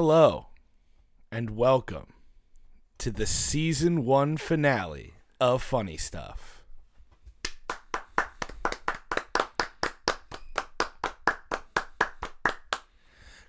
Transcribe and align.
Hello 0.00 0.46
and 1.32 1.56
welcome 1.56 2.12
to 2.98 3.10
the 3.10 3.26
season 3.26 4.04
one 4.04 4.36
finale 4.36 5.14
of 5.40 5.60
Funny 5.60 5.96
Stuff. 5.96 6.62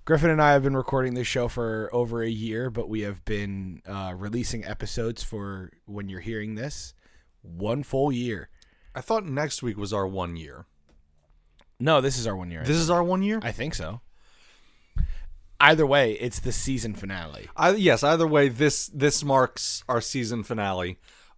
Griffin 0.06 0.32
and 0.32 0.42
I 0.42 0.54
have 0.54 0.64
been 0.64 0.76
recording 0.76 1.14
this 1.14 1.28
show 1.28 1.48
for 1.50 1.88
over 1.94 2.24
a 2.24 2.30
year, 2.30 2.72
but 2.72 2.90
we 2.90 3.02
have 3.02 3.24
been 3.26 3.84
uh, 3.88 4.16
releasing 4.18 4.66
episodes 4.66 5.22
for 5.22 5.70
when 5.86 6.10
you're 6.10 6.20
hearing 6.20 6.56
this 6.56 6.96
one 7.44 7.84
full 7.84 8.12
year. 8.12 8.50
I 8.96 9.02
thought 9.02 9.24
next 9.24 9.62
week 9.62 9.78
was 9.78 9.94
our 9.94 10.08
one 10.08 10.36
year. 10.36 10.66
No, 11.80 12.02
this 12.02 12.18
is 12.18 12.26
our 12.26 12.36
one 12.36 12.50
year. 12.50 12.64
This 12.64 12.78
is 12.78 12.90
our 12.90 13.04
one 13.04 13.22
year. 13.22 13.40
I 13.44 13.52
think 13.52 13.76
so. 13.76 14.02
Either 15.62 15.86
way, 15.86 16.14
it's 16.14 16.40
the 16.40 16.52
season 16.52 16.94
finale. 16.94 17.48
I, 17.56 17.72
yes. 17.72 18.04
Either 18.04 18.28
way, 18.28 18.48
this 18.50 18.88
this 18.88 19.24
marks 19.24 19.84
our 19.90 20.02
season 20.02 20.44
finale. 20.44 20.98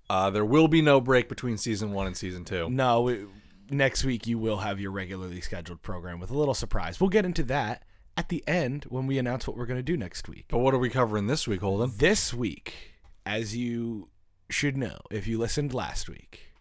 Uh, 0.09 0.29
there 0.29 0.45
will 0.45 0.67
be 0.67 0.81
no 0.81 1.01
break 1.01 1.29
between 1.29 1.57
season 1.57 1.91
one 1.91 2.05
and 2.05 2.17
season 2.17 2.45
two. 2.45 2.69
No, 2.69 3.27
next 3.69 4.03
week 4.03 4.27
you 4.27 4.37
will 4.37 4.57
have 4.57 4.79
your 4.79 4.91
regularly 4.91 5.41
scheduled 5.41 5.81
program 5.81 6.19
with 6.19 6.29
a 6.29 6.37
little 6.37 6.53
surprise. 6.53 6.99
We'll 6.99 7.09
get 7.09 7.25
into 7.25 7.43
that 7.43 7.83
at 8.17 8.29
the 8.29 8.43
end 8.47 8.85
when 8.89 9.07
we 9.07 9.17
announce 9.17 9.47
what 9.47 9.57
we're 9.57 9.65
going 9.65 9.79
to 9.79 9.83
do 9.83 9.97
next 9.97 10.27
week. 10.27 10.45
But 10.49 10.59
what 10.59 10.73
are 10.73 10.79
we 10.79 10.89
covering 10.89 11.27
this 11.27 11.47
week, 11.47 11.61
Holden? 11.61 11.93
This 11.97 12.33
week, 12.33 12.93
as 13.25 13.55
you 13.55 14.09
should 14.49 14.77
know 14.77 14.99
if 15.09 15.27
you 15.27 15.39
listened 15.39 15.73
last 15.73 16.09
week, 16.09 16.51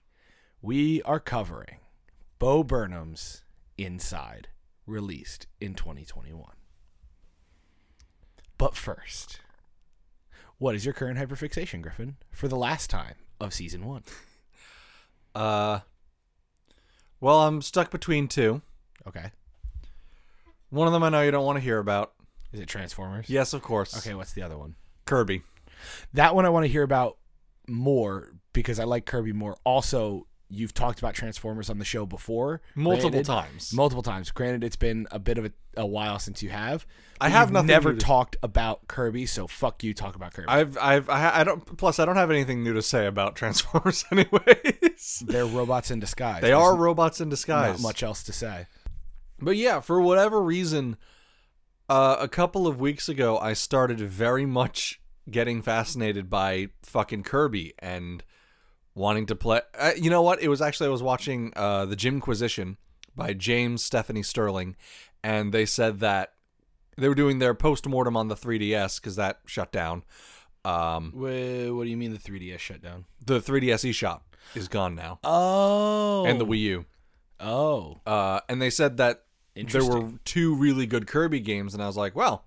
we 0.62 1.02
are 1.02 1.20
covering 1.20 1.78
Bo 2.38 2.62
Burnham's 2.62 3.42
Inside, 3.76 4.48
released 4.86 5.46
in 5.60 5.74
2021. 5.74 6.44
But 8.60 8.76
first, 8.76 9.40
what 10.58 10.74
is 10.74 10.84
your 10.84 10.92
current 10.92 11.18
hyperfixation, 11.18 11.80
Griffin, 11.80 12.16
for 12.30 12.46
the 12.46 12.56
last 12.58 12.90
time 12.90 13.14
of 13.40 13.54
season 13.54 13.86
one? 13.86 14.04
Uh, 15.32 15.78
well, 17.20 17.42
I'm 17.42 17.62
stuck 17.62 17.92
between 17.92 18.26
two. 18.26 18.62
Okay. 19.06 19.30
One 20.70 20.88
of 20.88 20.92
them 20.92 21.04
I 21.04 21.08
know 21.08 21.22
you 21.22 21.30
don't 21.30 21.46
want 21.46 21.56
to 21.56 21.62
hear 21.62 21.78
about. 21.78 22.14
Is 22.52 22.58
it 22.58 22.66
Transformers? 22.66 23.30
Yes, 23.30 23.52
of 23.52 23.62
course. 23.62 23.96
Okay, 23.96 24.12
what's 24.14 24.32
the 24.32 24.42
other 24.42 24.58
one? 24.58 24.74
Kirby. 25.06 25.42
That 26.14 26.34
one 26.34 26.46
I 26.46 26.48
want 26.48 26.64
to 26.64 26.68
hear 26.68 26.82
about 26.82 27.18
more 27.68 28.32
because 28.52 28.80
I 28.80 28.84
like 28.84 29.06
Kirby 29.06 29.32
more. 29.32 29.56
Also, 29.62 30.26
you've 30.50 30.74
talked 30.74 30.98
about 30.98 31.14
Transformers 31.14 31.70
on 31.70 31.78
the 31.78 31.84
show 31.84 32.04
before. 32.04 32.60
Multiple 32.74 33.10
Granted- 33.10 33.26
times. 33.26 33.72
Multiple 33.72 34.02
times. 34.02 34.30
Granted, 34.30 34.64
it's 34.64 34.76
been 34.76 35.06
a 35.10 35.18
bit 35.18 35.38
of 35.38 35.44
a, 35.46 35.52
a 35.76 35.86
while 35.86 36.18
since 36.18 36.42
you 36.42 36.50
have. 36.50 36.86
I 37.20 37.28
have 37.28 37.52
never 37.52 37.94
talked 37.94 38.36
about 38.42 38.88
Kirby, 38.88 39.26
so 39.26 39.46
fuck 39.46 39.84
you. 39.84 39.94
Talk 39.94 40.16
about 40.16 40.32
Kirby. 40.32 40.48
I've 40.48 40.76
I've 40.78 41.08
I, 41.08 41.40
I 41.40 41.44
don't. 41.44 41.76
Plus, 41.76 41.98
I 41.98 42.04
don't 42.04 42.16
have 42.16 42.30
anything 42.30 42.64
new 42.64 42.72
to 42.74 42.82
say 42.82 43.06
about 43.06 43.36
Transformers, 43.40 44.04
anyways. 44.10 45.22
They're 45.26 45.46
robots 45.46 45.90
in 45.90 46.00
disguise. 46.00 46.40
they 46.42 46.48
There's 46.48 46.60
are 46.60 46.74
robots 46.76 47.20
in 47.20 47.28
disguise. 47.28 47.80
Not 47.80 47.88
much 47.88 48.02
else 48.02 48.22
to 48.24 48.32
say. 48.32 48.66
But 49.38 49.56
yeah, 49.56 49.80
for 49.80 50.00
whatever 50.00 50.42
reason, 50.42 50.96
uh, 51.88 52.16
a 52.20 52.28
couple 52.28 52.66
of 52.66 52.80
weeks 52.80 53.08
ago, 53.08 53.38
I 53.38 53.52
started 53.52 54.00
very 54.00 54.46
much 54.46 55.00
getting 55.30 55.62
fascinated 55.62 56.28
by 56.28 56.68
fucking 56.82 57.22
Kirby 57.22 57.74
and 57.78 58.24
wanting 58.94 59.26
to 59.26 59.36
play. 59.36 59.60
Uh, 59.78 59.92
you 59.96 60.10
know 60.10 60.22
what? 60.22 60.42
It 60.42 60.48
was 60.48 60.60
actually 60.62 60.86
I 60.88 60.90
was 60.90 61.02
watching 61.02 61.52
uh, 61.56 61.86
the 61.86 61.96
Jimquisition 61.96 62.76
by 63.16 63.32
James 63.32 63.82
Stephanie 63.84 64.22
Sterling, 64.22 64.76
and 65.22 65.52
they 65.52 65.66
said 65.66 66.00
that 66.00 66.32
they 66.96 67.08
were 67.08 67.14
doing 67.14 67.38
their 67.38 67.54
post 67.54 67.86
mortem 67.86 68.16
on 68.16 68.28
the 68.28 68.36
3DS 68.36 69.00
because 69.00 69.16
that 69.16 69.40
shut 69.46 69.72
down. 69.72 70.02
Um, 70.64 71.12
Wha- 71.14 71.72
What 71.74 71.84
do 71.84 71.90
you 71.90 71.96
mean 71.96 72.12
the 72.12 72.18
3DS 72.18 72.58
shut 72.58 72.82
down? 72.82 73.06
the 73.24 73.40
3DS 73.40 73.88
eShop 73.90 74.20
is 74.54 74.68
gone 74.68 74.94
now, 74.94 75.18
Oh. 75.24 76.24
and 76.26 76.40
the 76.40 76.44
Wii 76.46 76.58
U. 76.60 76.84
Oh. 77.38 78.00
Uh, 78.06 78.40
and 78.48 78.60
they 78.60 78.70
said 78.70 78.96
that 78.98 79.24
there 79.54 79.84
were 79.84 80.12
two 80.24 80.54
really 80.54 80.86
good 80.86 81.06
Kirby 81.06 81.40
games, 81.40 81.72
and 81.74 81.82
I 81.82 81.86
was 81.86 81.96
like, 81.96 82.14
well, 82.14 82.44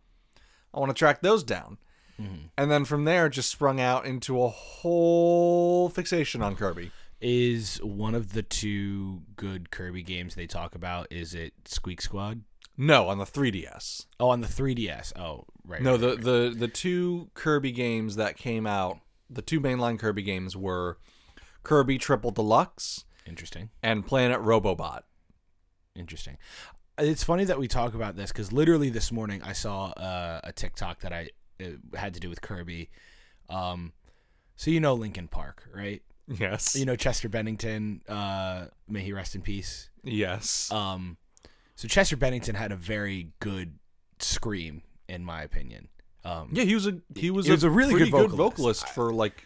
I 0.74 0.80
want 0.80 0.90
to 0.92 0.94
track 0.98 1.22
those 1.22 1.44
down. 1.44 1.78
Mm-hmm. 2.22 2.48
And 2.58 2.72
then 2.72 2.86
from 2.86 3.06
there, 3.06 3.30
just 3.30 3.50
sprung 3.50 3.80
out 3.80 4.06
into 4.06 4.42
a 4.42 4.50
whole 4.50 5.90
fixation 5.90 6.42
on 6.42 6.56
Kirby. 6.56 6.92
Is 7.22 7.78
one 7.78 8.16
of 8.16 8.34
the 8.34 8.44
two 8.44 9.22
good 9.36 9.72
Kirby 9.72 10.04
games 10.04 10.36
they 10.36 10.46
talk 10.46 10.76
about, 10.76 11.08
is 11.10 11.34
it 11.34 11.54
Squeak 11.66 12.02
Squad? 12.02 12.42
No, 12.78 13.08
on 13.08 13.18
the 13.18 13.26
3DS. 13.26 14.08
Oh, 14.20 14.30
on 14.30 14.42
the 14.42 14.48
3DS. 14.48 15.18
Oh, 15.18 15.46
right. 15.66 15.82
No, 15.82 15.92
right, 15.92 16.02
the, 16.02 16.08
right. 16.08 16.22
the 16.22 16.56
the 16.58 16.68
two 16.68 17.30
Kirby 17.34 17.72
games 17.72 18.16
that 18.16 18.36
came 18.36 18.66
out, 18.66 19.00
the 19.30 19.42
two 19.42 19.62
mainline 19.62 20.00
Kirby 20.00 20.24
games 20.24 20.58
were 20.58 20.98
Kirby 21.64 21.98
Triple 21.98 22.32
Deluxe 22.32 23.06
Interesting. 23.26 23.70
and 23.82 24.06
Planet 24.06 24.40
Robobot. 24.40 25.02
Interesting. 25.96 26.38
It's 26.98 27.24
funny 27.24 27.46
that 27.46 27.58
we 27.58 27.68
talk 27.68 27.94
about 27.94 28.16
this 28.16 28.32
because 28.32 28.52
literally 28.52 28.90
this 28.90 29.12
morning 29.12 29.42
I 29.44 29.54
saw 29.54 29.92
uh, 29.92 30.42
a 30.44 30.52
TikTok 30.52 31.02
that 31.02 31.14
I 31.14 31.30
it 31.60 31.80
had 31.96 32.14
to 32.14 32.20
do 32.20 32.30
with 32.30 32.42
Kirby. 32.42 32.90
Um, 33.50 33.94
so 34.56 34.72
you 34.72 34.80
know 34.80 34.94
Linkin 34.94 35.28
Park, 35.28 35.68
right? 35.74 36.02
Yes. 36.28 36.76
You 36.76 36.86
know 36.86 36.96
Chester 36.96 37.30
Bennington. 37.30 38.02
Uh, 38.08 38.68
may 38.88 39.02
he 39.02 39.14
rest 39.14 39.36
in 39.36 39.42
peace. 39.42 39.90
yes. 40.04 40.72
Um, 40.72 41.18
so 41.76 41.88
Chester 41.88 42.16
Bennington 42.16 42.56
had 42.56 42.72
a 42.72 42.76
very 42.76 43.32
good 43.40 43.80
scream, 44.20 44.84
in 45.10 45.26
my 45.26 45.42
opinion. 45.44 45.90
Um, 46.24 46.50
yeah, 46.54 46.64
he 46.64 46.76
was 46.76 46.88
a 46.88 47.00
he 47.16 47.30
was, 47.32 47.46
He 47.46 47.52
was 47.52 47.64
a 47.66 47.70
really 47.70 47.94
pretty 47.96 48.12
good 48.12 48.32
vocalist. 48.32 48.88
for 48.90 49.12
like 49.12 49.46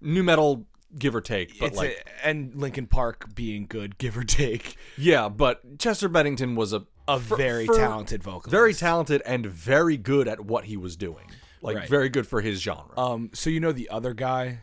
nu 0.00 0.22
metal, 0.24 0.66
give 0.98 1.14
or 1.14 1.20
take. 1.20 1.58
But 1.60 1.66
it's 1.66 1.76
like, 1.76 2.04
a, 2.24 2.26
and 2.26 2.54
Linkin 2.56 2.88
Park 2.88 3.34
being 3.34 3.66
good, 3.68 3.98
give 3.98 4.16
or 4.18 4.24
take, 4.24 4.76
Yeah, 4.96 5.28
but 5.28 5.78
Chester 5.78 6.08
Bennington 6.08 6.56
was 6.56 6.72
a 6.72 6.84
a 7.08 7.18
for- 7.18 7.36
very 7.36 7.66
for- 7.66 7.74
talented 7.74 8.22
vocalist. 8.22 8.50
very 8.50 8.74
talented 8.74 9.22
and 9.26 9.44
very 9.46 9.96
good 9.96 10.28
at 10.28 10.40
what 10.40 10.66
he 10.66 10.76
was 10.76 10.96
doing. 10.96 11.30
Like 11.60 11.76
Right. 11.76 11.88
very 11.88 12.08
good 12.08 12.26
for 12.28 12.40
his 12.40 12.60
genre. 12.62 12.96
Um, 12.96 13.30
so 13.34 13.50
you 13.50 13.58
know 13.58 13.72
the 13.72 13.88
other 13.90 14.14
guy 14.14 14.60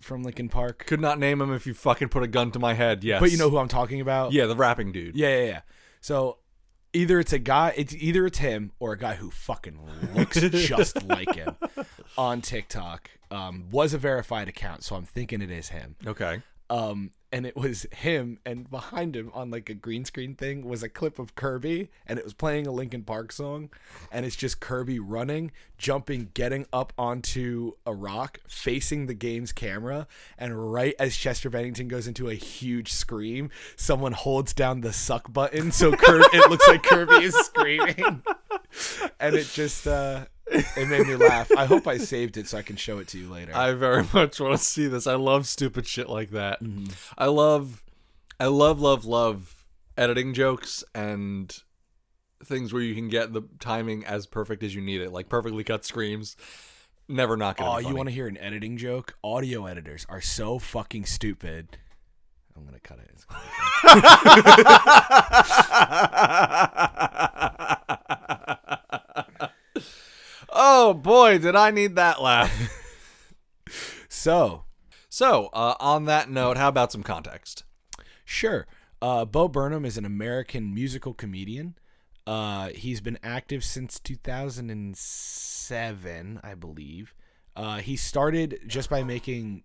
from 0.00 0.22
Linkin 0.22 0.48
Park, 0.48 0.86
Could 0.86 1.00
not 1.00 1.18
name 1.18 1.40
him 1.42 1.52
if 1.52 1.66
you 1.66 1.74
fucking 1.74 2.08
put 2.08 2.22
a 2.22 2.26
gun 2.28 2.50
to 2.52 2.58
my 2.58 2.72
head. 2.74 3.04
Yes, 3.04 3.20
but 3.20 3.30
you 3.30 3.36
know 3.36 3.50
who 3.50 3.58
I'm 3.58 3.68
talking 3.68 4.00
about. 4.00 4.32
yeah, 4.32 4.46
the 4.46 4.56
rapping 4.56 4.92
dude. 4.92 5.14
Yeah, 5.16 5.36
yeah, 5.40 5.44
yeah. 5.44 5.60
So 6.00 6.38
either 6.94 7.18
it's 7.20 7.32
a 7.34 7.38
guy, 7.38 7.74
it's 7.76 7.94
either 7.94 8.24
it's 8.24 8.38
him 8.38 8.72
or 8.78 8.92
a 8.92 8.98
guy 8.98 9.16
who 9.16 9.30
fucking 9.30 9.78
looks 10.14 10.40
just 10.40 11.02
like 11.06 11.34
him 11.34 11.54
on 12.16 12.40
TikTok. 12.40 13.10
Um, 13.30 13.66
was 13.70 13.92
a 13.92 13.98
verified 13.98 14.48
account, 14.48 14.84
so 14.84 14.96
I'm 14.96 15.04
thinking 15.04 15.42
it 15.42 15.50
is 15.50 15.68
him. 15.68 15.96
Okay. 16.06 16.40
Um, 16.70 17.10
and 17.30 17.44
it 17.46 17.56
was 17.56 17.86
him, 17.92 18.38
and 18.46 18.70
behind 18.70 19.14
him 19.14 19.30
on 19.34 19.50
like 19.50 19.68
a 19.68 19.74
green 19.74 20.04
screen 20.04 20.34
thing 20.34 20.64
was 20.66 20.82
a 20.82 20.88
clip 20.88 21.18
of 21.18 21.34
Kirby, 21.34 21.90
and 22.06 22.18
it 22.18 22.24
was 22.24 22.32
playing 22.32 22.66
a 22.66 22.72
Linkin 22.72 23.02
Park 23.02 23.32
song, 23.32 23.70
and 24.10 24.24
it's 24.24 24.36
just 24.36 24.60
Kirby 24.60 24.98
running, 24.98 25.50
jumping, 25.76 26.30
getting 26.32 26.66
up 26.72 26.92
onto 26.96 27.72
a 27.84 27.92
rock, 27.92 28.38
facing 28.48 29.06
the 29.06 29.14
game's 29.14 29.52
camera, 29.52 30.06
and 30.38 30.72
right 30.72 30.94
as 30.98 31.16
Chester 31.16 31.50
Bennington 31.50 31.88
goes 31.88 32.06
into 32.06 32.30
a 32.30 32.34
huge 32.34 32.92
scream, 32.92 33.50
someone 33.76 34.12
holds 34.12 34.54
down 34.54 34.80
the 34.80 34.92
suck 34.92 35.30
button, 35.32 35.70
so 35.70 35.92
Kirby, 35.92 36.24
it 36.32 36.50
looks 36.50 36.66
like 36.66 36.82
Kirby 36.82 37.24
is 37.24 37.34
screaming, 37.34 38.22
and 39.20 39.34
it 39.36 39.48
just 39.52 39.86
uh, 39.86 40.24
it 40.50 40.88
made 40.88 41.06
me 41.06 41.16
laugh. 41.16 41.50
I 41.56 41.66
hope 41.66 41.86
I 41.86 41.98
saved 41.98 42.36
it 42.36 42.46
so 42.48 42.58
I 42.58 42.62
can 42.62 42.76
show 42.76 42.98
it 42.98 43.08
to 43.08 43.18
you 43.18 43.30
later. 43.30 43.54
I 43.54 43.72
very 43.72 44.04
much 44.12 44.40
want 44.40 44.58
to 44.58 44.64
see 44.64 44.86
this. 44.86 45.06
I 45.06 45.14
love 45.14 45.46
stupid 45.46 45.86
shit 45.86 46.08
like 46.08 46.30
that. 46.30 46.62
Mm-hmm. 46.62 46.86
I 47.16 47.26
love, 47.26 47.82
I 48.40 48.46
love, 48.46 48.80
love, 48.80 49.04
love 49.04 49.64
editing 49.96 50.34
jokes 50.34 50.84
and 50.94 51.62
things 52.44 52.72
where 52.72 52.82
you 52.82 52.94
can 52.94 53.08
get 53.08 53.32
the 53.32 53.42
timing 53.58 54.04
as 54.04 54.26
perfect 54.26 54.62
as 54.62 54.74
you 54.74 54.80
need 54.80 55.00
it, 55.00 55.12
like 55.12 55.28
perfectly 55.28 55.64
cut 55.64 55.84
screams. 55.84 56.36
Never 57.08 57.36
not 57.36 57.56
gonna. 57.56 57.70
Oh, 57.70 57.78
you 57.78 57.94
want 57.94 58.08
to 58.08 58.14
hear 58.14 58.26
an 58.26 58.36
editing 58.36 58.76
joke? 58.76 59.16
Audio 59.24 59.66
editors 59.66 60.04
are 60.08 60.20
so 60.20 60.58
fucking 60.58 61.06
stupid. 61.06 61.78
I'm 62.54 62.64
gonna 62.66 62.80
cut 62.80 62.98
it. 62.98 63.04
Oh 70.60 70.92
boy, 70.92 71.38
did 71.38 71.54
I 71.54 71.70
need 71.70 71.94
that 71.94 72.20
laugh. 72.20 72.50
so, 74.08 74.64
so, 75.08 75.50
uh, 75.52 75.76
on 75.78 76.06
that 76.06 76.28
note, 76.28 76.56
how 76.56 76.66
about 76.66 76.90
some 76.90 77.04
context? 77.04 77.62
sure. 78.24 78.66
Uh, 79.00 79.24
Bo 79.24 79.46
Burnham 79.46 79.84
is 79.84 79.96
an 79.96 80.04
American 80.04 80.74
musical 80.74 81.14
comedian. 81.14 81.76
Uh, 82.26 82.70
he's 82.70 83.00
been 83.00 83.20
active 83.22 83.62
since 83.62 84.00
2007, 84.00 86.40
I 86.42 86.54
believe. 86.56 87.14
Uh, 87.54 87.76
he 87.76 87.96
started 87.96 88.58
just 88.66 88.90
by 88.90 89.04
making. 89.04 89.62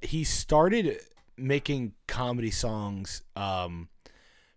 He 0.00 0.22
started 0.22 1.00
making 1.36 1.94
comedy 2.06 2.52
songs 2.52 3.22
um, 3.34 3.88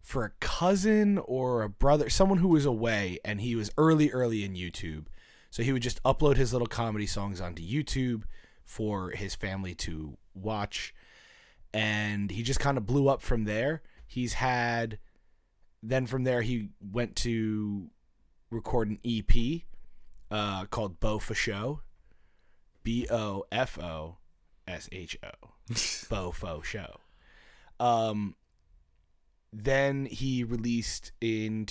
for 0.03 0.23
a 0.23 0.33
cousin 0.39 1.17
or 1.17 1.63
a 1.63 1.69
brother, 1.69 2.11
someone 2.11 2.37
who 2.37 2.49
was 2.49 2.65
away, 2.65 3.17
and 3.25 3.41
he 3.41 3.55
was 3.55 3.71
early, 3.75 4.11
early 4.11 4.45
in 4.45 4.53
YouTube. 4.53 5.05
So 5.51 5.63
he 5.63 5.73
would 5.73 5.83
just 5.83 6.01
upload 6.03 6.37
his 6.37 6.53
little 6.53 6.67
comedy 6.67 7.05
songs 7.05 7.41
onto 7.41 7.61
YouTube 7.61 8.23
for 8.63 9.11
his 9.11 9.35
family 9.35 9.75
to 9.75 10.17
watch. 10.33 10.95
And 11.73 12.31
he 12.31 12.41
just 12.41 12.59
kind 12.59 12.77
of 12.77 12.85
blew 12.85 13.09
up 13.09 13.21
from 13.21 13.43
there. 13.43 13.81
He's 14.07 14.33
had, 14.33 14.97
then 15.83 16.05
from 16.05 16.23
there, 16.23 16.41
he 16.41 16.69
went 16.81 17.17
to 17.17 17.89
record 18.49 18.89
an 18.89 18.99
EP 19.05 19.61
uh, 20.31 20.65
called 20.65 20.99
Bo 21.01 21.19
fo 21.19 21.33
Sho. 21.33 21.81
B 22.83 23.05
O 23.11 23.45
F 23.51 23.77
O 23.77 24.17
S 24.67 24.89
H 24.91 25.17
O. 25.21 25.49
Bo 26.09 26.31
fo 26.31 26.61
Sho. 26.61 26.97
Um, 27.79 28.35
then 29.51 30.05
he 30.05 30.43
released 30.43 31.11
in 31.19 31.65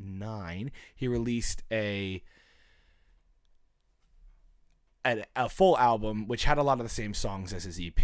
2009 0.00 0.70
he 0.94 1.08
released 1.08 1.62
a, 1.70 2.22
a 5.04 5.24
a 5.36 5.48
full 5.48 5.76
album 5.78 6.26
which 6.26 6.44
had 6.44 6.58
a 6.58 6.62
lot 6.62 6.78
of 6.78 6.84
the 6.84 6.90
same 6.92 7.14
songs 7.14 7.52
as 7.52 7.64
his 7.64 7.80
ep 7.80 8.00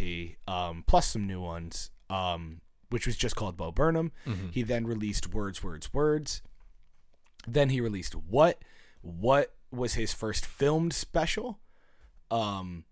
um, 0.48 0.84
plus 0.86 1.06
some 1.08 1.26
new 1.26 1.40
ones 1.40 1.90
um, 2.08 2.60
which 2.90 3.06
was 3.06 3.16
just 3.16 3.34
called 3.36 3.56
bo 3.56 3.72
burnham. 3.72 4.12
He 4.52 4.62
then 4.62 4.86
released 4.86 5.32
words 5.34 5.62
words 5.62 5.92
words. 5.92 6.40
Then 7.46 7.68
he 7.70 7.80
released 7.80 8.14
what? 8.14 8.60
What 9.02 9.54
was 9.72 9.94
his 9.94 10.12
first 10.12 10.46
filmed 10.46 10.92
special? 10.92 11.58
Um 12.30 12.84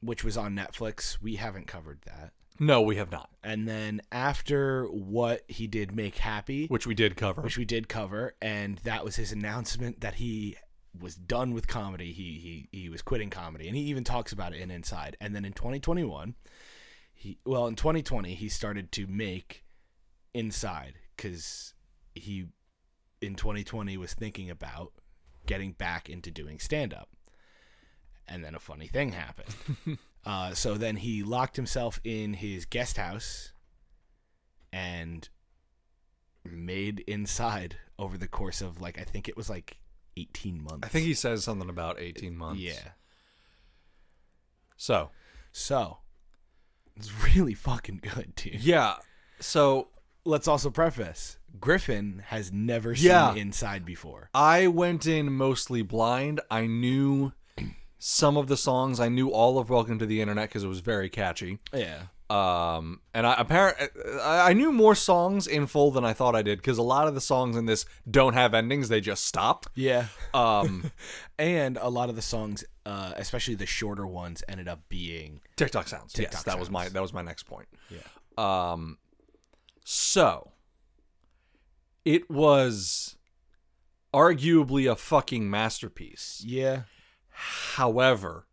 which 0.00 0.22
was 0.22 0.36
on 0.36 0.54
netflix. 0.54 1.18
We 1.22 1.36
haven't 1.36 1.66
covered 1.66 2.00
that 2.04 2.32
No, 2.60 2.82
we 2.82 2.96
have 2.96 3.10
not, 3.10 3.30
and 3.42 3.66
then 3.66 4.00
after 4.12 4.86
what 4.86 5.42
he 5.48 5.66
did 5.66 5.94
make 5.94 6.18
happy 6.18 6.66
which 6.68 6.86
we 6.86 6.94
did 6.94 7.16
cover. 7.16 7.42
which 7.42 7.58
we 7.58 7.64
did 7.64 7.88
cover 7.88 8.34
and 8.40 8.78
that 8.84 9.04
was 9.04 9.16
his 9.16 9.32
announcement 9.32 10.00
that 10.02 10.14
he 10.14 10.56
was 10.98 11.16
done 11.16 11.52
with 11.52 11.66
comedy. 11.66 12.12
He 12.12 12.68
he 12.70 12.78
he 12.78 12.88
was 12.88 13.02
quitting 13.02 13.28
comedy 13.30 13.66
and 13.66 13.76
he 13.76 13.82
even 13.84 14.04
talks 14.04 14.30
about 14.32 14.54
it 14.54 14.60
in 14.60 14.70
inside. 14.70 15.16
And 15.20 15.34
then 15.34 15.44
in 15.44 15.52
2021 15.52 16.36
he 17.12 17.38
well 17.44 17.66
in 17.66 17.74
2020 17.74 18.34
he 18.34 18.48
started 18.48 18.92
to 18.92 19.06
make 19.08 19.64
inside 20.32 20.94
cuz 21.16 21.74
he 22.14 22.46
in 23.20 23.34
2020 23.34 23.96
was 23.96 24.14
thinking 24.14 24.48
about 24.48 24.92
getting 25.46 25.72
back 25.72 26.08
into 26.08 26.30
doing 26.30 26.58
stand 26.60 26.94
up 26.94 27.08
and 28.28 28.44
then 28.44 28.54
a 28.54 28.60
funny 28.60 28.86
thing 28.86 29.12
happened 29.12 29.54
uh, 30.26 30.54
so 30.54 30.74
then 30.74 30.96
he 30.96 31.22
locked 31.22 31.56
himself 31.56 32.00
in 32.04 32.34
his 32.34 32.64
guest 32.64 32.96
house 32.96 33.52
and 34.72 35.28
made 36.44 37.00
inside 37.06 37.76
over 37.98 38.16
the 38.18 38.28
course 38.28 38.60
of 38.60 38.80
like 38.80 38.98
I 38.98 39.04
think 39.04 39.28
it 39.28 39.36
was 39.36 39.48
like 39.48 39.78
18 40.16 40.62
months. 40.62 40.80
I 40.82 40.88
think 40.88 41.06
he 41.06 41.14
says 41.14 41.44
something 41.44 41.68
about 41.68 41.98
18 42.00 42.36
months. 42.36 42.60
yeah. 42.60 42.90
So, 44.76 45.10
So 45.52 45.98
it's 46.96 47.10
really 47.34 47.54
fucking 47.54 48.00
good, 48.02 48.34
dude. 48.36 48.62
yeah. 48.62 48.96
So 49.40 49.88
Let's 50.26 50.48
also 50.48 50.70
preface 50.70 51.36
Griffin 51.60 52.22
has 52.28 52.50
never 52.50 52.92
Yeah. 52.94 53.32
seen 53.34 53.42
inside 53.42 53.84
before. 53.84 54.30
I 54.32 54.68
went 54.68 55.06
in 55.06 55.30
mostly 55.32 55.82
blind. 55.82 56.40
I 56.50 56.66
knew 56.66 57.32
some 58.06 58.36
of 58.36 58.48
the 58.48 58.56
songs. 58.56 59.00
I 59.00 59.08
knew 59.08 59.30
all 59.30 59.58
of 59.58 59.70
Welcome 59.70 59.98
to 59.98 60.04
the 60.04 60.20
Internet 60.20 60.50
because 60.50 60.62
it 60.62 60.68
was 60.68 60.80
very 60.80 61.08
catchy. 61.08 61.58
Yeah. 61.72 62.02
Um, 62.28 63.00
and 63.14 63.26
I 63.26 63.34
apparent 63.38 63.78
I 64.22 64.52
knew 64.52 64.72
more 64.72 64.94
songs 64.94 65.46
in 65.46 65.66
full 65.66 65.90
than 65.90 66.04
I 66.04 66.12
thought 66.12 66.36
I 66.36 66.42
did 66.42 66.58
because 66.58 66.76
a 66.76 66.82
lot 66.82 67.08
of 67.08 67.14
the 67.14 67.20
songs 67.22 67.56
in 67.56 67.64
this 67.64 67.86
don't 68.10 68.34
have 68.34 68.52
endings; 68.52 68.90
they 68.90 69.00
just 69.00 69.24
stop. 69.24 69.66
Yeah. 69.74 70.08
Um, 70.34 70.90
And 71.38 71.78
a 71.80 71.88
lot 71.88 72.10
of 72.10 72.16
the 72.16 72.22
songs, 72.22 72.62
uh, 72.84 73.12
especially 73.16 73.54
the 73.54 73.66
shorter 73.66 74.06
ones, 74.06 74.42
ended 74.48 74.68
up 74.68 74.82
being 74.90 75.40
TikTok 75.56 75.88
sounds. 75.88 76.12
yes, 76.14 76.30
TikTok 76.30 76.44
that 76.44 76.58
was 76.58 76.70
my 76.70 76.90
that 76.90 77.00
was 77.00 77.14
my 77.14 77.22
next 77.22 77.44
point. 77.44 77.68
Yeah. 77.88 78.00
Um, 78.36 78.98
so 79.84 80.52
it 82.04 82.30
was 82.30 83.16
arguably 84.12 84.90
a 84.90 84.94
fucking 84.94 85.48
masterpiece. 85.48 86.42
Yeah. 86.46 86.82
However, 87.34 88.46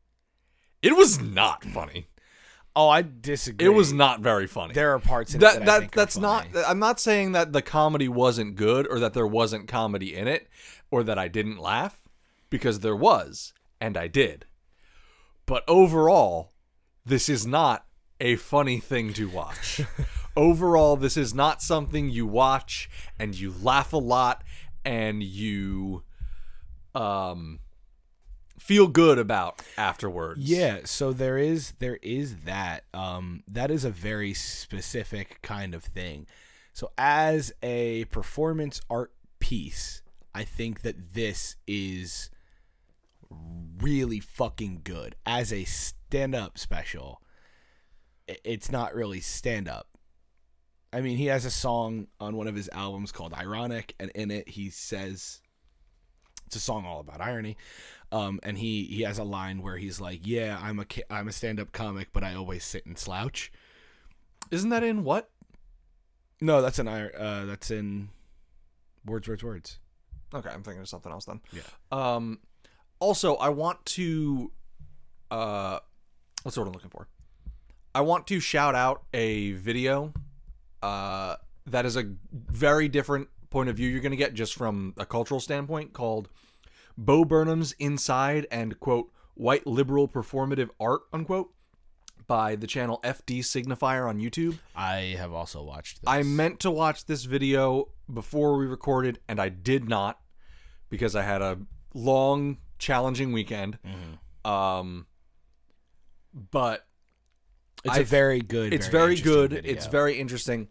it 0.82 0.96
was 0.98 1.22
not 1.22 1.64
funny. 1.64 2.08
Oh, 2.76 2.90
I 2.90 3.02
disagree. 3.02 3.66
It 3.66 3.70
was 3.70 3.92
not 3.92 4.22
very 4.22 4.48
funny. 4.48 4.74
There 4.74 4.94
are 4.94 5.00
parts 5.00 5.34
in 5.34 5.42
that 5.42 5.58
it 5.58 5.60
that, 5.60 5.66
that 5.66 5.76
I 5.76 5.80
think 5.82 5.94
are 5.94 6.00
that's 6.00 6.18
not. 6.18 6.48
I'm 6.68 6.80
not 6.80 7.00
saying 7.00 7.34
that 7.34 7.52
the 7.52 7.62
comedy 7.62 8.08
wasn't 8.08 8.56
good 8.56 8.88
or 8.88 9.00
that 9.00 9.14
there 9.14 9.28
wasn't 9.28 9.68
comedy 9.68 10.16
in 10.16 10.28
it 10.28 10.48
or 10.90 11.04
that 11.04 11.20
I 11.20 11.28
didn't 11.28 11.58
laugh 11.58 12.02
because 12.50 12.80
there 12.80 12.96
was 12.96 13.54
and 13.80 13.98
I 13.98 14.08
did. 14.08 14.46
But 15.46 15.64
overall, 15.68 16.54
this 17.06 17.28
is 17.28 17.46
not 17.46 17.86
a 18.22 18.38
funny 18.38 18.80
thing 18.80 19.14
to 19.14 19.28
watch. 19.28 19.82
overall, 20.38 20.96
this 20.96 21.18
is 21.18 21.34
not 21.34 21.62
something 21.62 22.10
you 22.10 22.26
watch 22.26 22.90
and 23.20 23.38
you 23.38 23.54
laugh 23.62 23.92
a 23.92 23.98
lot 23.98 24.44
and 24.86 25.22
you 25.22 26.04
um 26.96 27.60
feel 28.62 28.88
good 28.88 29.18
about 29.18 29.62
afterwards. 29.78 30.40
Yeah, 30.40 30.82
so 30.86 31.12
there 31.12 31.38
is 31.38 31.74
there 31.80 32.00
is 32.02 32.38
that. 32.46 32.84
Um 32.94 33.44
that 33.48 33.72
is 33.72 33.84
a 33.84 33.90
very 33.90 34.34
specific 34.34 35.42
kind 35.42 35.74
of 35.74 35.84
thing. 35.84 36.28
So 36.74 36.92
as 36.98 37.52
a 37.62 38.06
performance 38.06 38.80
art 38.90 39.12
piece, 39.40 40.02
I 40.34 40.44
think 40.44 40.82
that 40.82 41.14
this 41.14 41.58
is 41.68 42.30
really 43.82 44.20
fucking 44.20 44.82
good. 44.84 45.16
As 45.26 45.52
a 45.52 45.66
stand-up 45.66 46.58
special, 46.58 47.22
it's 48.28 48.72
not 48.72 48.94
really 48.94 49.20
stand-up. 49.20 49.88
I 50.94 51.02
mean, 51.02 51.18
he 51.18 51.26
has 51.26 51.46
a 51.46 51.52
song 51.52 52.08
on 52.20 52.36
one 52.36 52.48
of 52.48 52.56
his 52.56 52.70
albums 52.74 53.12
called 53.12 53.34
Ironic 53.34 53.96
and 54.00 54.12
in 54.12 54.30
it 54.30 54.50
he 54.50 54.70
says 54.70 55.42
it's 56.52 56.58
a 56.58 56.60
song 56.60 56.86
all 56.86 57.00
about 57.00 57.22
irony. 57.22 57.56
Um, 58.12 58.42
and 58.44 58.58
he 58.58 58.84
he 58.84 59.04
has 59.04 59.18
a 59.18 59.24
line 59.24 59.62
where 59.62 59.78
he's 59.78 60.02
like, 60.02 60.28
"Yeah, 60.28 60.60
I'm 60.62 60.80
a 60.80 60.86
I'm 61.10 61.30
a 61.30 61.32
stand-up 61.32 61.72
comic, 61.72 62.10
but 62.12 62.26
I 62.26 62.36
always 62.36 62.66
sit 62.66 62.86
and 62.86 63.00
slouch." 63.00 63.54
Isn't 64.52 64.70
that 64.70 64.84
in 64.84 65.06
what? 65.06 65.30
No, 66.42 66.62
that's 66.62 66.78
in 66.78 66.90
uh, 66.90 67.46
that's 67.48 67.72
in 67.72 68.10
words, 69.06 69.30
words, 69.30 69.44
words. 69.46 69.80
Okay, 70.34 70.50
I'm 70.50 70.62
thinking 70.62 70.82
of 70.82 70.90
something 70.90 71.10
else 71.10 71.24
then. 71.24 71.40
Yeah. 71.54 71.62
Um, 71.90 72.40
also, 73.00 73.36
I 73.36 73.48
want 73.48 73.86
to, 73.86 74.52
uh, 75.30 75.80
what's 76.44 76.56
the 76.56 76.62
word 76.62 76.68
I'm 76.68 76.74
looking 76.74 76.90
for? 76.90 77.08
I 77.96 78.02
want 78.02 78.28
to 78.28 78.40
shout 78.42 78.76
out 78.76 79.04
a 79.14 79.54
video, 79.54 80.14
uh, 80.82 81.36
that 81.66 81.86
is 81.86 81.96
a 81.96 82.14
very 82.32 82.88
different 82.88 83.30
point 83.52 83.70
of 83.70 83.76
view 83.76 83.88
you're 83.88 84.02
going 84.02 84.12
to 84.12 84.18
get 84.18 84.34
just 84.34 84.56
from 84.56 84.96
a 84.98 85.06
cultural 85.06 85.40
standpoint 85.40 85.94
called 85.94 86.30
Bo 86.98 87.24
Burnham's 87.24 87.74
Inside 87.74 88.48
and 88.50 88.80
quote 88.80 89.12
White 89.36 89.68
Liberal 89.68 90.08
Performative 90.08 90.70
Art 90.80 91.02
unquote 91.14 91.52
by 92.28 92.56
the 92.56 92.66
channel 92.66 93.00
FD 93.04 93.40
Signifier 93.40 94.08
on 94.08 94.20
YouTube. 94.20 94.58
I 94.76 95.16
have 95.18 95.34
also 95.34 95.62
watched. 95.62 96.02
This. 96.02 96.08
I 96.10 96.24
meant 96.24 96.62
to 96.62 96.72
watch 96.72 97.06
this 97.06 97.26
video 97.26 97.90
before 98.12 98.56
we 98.58 98.66
recorded, 98.66 99.20
and 99.28 99.38
I 99.40 99.50
did 99.50 99.90
not 99.90 100.18
because 100.90 101.14
I 101.14 101.24
had 101.24 101.42
a 101.42 101.60
long, 101.94 102.58
challenging 102.80 103.34
weekend. 103.34 103.80
Um, 104.46 105.08
but 106.52 106.86
it's 107.84 107.98
I- 107.98 108.00
a 108.00 108.04
very 108.06 108.40
good. 108.40 108.74
it's 108.74 108.88
very 108.88 109.16
very 109.16 109.22
good. 109.22 109.52
video. 109.52 109.72
It's 109.74 109.88
very 109.88 110.18
interesting. 110.18 110.70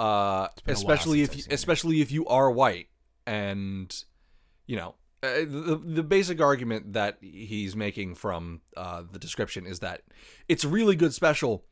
Uh, 0.00 0.48
been 0.64 0.74
a 0.74 0.78
while 0.78 0.92
especially 0.94 1.22
if 1.22 1.36
you, 1.36 1.44
especially 1.50 2.00
if 2.00 2.10
you 2.10 2.26
are 2.26 2.50
white, 2.50 2.88
and 3.26 4.04
you 4.66 4.76
know. 4.76 4.94
Uh, 5.22 5.40
the 5.40 5.78
the 5.84 6.02
basic 6.02 6.40
argument 6.40 6.94
that 6.94 7.18
he's 7.20 7.76
making 7.76 8.14
from 8.14 8.62
uh, 8.74 9.02
the 9.12 9.18
description 9.18 9.66
is 9.66 9.80
that 9.80 10.00
it's 10.48 10.64
a 10.64 10.68
really 10.68 10.96
good 10.96 11.12
special, 11.12 11.66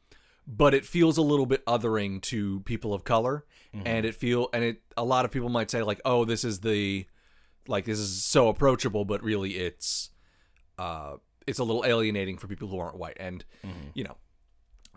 but 0.47 0.75
it 0.75 0.85
feels 0.85 1.17
a 1.17 1.23
little 1.23 1.47
bit 1.47 1.65
othering 1.65 2.21
to 2.21 2.61
people 2.61 2.93
of 2.93 3.05
color, 3.05 3.47
Mm-hmm. 3.75 3.87
and 3.87 4.05
it 4.07 4.15
feel 4.15 4.49
and 4.53 4.63
it 4.65 4.83
a 4.99 5.05
lot 5.05 5.25
of 5.25 5.31
people 5.31 5.49
might 5.49 5.71
say 5.71 5.83
like, 5.83 6.01
oh, 6.05 6.27
this 6.27 6.45
is 6.45 6.61
the 6.61 7.07
like 7.67 7.87
this 7.87 7.99
is 7.99 8.23
so 8.23 8.49
approachable, 8.49 9.07
but 9.07 9.23
really 9.23 9.53
it's 9.53 10.11
uh 10.79 11.17
it's 11.47 11.59
a 11.59 11.65
little 11.65 11.85
alienating 11.87 12.37
for 12.37 12.49
people 12.49 12.69
who 12.69 12.79
aren't 12.79 12.99
white, 12.99 13.17
and 13.19 13.47
you 13.95 14.05
know 14.05 14.17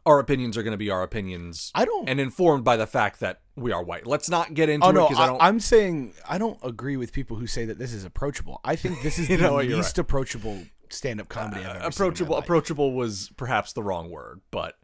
our 0.06 0.20
opinions 0.20 0.58
are 0.58 0.64
going 0.64 0.72
to 0.72 0.78
be 0.78 0.90
our 0.90 1.04
opinions. 1.04 1.72
I 1.76 1.86
don't- 1.86 2.10
and 2.10 2.20
informed 2.20 2.64
by 2.64 2.78
the 2.78 2.88
fact 2.88 3.20
that 3.20 3.42
we 3.56 3.72
are 3.72 3.84
white. 3.84 4.08
Let's 4.08 4.30
not 4.30 4.54
get 4.54 4.70
into 4.70 4.86
Oh 4.88 4.90
it 4.90 4.94
no, 4.94 5.08
because 5.08 5.20
I, 5.20 5.28
don't. 5.28 5.42
I, 5.42 5.48
am 5.50 5.60
saying 5.60 6.14
I 6.28 6.38
don't 6.38 6.60
agree 6.64 6.98
with 6.98 7.12
people 7.12 7.38
who 7.38 7.48
say 7.48 7.66
that 7.66 7.78
this 7.78 7.94
is 7.94 8.04
approachable. 8.04 8.60
I 8.64 8.76
think 8.76 9.02
this 9.04 9.20
is 9.20 9.28
the 9.30 9.38
know 9.38 9.56
least 9.58 9.98
approachable 9.98 10.64
stand-up 10.90 11.30
comedy 11.30 11.62
I've 11.62 11.78
ever 11.78 11.80
seen 11.80 11.88
approachable 11.88 12.36
approachable 12.36 12.94
was 12.94 13.32
perhaps 13.38 13.72
the 13.72 13.82
wrong 13.82 14.10
word 14.10 14.42
but 14.52 14.76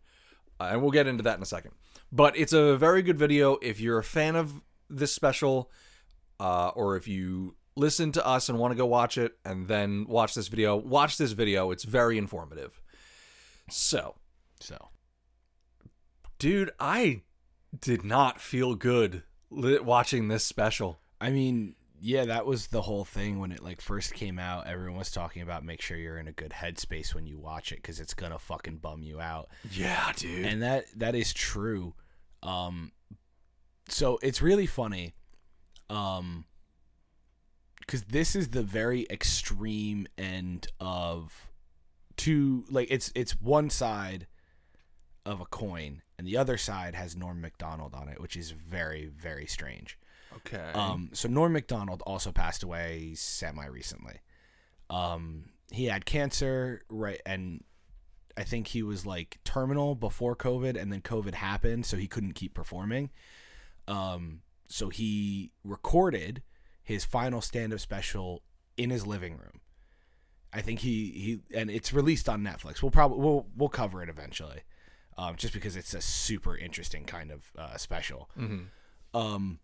uh, 0.57 0.69
and 0.71 0.81
we'll 0.81 0.91
get 0.91 1.05
into 1.05 1.21
that 1.24 1.36
in 1.36 1.43
a 1.43 1.45
second 1.45 1.71
but 2.13 2.38
it's 2.38 2.53
a 2.53 2.77
very 2.77 3.01
good 3.01 3.17
video 3.17 3.57
if 3.62 3.81
you're 3.81 3.97
a 3.97 4.05
fan 4.05 4.38
of 4.38 4.62
this 4.89 5.13
special 5.13 5.69
uh, 6.39 6.69
or 6.69 6.95
if 6.95 7.09
you 7.09 7.57
listen 7.75 8.12
to 8.12 8.25
us 8.25 8.50
and 8.50 8.57
want 8.57 8.71
to 8.71 8.75
go 8.77 8.86
watch 8.86 9.17
it 9.17 9.38
and 9.45 9.67
then 9.67 10.05
watch 10.07 10.33
this 10.33 10.47
video, 10.47 10.75
watch 10.75 11.17
this 11.17 11.31
video. 11.31 11.71
It's 11.71 11.83
very 11.83 12.17
informative. 12.17 12.81
So, 13.69 14.15
So 14.59 14.89
dude, 16.39 16.72
I 16.79 17.22
did 17.79 18.03
not 18.03 18.39
feel 18.41 18.75
good 18.75 19.24
watching 19.50 20.27
this 20.27 20.44
special. 20.44 21.00
I 21.20 21.29
mean, 21.29 21.75
yeah, 22.00 22.25
that 22.25 22.46
was 22.46 22.67
the 22.67 22.84
whole 22.84 23.06
thing 23.06 23.39
when 23.39 23.51
it 23.51 23.63
like 23.63 23.82
first 23.82 24.13
came 24.13 24.38
out. 24.39 24.67
Everyone 24.67 24.98
was 25.00 25.12
talking 25.12 25.41
about 25.41 25.63
make 25.65 25.82
sure 25.82 25.98
you're 25.98 26.20
in 26.20 26.27
a 26.27 26.32
good 26.32 26.51
headspace 26.51 27.15
when 27.15 27.25
you 27.25 27.39
watch 27.39 27.72
it 27.72 27.77
because 27.77 28.00
it's 28.00 28.13
gonna 28.13 28.39
fucking 28.39 28.77
bum 28.77 29.01
you 29.01 29.20
out. 29.20 29.50
Yeah, 29.72 30.12
dude. 30.15 30.46
and 30.46 30.62
that 30.62 30.86
that 30.96 31.15
is 31.15 31.34
true 31.34 31.94
um 32.44 32.91
so 33.89 34.20
it's 34.22 34.41
really 34.44 34.67
funny 34.67 35.15
um 35.89 36.46
because 37.79 38.03
this 38.03 38.36
is 38.36 38.50
the 38.50 38.62
very 38.62 39.08
extreme 39.10 40.06
end 40.17 40.67
of 40.79 41.50
two 42.15 42.63
like 42.70 42.88
it's 42.91 43.12
it's 43.15 43.32
one 43.41 43.70
side 43.70 44.27
of 45.25 45.41
a 45.41 45.46
coin 45.46 46.01
and 46.17 46.27
the 46.27 46.38
other 46.38 46.57
side 46.57 46.95
has 46.95 47.15
norm 47.15 47.41
macdonald 47.41 47.93
on 47.93 48.07
it 48.09 48.19
which 48.19 48.36
is 48.36 48.51
very 48.51 49.05
very 49.05 49.45
strange 49.45 49.97
okay. 50.38 50.71
um, 50.74 51.09
so 51.13 51.27
Norm 51.27 51.53
Macdonald 51.53 52.01
also 52.05 52.31
passed 52.31 52.63
away 52.63 53.13
semi 53.15 53.65
recently. 53.65 54.21
Um, 54.89 55.50
he 55.71 55.86
had 55.86 56.05
cancer, 56.05 56.83
right, 56.89 57.21
and 57.25 57.63
I 58.38 58.43
think 58.43 58.67
he 58.67 58.83
was 58.83 59.05
like 59.05 59.39
terminal 59.43 59.95
before 59.95 60.36
COVID, 60.36 60.79
and 60.79 60.91
then 60.91 61.01
COVID 61.01 61.33
happened, 61.33 61.86
so 61.86 61.97
he 61.97 62.07
couldn't 62.07 62.33
keep 62.33 62.53
performing. 62.53 63.09
Um, 63.88 64.41
so 64.67 64.89
he 64.89 65.51
recorded 65.63 66.41
his 66.83 67.03
final 67.03 67.41
stand-up 67.41 67.79
special 67.79 68.43
in 68.77 68.89
his 68.89 69.05
living 69.05 69.33
room. 69.33 69.62
I 70.53 70.62
think 70.62 70.79
he 70.79 71.12
he 71.12 71.57
and 71.57 71.69
it's 71.69 71.91
released 71.91 72.29
on 72.29 72.41
Netflix. 72.41 72.81
We'll 72.81 72.91
probably 72.91 73.19
we'll 73.19 73.47
we'll 73.55 73.69
cover 73.69 74.01
it 74.01 74.09
eventually, 74.09 74.62
um, 75.17 75.36
just 75.36 75.53
because 75.53 75.75
it's 75.75 75.93
a 75.93 76.01
super 76.01 76.55
interesting 76.57 77.03
kind 77.05 77.31
of 77.31 77.51
uh, 77.57 77.77
special. 77.77 78.29
Mhm. 78.38 78.67
Um, 79.13 79.59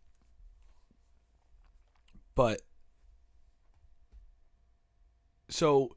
but 2.35 2.61
so 5.49 5.95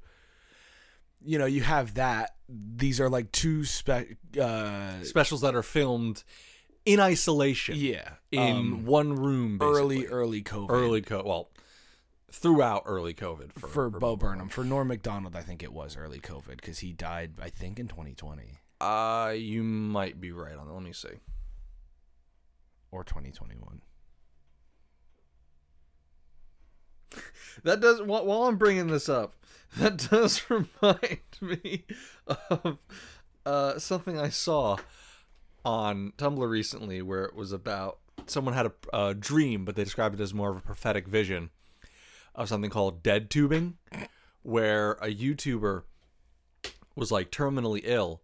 you 1.25 1.39
know 1.39 1.47
you 1.47 1.63
have 1.63 1.95
that. 1.95 2.35
These 2.49 3.01
are 3.01 3.09
like 3.09 3.33
two 3.33 3.65
spe- 3.65 4.17
uh, 4.41 5.03
Specials 5.03 5.41
that 5.41 5.55
are 5.55 5.63
filmed 5.63 6.23
in 6.85 7.01
isolation. 7.01 7.75
yeah 7.77 8.11
In 8.31 8.57
um, 8.57 8.87
one 8.87 9.15
room, 9.17 9.59
early 9.61 9.97
basically. 9.97 10.15
early 10.17 10.43
COVID 10.43 10.71
early 10.71 11.03
co 11.03 11.23
well 11.25 11.51
throughout 12.31 12.83
early 12.87 13.15
COVID 13.15 13.53
for, 13.59 13.69
for, 13.69 13.91
Bo 13.91 14.15
Burnham 14.17 14.49
for 14.49 14.63
Norm 14.63 14.89
Macdonald. 14.89 15.35
I 15.35 15.43
think 15.43 15.63
it 15.63 15.73
was 15.73 15.97
early 15.97 16.21
COVID 16.21 16.57
because 16.57 16.81
he 16.81 16.93
died 16.93 17.33
I 17.43 17.49
think 17.49 17.79
in 17.81 17.89
2020 17.89 18.59
Uh, 18.81 19.33
you 19.37 19.63
might 19.63 20.21
be 20.21 20.33
right 20.33 20.57
on 20.57 20.67
that. 20.67 20.73
Let 20.73 20.83
me 20.83 20.93
see. 20.93 21.21
or 22.91 23.05
2021. 23.05 23.81
That 27.65 27.81
does 27.81 28.03
while, 28.03 28.45
I'm 28.45 28.57
bringing 28.57 28.89
this 28.89 29.09
up, 29.09 29.35
that 29.79 30.09
does 30.11 30.43
remind 30.51 31.21
me 31.41 31.85
of 32.27 32.79
uh, 33.45 33.79
something 33.79 34.19
I 34.19 34.29
saw 34.29 34.77
on 35.65 36.13
Tumblr 36.19 36.49
recently, 36.49 37.03
where 37.03 37.25
it 37.25 37.35
was 37.35 37.53
about 37.53 37.99
someone 38.27 38.55
had 38.55 38.67
a, 38.67 38.73
a 38.93 39.15
dream, 39.15 39.65
but 39.65 39.75
they 39.77 39.85
described 39.85 40.19
it 40.21 40.23
as 40.23 40.35
more 40.35 40.51
of 40.51 40.57
a 40.57 40.61
prophetic 40.61 41.07
vision 41.09 41.51
of 42.35 42.49
something 42.49 42.71
called 42.71 43.03
dead 43.03 43.31
tubing, 43.31 43.79
where 44.43 44.93
a 44.93 45.09
YouTuber 45.15 45.83
was 46.95 47.11
like 47.11 47.31
terminally 47.31 47.81
ill, 47.85 48.21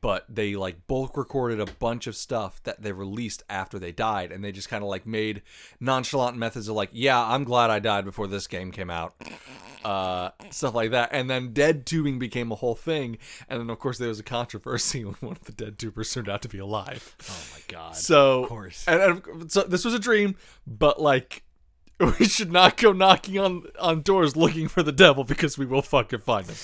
but 0.00 0.24
they 0.28 0.54
like 0.54 0.86
bulk 0.86 1.16
recorded 1.16 1.60
a 1.60 1.66
bunch 1.66 2.06
of 2.06 2.16
stuff 2.16 2.62
that 2.64 2.82
they 2.82 2.92
released 2.92 3.42
after 3.48 3.78
they 3.78 3.92
died, 3.92 4.32
and 4.32 4.42
they 4.42 4.52
just 4.52 4.68
kind 4.68 4.82
of 4.82 4.88
like 4.88 5.06
made 5.06 5.42
nonchalant 5.80 6.36
methods 6.36 6.68
of 6.68 6.76
like, 6.76 6.90
yeah, 6.92 7.20
I'm 7.20 7.44
glad 7.44 7.70
I 7.70 7.78
died 7.78 8.04
before 8.04 8.26
this 8.26 8.46
game 8.46 8.70
came 8.70 8.90
out, 8.90 9.14
uh, 9.84 10.30
stuff 10.50 10.74
like 10.74 10.90
that. 10.92 11.10
And 11.12 11.28
then 11.28 11.52
dead 11.52 11.86
tubing 11.86 12.18
became 12.18 12.50
a 12.52 12.56
whole 12.56 12.74
thing, 12.74 13.18
and 13.48 13.60
then 13.60 13.70
of 13.70 13.78
course 13.78 13.98
there 13.98 14.08
was 14.08 14.20
a 14.20 14.24
controversy 14.24 15.04
when 15.04 15.14
one 15.14 15.32
of 15.32 15.44
the 15.44 15.52
dead 15.52 15.78
tubers 15.78 16.12
turned 16.12 16.28
out 16.28 16.42
to 16.42 16.48
be 16.48 16.58
alive. 16.58 17.16
Oh 17.28 17.44
my 17.54 17.60
god. 17.68 17.96
So 17.96 18.44
of 18.44 18.48
course. 18.48 18.84
and, 18.86 19.22
and 19.26 19.52
so 19.52 19.62
this 19.62 19.84
was 19.84 19.94
a 19.94 20.00
dream, 20.00 20.36
but 20.66 21.00
like. 21.00 21.44
We 22.18 22.26
should 22.26 22.50
not 22.50 22.78
go 22.78 22.90
knocking 22.90 23.38
on, 23.38 23.66
on 23.78 24.02
doors 24.02 24.34
looking 24.34 24.66
for 24.66 24.82
the 24.82 24.90
devil 24.90 25.22
because 25.22 25.56
we 25.56 25.66
will 25.66 25.82
fucking 25.82 26.20
find 26.20 26.46
him. 26.46 26.56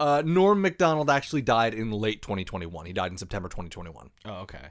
Uh, 0.00 0.22
Norm 0.24 0.60
Macdonald 0.60 1.10
actually 1.10 1.42
died 1.42 1.74
in 1.74 1.90
late 1.90 2.22
2021. 2.22 2.86
He 2.86 2.92
died 2.92 3.10
in 3.10 3.18
September 3.18 3.48
2021. 3.48 4.10
oh 4.26 4.30
okay. 4.40 4.68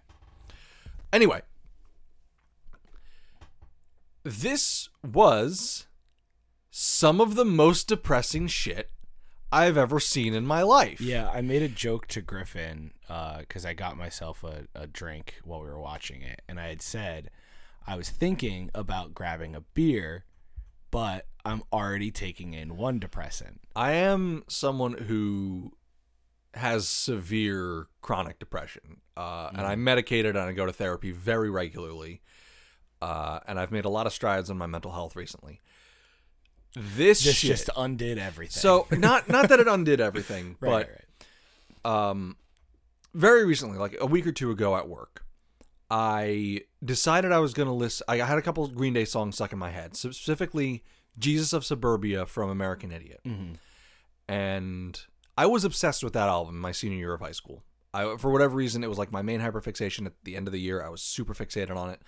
Anyway, 1.11 1.41
this 4.23 4.89
was 5.03 5.87
some 6.69 7.21
of 7.21 7.35
the 7.35 7.45
most 7.45 7.87
depressing 7.87 8.47
shit 8.47 8.91
I've 9.51 9.77
ever 9.77 9.99
seen 9.99 10.33
in 10.33 10.45
my 10.45 10.61
life. 10.61 10.99
Yeah, 10.99 11.29
I 11.29 11.41
made 11.41 11.61
a 11.61 11.69
joke 11.69 12.07
to 12.07 12.21
Griffin 12.21 12.91
because 13.07 13.65
I 13.65 13.73
got 13.73 13.97
myself 13.97 14.43
a, 14.43 14.67
a 14.75 14.87
drink 14.87 15.35
while 15.43 15.61
we 15.61 15.67
were 15.67 15.79
watching 15.79 16.21
it, 16.21 16.41
and 16.47 16.59
I 16.59 16.67
had 16.67 16.81
said 16.81 17.29
I 17.85 17.95
was 17.95 18.09
thinking 18.09 18.69
about 18.75 19.13
grabbing 19.13 19.55
a 19.55 19.61
beer, 19.61 20.25
but 20.91 21.25
I'm 21.45 21.63
already 21.71 22.11
taking 22.11 22.53
in 22.53 22.77
one 22.77 22.99
depressant. 22.99 23.61
I 23.75 23.91
am 23.93 24.43
someone 24.47 24.93
who 24.93 25.73
has 26.53 26.87
severe 26.87 27.87
chronic 28.01 28.39
depression, 28.39 29.01
uh, 29.15 29.49
and 29.53 29.61
I'm 29.61 29.83
medicated 29.83 30.35
and 30.35 30.45
I 30.45 30.51
go 30.53 30.65
to 30.65 30.73
therapy 30.73 31.11
very 31.11 31.49
regularly. 31.49 32.21
Uh, 33.01 33.39
and 33.47 33.59
I've 33.59 33.71
made 33.71 33.85
a 33.85 33.89
lot 33.89 34.07
of 34.07 34.13
strides 34.13 34.49
in 34.49 34.57
my 34.57 34.65
mental 34.65 34.91
health 34.91 35.15
recently. 35.15 35.61
This, 36.73 37.23
This 37.23 37.35
shit. 37.37 37.49
just 37.51 37.69
undid 37.77 38.17
everything. 38.17 38.59
so 38.59 38.87
not 38.91 39.29
not 39.29 39.49
that 39.49 39.59
it 39.59 39.67
undid 39.75 40.01
everything, 40.01 40.57
right, 40.59 40.69
but 40.69 40.89
right, 40.89 40.89
right. 41.85 42.09
um, 42.09 42.37
very 43.13 43.45
recently, 43.45 43.77
like 43.77 43.95
a 44.01 44.05
week 44.05 44.25
or 44.27 44.31
two 44.31 44.49
ago 44.51 44.75
at 44.75 44.87
work, 44.89 45.23
I 45.89 46.61
decided 46.83 47.31
I 47.31 47.39
was 47.39 47.53
going 47.53 47.67
to 47.67 47.73
listen. 47.73 48.05
I 48.09 48.17
had 48.17 48.37
a 48.37 48.41
couple 48.41 48.63
of 48.63 48.75
Green 48.75 48.93
Day 48.93 49.05
songs 49.05 49.35
stuck 49.35 49.53
in 49.53 49.59
my 49.59 49.69
head, 49.71 49.95
specifically 49.95 50.83
Jesus 51.17 51.53
of 51.53 51.65
Suburbia 51.65 52.25
from 52.25 52.49
American 52.49 52.91
Idiot. 52.91 53.21
Mhm. 53.25 53.55
And 54.27 55.01
I 55.37 55.45
was 55.45 55.63
obsessed 55.63 56.03
with 56.03 56.13
that 56.13 56.27
album 56.29 56.59
my 56.59 56.71
senior 56.71 56.97
year 56.97 57.13
of 57.13 57.21
high 57.21 57.31
school. 57.31 57.63
I, 57.93 58.17
for 58.17 58.31
whatever 58.31 58.55
reason, 58.55 58.83
it 58.83 58.87
was 58.89 58.97
like 58.97 59.11
my 59.11 59.21
main 59.21 59.39
hyperfixation 59.39 60.05
at 60.05 60.13
the 60.23 60.35
end 60.35 60.47
of 60.47 60.51
the 60.51 60.59
year. 60.59 60.83
I 60.83 60.89
was 60.89 61.01
super 61.01 61.33
fixated 61.33 61.75
on 61.75 61.89
it. 61.89 62.01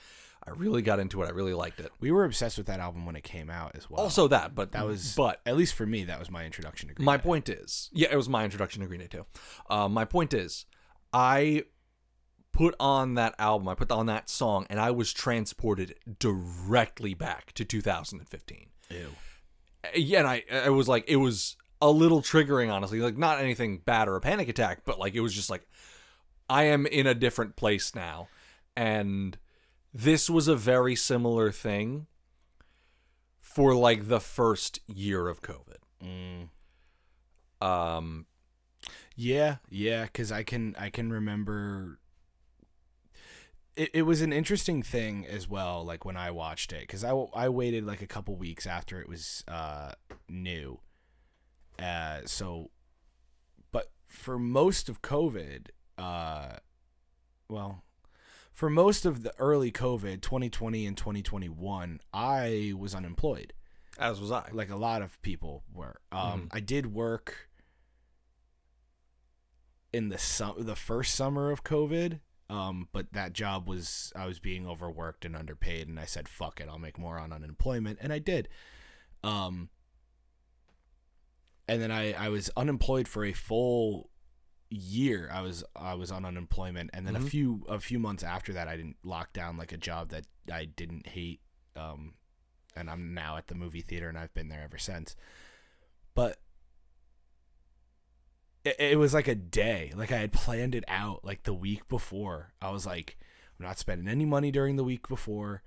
I 0.45 0.51
really 0.51 0.81
got 0.81 0.99
into 0.99 1.21
it. 1.21 1.27
I 1.27 1.31
really 1.31 1.53
liked 1.53 1.79
it. 1.79 1.91
We 1.99 2.11
were 2.11 2.25
obsessed 2.25 2.57
with 2.57 2.67
that 2.67 2.79
album 2.79 3.05
when 3.05 3.15
it 3.15 3.23
came 3.23 3.49
out 3.49 3.75
as 3.75 3.89
well. 3.89 4.01
Also, 4.01 4.27
that, 4.29 4.55
but 4.55 4.71
that 4.71 4.85
was, 4.85 5.13
but 5.15 5.41
at 5.45 5.55
least 5.57 5.73
for 5.75 5.85
me, 5.85 6.05
that 6.05 6.17
was 6.19 6.29
my 6.31 6.45
introduction 6.45 6.89
to 6.89 6.95
Green 6.95 7.03
Day. 7.03 7.11
My 7.11 7.17
Day. 7.17 7.23
point 7.23 7.49
is, 7.49 7.89
yeah, 7.93 8.07
it 8.11 8.15
was 8.15 8.29
my 8.29 8.43
introduction 8.45 8.81
to 8.81 8.87
Green 8.87 9.01
Day 9.01 9.07
too. 9.07 9.25
Uh, 9.69 9.87
my 9.89 10.05
point 10.05 10.33
is, 10.33 10.65
I 11.13 11.63
put 12.59 12.75
on 12.77 13.13
that 13.13 13.33
album, 13.39 13.69
I 13.69 13.73
put 13.73 13.89
on 13.89 14.07
that 14.07 14.29
song, 14.29 14.67
and 14.69 14.81
I 14.81 14.91
was 14.91 15.13
transported 15.13 15.95
directly 16.19 17.13
back 17.13 17.53
to 17.53 17.63
2015. 17.63 18.65
Ew. 18.89 18.97
Yeah, 19.95 20.19
and 20.19 20.27
I, 20.27 20.43
I 20.51 20.67
was 20.67 20.89
like, 20.89 21.05
it 21.07 21.15
was 21.15 21.55
a 21.81 21.89
little 21.89 22.21
triggering, 22.21 22.69
honestly. 22.69 22.99
Like, 22.99 23.17
not 23.17 23.39
anything 23.39 23.77
bad 23.77 24.09
or 24.09 24.17
a 24.17 24.19
panic 24.19 24.49
attack, 24.49 24.81
but 24.83 24.99
like, 24.99 25.15
it 25.15 25.21
was 25.21 25.33
just 25.33 25.49
like, 25.49 25.69
I 26.49 26.63
am 26.63 26.85
in 26.85 27.07
a 27.07 27.13
different 27.13 27.55
place 27.55 27.95
now, 27.95 28.27
and 28.75 29.37
this 29.93 30.29
was 30.29 30.49
a 30.49 30.55
very 30.57 30.97
similar 30.97 31.53
thing 31.53 32.07
for 33.39 33.73
like 33.73 34.09
the 34.09 34.19
first 34.19 34.81
year 34.85 35.29
of 35.29 35.41
COVID. 35.41 35.77
Mm. 36.03 37.65
Um, 37.65 38.25
Yeah, 39.15 39.57
yeah, 39.69 40.03
because 40.03 40.29
I 40.29 40.43
can 40.43 40.75
I 40.77 40.89
can 40.89 41.09
remember. 41.09 41.99
It, 43.79 43.91
it 43.93 44.01
was 44.01 44.21
an 44.21 44.33
interesting 44.33 44.83
thing 44.83 45.25
as 45.25 45.47
well. 45.47 45.85
Like 45.85 46.05
when 46.05 46.17
I 46.17 46.31
watched 46.31 46.73
it, 46.73 46.81
because 46.81 47.03
I, 47.03 47.11
I 47.33 47.49
waited 47.49 47.85
like 47.85 48.01
a 48.01 48.07
couple 48.07 48.35
weeks 48.35 48.67
after 48.67 48.99
it 48.99 49.07
was 49.07 49.43
uh, 49.47 49.91
new. 50.27 50.79
Uh, 51.77 52.21
so, 52.25 52.71
but 53.71 53.91
for 54.07 54.37
most 54.37 54.89
of 54.89 55.01
COVID, 55.01 55.67
uh, 55.97 56.57
well, 57.47 57.83
for 58.51 58.69
most 58.69 59.05
of 59.05 59.23
the 59.23 59.33
early 59.39 59.71
COVID, 59.71 60.21
2020 60.21 60.85
and 60.85 60.97
2021, 60.97 62.01
I 62.13 62.73
was 62.77 62.93
unemployed 62.93 63.53
as 63.99 64.19
was 64.19 64.31
I. 64.31 64.49
like 64.51 64.69
a 64.69 64.75
lot 64.75 65.01
of 65.01 65.21
people 65.21 65.63
were. 65.73 65.99
Um, 66.11 66.49
I 66.51 66.59
did 66.59 66.93
work 66.93 67.49
in 69.91 70.09
the 70.09 70.17
sum 70.17 70.55
the 70.59 70.75
first 70.75 71.13
summer 71.13 71.51
of 71.51 71.63
COVID. 71.63 72.19
Um, 72.49 72.87
but 72.91 73.13
that 73.13 73.33
job 73.33 73.67
was 73.67 74.11
I 74.15 74.25
was 74.25 74.39
being 74.39 74.67
overworked 74.67 75.23
and 75.23 75.35
underpaid, 75.35 75.87
and 75.87 75.99
I 75.99 76.05
said, 76.05 76.27
"Fuck 76.27 76.59
it, 76.59 76.67
I'll 76.67 76.79
make 76.79 76.97
more 76.97 77.19
on 77.19 77.31
unemployment," 77.31 77.99
and 78.01 78.11
I 78.11 78.17
did. 78.19 78.49
Um, 79.23 79.69
and 81.67 81.81
then 81.81 81.91
I 81.91 82.13
I 82.13 82.29
was 82.29 82.49
unemployed 82.57 83.07
for 83.07 83.23
a 83.23 83.33
full 83.33 84.09
year. 84.69 85.29
I 85.31 85.41
was 85.41 85.63
I 85.75 85.93
was 85.93 86.11
on 86.11 86.25
unemployment, 86.25 86.89
and 86.93 87.05
then 87.05 87.15
a 87.15 87.19
Mhm. 87.19 87.29
few 87.29 87.65
a 87.69 87.79
few 87.79 87.99
months 87.99 88.23
after 88.23 88.53
that, 88.53 88.67
I 88.67 88.75
didn't 88.77 88.97
lock 89.03 89.33
down 89.33 89.57
like 89.57 89.71
a 89.71 89.77
job 89.77 90.09
that 90.09 90.25
I 90.51 90.65
didn't 90.65 91.07
hate. 91.07 91.41
Um, 91.75 92.15
and 92.75 92.89
I'm 92.89 93.13
now 93.13 93.37
at 93.37 93.47
the 93.47 93.55
movie 93.55 93.81
theater, 93.81 94.09
and 94.09 94.17
I've 94.17 94.33
been 94.33 94.49
there 94.49 94.63
ever 94.63 94.77
since. 94.77 95.15
But 96.15 96.41
it, 98.63 98.75
it 98.79 98.99
was 98.99 99.13
like 99.13 99.27
a 99.27 99.35
day. 99.35 99.91
Like 99.95 100.11
I 100.11 100.17
had 100.17 100.33
planned 100.33 100.75
it 100.75 100.83
out 100.87 101.23
like 101.23 101.43
the 101.43 101.53
week 101.53 101.87
before. 101.87 102.53
I 102.61 102.71
was 102.71 102.85
like, 102.85 103.17
I'm 103.59 103.65
not 103.65 103.79
spending 103.79 104.07
any 104.07 104.25
money 104.25 104.51
during 104.51 104.75
the 104.75 104.83
week 104.83 105.07
before. 105.07 105.63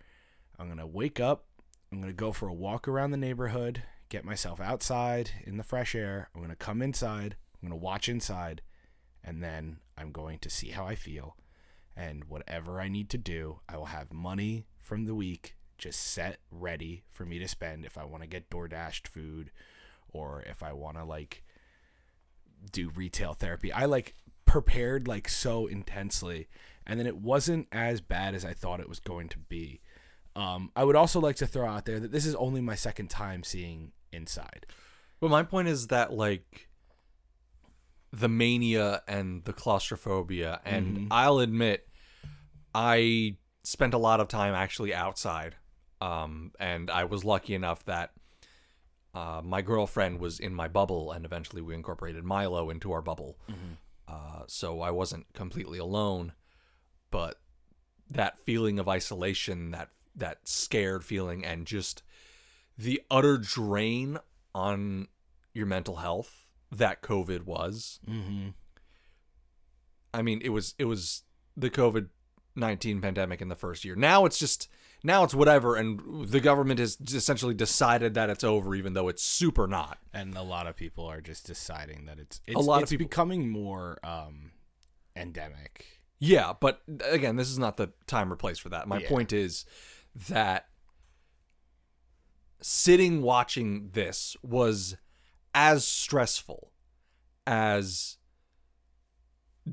I'm 0.58 0.68
gonna 0.68 0.86
wake 0.86 1.20
up. 1.20 1.46
I'm 1.90 2.00
gonna 2.00 2.12
go 2.12 2.32
for 2.32 2.48
a 2.48 2.54
walk 2.54 2.88
around 2.88 3.10
the 3.10 3.16
neighborhood, 3.16 3.82
get 4.08 4.24
myself 4.24 4.60
outside 4.60 5.30
in 5.44 5.56
the 5.56 5.64
fresh 5.64 5.94
air. 5.94 6.28
I'm 6.34 6.40
gonna 6.40 6.56
come 6.56 6.82
inside. 6.82 7.36
I'm 7.62 7.68
gonna 7.68 7.80
watch 7.80 8.08
inside, 8.08 8.62
and 9.22 9.42
then 9.42 9.78
I'm 9.96 10.12
going 10.12 10.38
to 10.40 10.50
see 10.50 10.70
how 10.70 10.86
I 10.86 10.94
feel. 10.94 11.36
And 11.94 12.24
whatever 12.24 12.80
I 12.80 12.88
need 12.88 13.10
to 13.10 13.18
do, 13.18 13.60
I 13.68 13.76
will 13.76 13.86
have 13.86 14.12
money 14.12 14.66
from 14.80 15.04
the 15.04 15.14
week 15.14 15.56
just 15.82 16.00
set 16.00 16.38
ready 16.50 17.02
for 17.10 17.26
me 17.26 17.38
to 17.40 17.48
spend 17.48 17.84
if 17.84 17.98
I 17.98 18.04
want 18.04 18.22
to 18.22 18.28
get 18.28 18.48
DoorDashed 18.48 19.08
food 19.08 19.50
or 20.08 20.42
if 20.42 20.62
I 20.62 20.72
want 20.72 20.96
to 20.96 21.04
like 21.04 21.42
do 22.70 22.90
retail 22.90 23.34
therapy. 23.34 23.72
I 23.72 23.86
like 23.86 24.14
prepared 24.44 25.08
like 25.08 25.28
so 25.28 25.66
intensely 25.66 26.48
and 26.86 26.98
then 26.98 27.06
it 27.06 27.16
wasn't 27.16 27.68
as 27.72 28.00
bad 28.00 28.34
as 28.34 28.44
I 28.44 28.52
thought 28.52 28.80
it 28.80 28.88
was 28.88 29.00
going 29.00 29.28
to 29.30 29.38
be. 29.38 29.80
Um, 30.34 30.70
I 30.74 30.84
would 30.84 30.96
also 30.96 31.20
like 31.20 31.36
to 31.36 31.46
throw 31.46 31.66
out 31.68 31.84
there 31.84 32.00
that 32.00 32.10
this 32.12 32.26
is 32.26 32.34
only 32.34 32.60
my 32.60 32.74
second 32.74 33.08
time 33.08 33.42
seeing 33.44 33.92
Inside. 34.14 34.66
But 35.20 35.30
my 35.30 35.42
point 35.42 35.68
is 35.68 35.86
that 35.86 36.12
like 36.12 36.68
the 38.12 38.28
mania 38.28 39.02
and 39.08 39.42
the 39.44 39.54
claustrophobia, 39.54 40.60
and 40.66 40.96
Mhm. 40.98 41.08
I'll 41.10 41.38
admit, 41.38 41.88
I 42.74 43.38
spent 43.62 43.94
a 43.94 43.98
lot 43.98 44.20
of 44.20 44.28
time 44.28 44.52
actually 44.54 44.92
outside, 44.92 45.56
um, 46.02 46.52
and 46.60 46.90
I 46.90 47.04
was 47.04 47.24
lucky 47.24 47.54
enough 47.54 47.84
that 47.86 48.12
uh, 49.14 49.40
my 49.44 49.62
girlfriend 49.62 50.20
was 50.20 50.40
in 50.40 50.54
my 50.54 50.68
bubble, 50.68 51.12
and 51.12 51.24
eventually 51.24 51.62
we 51.62 51.74
incorporated 51.74 52.24
Milo 52.24 52.70
into 52.70 52.92
our 52.92 53.02
bubble, 53.02 53.38
uh, 54.08 54.42
so 54.46 54.80
I 54.80 54.90
wasn't 54.90 55.32
completely 55.34 55.78
alone. 55.78 56.32
But 57.10 57.40
that 58.10 58.38
feeling 58.40 58.78
of 58.78 58.88
isolation, 58.88 59.70
that 59.72 59.90
that 60.14 60.48
scared 60.48 61.04
feeling, 61.04 61.44
and 61.44 61.66
just 61.66 62.02
the 62.78 63.02
utter 63.10 63.36
drain 63.38 64.18
on 64.54 65.08
your 65.52 65.66
mental 65.66 65.96
health 65.96 66.46
that 66.70 67.02
COVID 67.02 67.44
was. 67.44 68.00
Mm-hmm. 68.08 68.48
I 70.14 70.22
mean, 70.22 70.40
it 70.42 70.50
was 70.50 70.74
it 70.78 70.86
was 70.86 71.22
the 71.56 71.70
COVID 71.70 72.08
nineteen 72.56 73.00
pandemic 73.00 73.42
in 73.42 73.48
the 73.48 73.56
first 73.56 73.84
year. 73.84 73.94
Now 73.94 74.24
it's 74.24 74.38
just 74.38 74.68
now 75.04 75.24
it's 75.24 75.34
whatever, 75.34 75.76
and 75.76 76.28
the 76.28 76.40
government 76.40 76.78
has 76.78 76.96
essentially 77.12 77.54
decided 77.54 78.14
that 78.14 78.30
it's 78.30 78.44
over, 78.44 78.74
even 78.74 78.92
though 78.94 79.08
it's 79.08 79.22
super 79.22 79.66
not. 79.66 79.98
And 80.12 80.36
a 80.36 80.42
lot 80.42 80.66
of 80.66 80.76
people 80.76 81.04
are 81.06 81.20
just 81.20 81.46
deciding 81.46 82.06
that 82.06 82.18
it's, 82.18 82.40
it's 82.46 82.56
A 82.56 82.60
lot 82.60 82.76
of 82.78 82.82
it's 82.84 82.90
people- 82.92 83.06
becoming 83.06 83.48
more 83.48 83.98
um, 84.04 84.52
endemic. 85.16 85.86
Yeah, 86.18 86.52
but 86.58 86.82
again, 87.10 87.34
this 87.36 87.48
is 87.50 87.58
not 87.58 87.76
the 87.76 87.92
time 88.06 88.32
or 88.32 88.36
place 88.36 88.58
for 88.58 88.68
that. 88.68 88.86
My 88.86 88.98
Yeah. 89.00 89.08
point 89.08 89.32
is 89.32 89.64
that 90.28 90.68
sitting 92.60 93.22
watching 93.22 93.90
this 93.92 94.36
was 94.42 94.96
as 95.54 95.84
stressful 95.86 96.70
as 97.46 98.18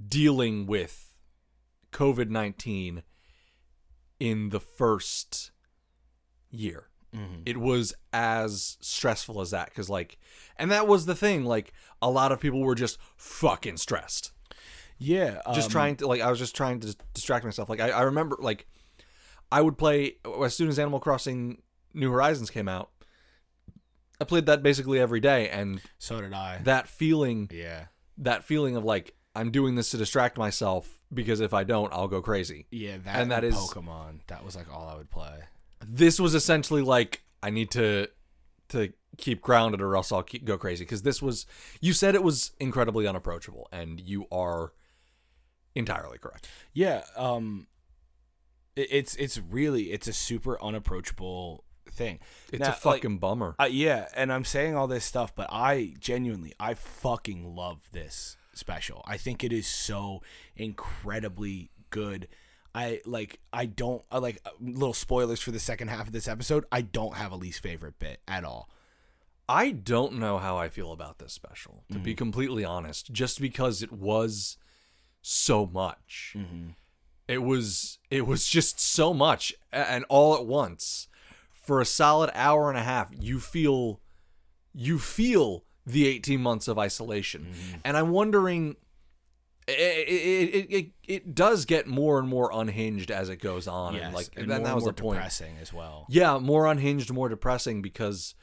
dealing 0.07 0.65
with 0.65 1.13
COVID 1.91 2.29
19 2.29 3.03
in 4.19 4.49
the 4.49 4.59
first 4.59 5.51
year. 6.49 6.87
Mm-hmm. 7.15 7.41
It 7.45 7.57
was 7.57 7.93
as 8.13 8.77
stressful 8.81 9.41
as 9.41 9.51
that 9.51 9.69
because, 9.69 9.89
like, 9.89 10.19
and 10.57 10.69
that 10.71 10.87
was 10.87 11.05
the 11.05 11.15
thing. 11.15 11.43
Like, 11.43 11.73
a 12.01 12.09
lot 12.09 12.31
of 12.31 12.39
people 12.39 12.61
were 12.61 12.75
just 12.75 12.99
fucking 13.17 13.77
stressed 13.77 14.31
Yeah, 14.99 15.41
just 15.53 15.67
um, 15.67 15.71
trying 15.71 15.95
to 15.97 16.07
like 16.07 16.21
I 16.21 16.29
was 16.29 16.39
just 16.39 16.55
trying 16.55 16.79
to 16.81 16.95
distract 17.13 17.43
myself. 17.45 17.67
Like 17.69 17.79
I, 17.79 17.89
I 17.89 18.01
remember 18.03 18.37
like 18.39 18.67
I 19.51 19.61
would 19.61 19.77
play 19.77 20.17
as 20.43 20.55
soon 20.55 20.69
as 20.69 20.77
Animal 20.77 20.99
Crossing 20.99 21.61
New 21.93 22.11
Horizons 22.11 22.49
came 22.51 22.67
out. 22.67 22.91
I 24.21 24.25
played 24.25 24.45
that 24.45 24.61
basically 24.61 24.99
every 24.99 25.19
day, 25.19 25.49
and 25.49 25.81
So 25.97 26.21
did 26.21 26.33
I. 26.33 26.59
that 26.63 26.87
feeling, 26.87 27.49
yeah, 27.51 27.85
that 28.17 28.43
feeling 28.43 28.75
of 28.75 28.83
like 28.83 29.15
I'm 29.39 29.51
doing 29.51 29.75
this 29.75 29.91
to 29.91 29.97
distract 29.97 30.37
myself 30.37 30.99
because 31.13 31.39
if 31.39 31.53
I 31.53 31.63
don't, 31.63 31.91
I'll 31.93 32.07
go 32.07 32.21
crazy. 32.21 32.67
yeah, 32.71 32.97
that 33.05 33.21
And 33.21 33.31
that 33.31 33.43
is- 33.43 33.55
Pokemon. 33.55 34.19
That 34.27 34.43
was 34.45 34.55
like 34.55 34.71
all 34.73 34.87
I 34.87 34.95
would 34.95 35.09
play. 35.09 35.39
This 35.85 36.19
was 36.19 36.35
essentially 36.35 36.81
like 36.81 37.23
I 37.41 37.49
need 37.49 37.71
to 37.71 38.07
to 38.69 38.93
keep 39.17 39.41
grounded 39.41 39.81
or 39.81 39.95
else 39.95 40.11
I'll 40.11 40.23
keep, 40.23 40.45
go 40.45 40.57
crazy 40.57 40.83
because 40.83 41.01
this 41.03 41.21
was 41.21 41.45
you 41.81 41.93
said 41.93 42.15
it 42.15 42.23
was 42.23 42.51
incredibly 42.59 43.07
unapproachable, 43.07 43.69
and 43.71 43.99
you 44.01 44.25
are 44.31 44.73
entirely 45.75 46.17
correct. 46.17 46.49
Yeah, 46.73 47.03
um, 47.15 47.67
it, 48.75 48.87
it's 48.91 49.15
it's 49.15 49.37
really 49.39 49.91
it's 49.91 50.07
a 50.07 50.13
super 50.13 50.61
unapproachable 50.61 51.63
thing. 51.89 52.19
It's 52.51 52.59
Now, 52.59 52.69
a 52.71 52.73
fucking 52.73 53.19
bummer. 53.19 53.55
Uh, 53.59 53.69
yeah, 53.71 54.07
and 54.15 54.31
I'm 54.33 54.45
saying 54.45 54.75
all 54.75 54.87
this 54.87 55.05
stuff, 55.05 55.33
but 55.35 55.47
I 55.49 55.93
genuinely, 55.99 56.53
I 56.59 56.73
fucking 56.73 57.55
love 57.55 57.89
this 57.91 58.35
special. 58.59 59.01
I 59.07 59.17
think 59.17 59.43
it 59.43 59.51
is 59.51 59.65
so 59.67 60.21
incredibly 60.55 61.71
good. 61.89 62.27
I 62.75 63.01
like. 63.05 63.39
I 63.51 63.65
don't. 63.65 64.03
I 64.11 64.19
like 64.19 64.39
uh, 64.45 64.51
little 64.61 64.93
spoilers 64.93 65.39
for 65.41 65.49
the 65.51 65.59
second 65.59 65.87
half 65.87 66.05
of 66.07 66.13
this 66.13 66.27
episode. 66.27 66.65
I 66.71 66.81
don't 66.81 67.15
have 67.15 67.31
a 67.31 67.35
least 67.35 67.63
favorite 67.63 67.97
bit 67.97 68.21
at 68.27 68.43
all. 68.43 68.69
I 69.47 69.71
don't 69.71 70.13
know 70.19 70.37
how 70.37 70.57
I 70.57 70.69
feel 70.69 70.91
about 70.91 71.17
this 71.17 71.33
special, 71.33 71.83
to 71.91 71.97
Mm. 71.97 72.03
be 72.03 72.13
completely 72.13 72.63
honest, 72.63 73.11
just 73.11 73.41
because 73.41 73.81
it 73.81 73.91
was 73.91 74.57
so 75.23 75.65
much. 75.65 76.35
Mm-hmm. 76.37 76.69
It 77.27 77.39
was 77.43 77.97
it 78.11 78.27
was 78.27 78.47
just 78.47 78.79
so 78.79 79.13
much 79.13 79.53
and 79.71 80.05
all 80.09 80.35
at 80.35 80.45
once. 80.45 81.07
For 81.51 81.81
a 81.81 81.85
solid 81.85 82.29
hour 82.33 82.69
and 82.69 82.77
a 82.77 82.83
half, 82.83 83.09
you 83.19 83.39
feel 83.39 83.99
you 84.73 84.99
feel 84.99 85.65
the 85.91 86.07
18 86.07 86.41
months 86.41 86.67
of 86.67 86.77
isolation. 86.77 87.47
Mm-hmm. 87.51 87.77
And 87.85 87.97
I'm 87.97 88.09
wondering 88.09 88.75
it, 89.67 90.07
it, 90.07 90.55
it, 90.55 90.73
it, 90.73 90.91
it 91.07 91.35
does 91.35 91.65
get 91.65 91.87
more 91.87 92.19
and 92.19 92.27
more 92.27 92.49
unhinged 92.53 93.11
as 93.11 93.29
it 93.29 93.37
goes 93.37 93.67
on 93.67 93.93
Yes, 93.93 94.03
and 94.05 94.13
like 94.13 94.27
and 94.35 94.49
that, 94.49 94.57
more 94.57 94.63
that 94.63 94.65
and 94.65 94.75
was 94.75 94.83
more 94.83 94.93
the 94.93 95.01
point. 95.01 95.17
depressing 95.17 95.55
as 95.61 95.71
well. 95.73 96.05
Yeah, 96.09 96.37
more 96.39 96.65
unhinged, 96.67 97.11
more 97.13 97.29
depressing 97.29 97.81
because 97.81 98.35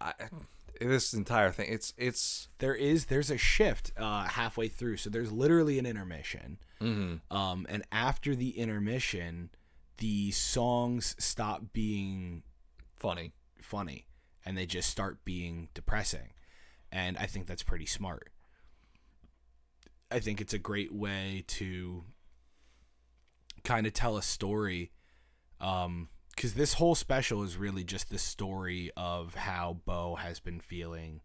I, 0.00 0.12
this 0.80 1.14
entire 1.14 1.50
thing 1.50 1.72
it's 1.72 1.94
it's 1.96 2.48
There 2.58 2.74
is 2.74 3.06
there's 3.06 3.30
a 3.30 3.38
shift 3.38 3.92
uh, 3.96 4.24
halfway 4.24 4.68
through, 4.68 4.98
so 4.98 5.08
there's 5.10 5.32
literally 5.32 5.78
an 5.78 5.86
intermission. 5.86 6.58
mm-hmm. 6.80 7.34
Um, 7.36 7.66
and 7.68 7.82
after 7.90 8.34
the 8.34 8.50
intermission, 8.58 9.50
the 9.98 10.30
songs 10.32 11.16
stop 11.18 11.72
being 11.72 12.42
funny. 12.96 13.32
funny 13.62 14.06
and 14.46 14.56
they 14.56 14.64
just 14.64 14.88
start 14.88 15.24
being 15.24 15.68
depressing. 15.74 16.30
And 16.92 17.18
I 17.18 17.26
think 17.26 17.46
that's 17.46 17.64
pretty 17.64 17.84
smart. 17.84 18.30
I 20.10 20.20
think 20.20 20.40
it's 20.40 20.54
a 20.54 20.58
great 20.58 20.94
way 20.94 21.44
to 21.48 22.04
kind 23.64 23.86
of 23.86 23.92
tell 23.92 24.16
a 24.16 24.22
story. 24.22 24.92
Um, 25.60 26.08
because 26.30 26.52
this 26.54 26.74
whole 26.74 26.94
special 26.94 27.42
is 27.42 27.56
really 27.56 27.82
just 27.82 28.10
the 28.10 28.18
story 28.18 28.90
of 28.94 29.34
how 29.34 29.80
Bo 29.86 30.16
has 30.16 30.38
been 30.38 30.60
feeling 30.60 31.22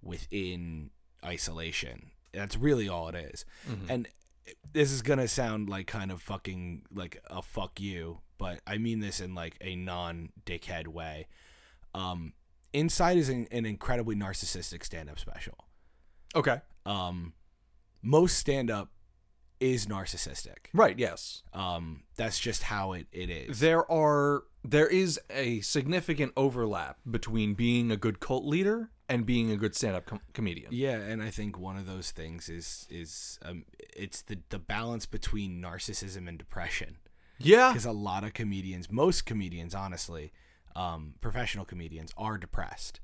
within 0.00 0.90
isolation. 1.24 2.12
That's 2.32 2.56
really 2.56 2.88
all 2.88 3.08
it 3.08 3.16
is. 3.16 3.44
Mhm. 3.68 3.90
And 3.90 4.08
this 4.72 4.92
is 4.92 5.02
gonna 5.02 5.26
sound 5.26 5.68
like 5.68 5.88
kind 5.88 6.12
of 6.12 6.22
fucking 6.22 6.86
like 6.92 7.20
a 7.26 7.42
fuck 7.42 7.80
you, 7.80 8.20
but 8.38 8.60
I 8.66 8.78
mean 8.78 9.00
this 9.00 9.20
in 9.20 9.34
like 9.34 9.56
a 9.60 9.74
non 9.74 10.30
dickhead 10.46 10.86
way. 10.86 11.26
Um, 11.94 12.32
Inside 12.72 13.16
is 13.16 13.28
an, 13.28 13.46
an 13.52 13.64
incredibly 13.64 14.16
narcissistic 14.16 14.84
stand 14.84 15.08
up 15.08 15.20
special. 15.20 15.54
Okay. 16.34 16.60
Um, 16.84 17.34
most 18.02 18.36
stand 18.36 18.68
up 18.68 18.90
is 19.60 19.86
narcissistic. 19.86 20.66
Right. 20.72 20.98
Yes. 20.98 21.42
Um, 21.52 22.02
that's 22.16 22.40
just 22.40 22.64
how 22.64 22.92
it, 22.92 23.06
it 23.12 23.30
is. 23.30 23.60
There 23.60 23.90
are 23.90 24.42
there 24.64 24.88
is 24.88 25.20
a 25.30 25.60
significant 25.60 26.32
overlap 26.36 26.98
between 27.08 27.54
being 27.54 27.92
a 27.92 27.96
good 27.96 28.18
cult 28.18 28.44
leader 28.44 28.90
and 29.08 29.24
being 29.24 29.52
a 29.52 29.56
good 29.56 29.76
stand-up 29.76 30.06
com- 30.06 30.20
comedian. 30.32 30.72
Yeah, 30.72 30.96
and 30.96 31.22
I 31.22 31.30
think 31.30 31.58
one 31.58 31.76
of 31.76 31.86
those 31.86 32.10
things 32.10 32.48
is 32.48 32.88
is 32.90 33.38
um, 33.44 33.64
it's 33.78 34.22
the 34.22 34.38
the 34.48 34.58
balance 34.58 35.06
between 35.06 35.62
narcissism 35.62 36.26
and 36.26 36.36
depression. 36.38 36.96
Yeah. 37.38 37.68
Because 37.68 37.84
a 37.84 37.92
lot 37.92 38.24
of 38.24 38.34
comedians, 38.34 38.90
most 38.90 39.26
comedians, 39.26 39.74
honestly, 39.74 40.32
um, 40.76 41.14
professional 41.20 41.64
comedians, 41.64 42.12
are 42.16 42.38
depressed. 42.38 43.00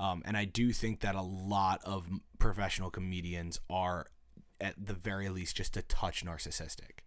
Um, 0.00 0.22
and 0.24 0.36
I 0.36 0.44
do 0.46 0.72
think 0.72 1.00
that 1.00 1.14
a 1.14 1.20
lot 1.22 1.82
of 1.84 2.08
professional 2.38 2.90
comedians 2.90 3.60
are, 3.68 4.06
at 4.60 4.74
the 4.82 4.94
very 4.94 5.28
least, 5.28 5.56
just 5.56 5.76
a 5.76 5.82
touch 5.82 6.24
narcissistic. 6.24 7.00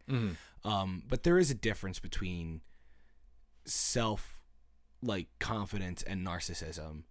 Um, 0.63 1.04
but 1.08 1.24
there 1.24 1.39
is 1.39 1.50
a 1.50 1.56
difference 1.56 2.00
between 2.00 2.62
self, 3.65 4.41
like 5.02 5.28
confidence, 5.39 6.04
and 6.04 6.26
narcissism. 6.26 7.04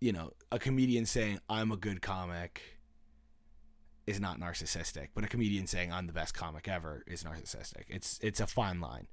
You 0.00 0.12
know, 0.12 0.32
a 0.52 0.58
comedian 0.58 1.06
saying 1.06 1.40
"I'm 1.48 1.72
a 1.72 1.76
good 1.76 2.02
comic" 2.02 2.60
is 4.06 4.20
not 4.20 4.38
narcissistic, 4.38 5.08
but 5.14 5.24
a 5.24 5.28
comedian 5.28 5.66
saying 5.66 5.92
"I'm 5.92 6.06
the 6.06 6.12
best 6.12 6.34
comic 6.34 6.68
ever" 6.68 7.02
is 7.06 7.24
narcissistic. 7.24 7.84
It's 7.88 8.18
it's 8.22 8.40
a 8.40 8.46
fine 8.46 8.80
line. 8.80 9.06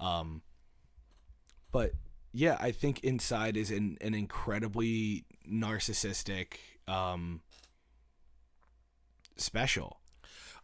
Um, 0.00 0.42
but 1.76 1.92
yeah, 2.32 2.56
I 2.58 2.70
think 2.70 3.00
Inside 3.00 3.54
is 3.54 3.70
an, 3.70 3.98
an 4.00 4.14
incredibly 4.14 5.26
narcissistic 5.46 6.54
um, 6.88 7.42
special. 9.36 10.00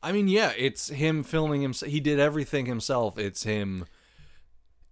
I 0.02 0.12
mean, 0.12 0.26
yeah, 0.26 0.52
it's 0.56 0.88
him 0.88 1.22
filming 1.22 1.60
himself. 1.60 1.92
He 1.92 2.00
did 2.00 2.18
everything 2.18 2.64
himself. 2.64 3.18
It's 3.18 3.42
him. 3.42 3.84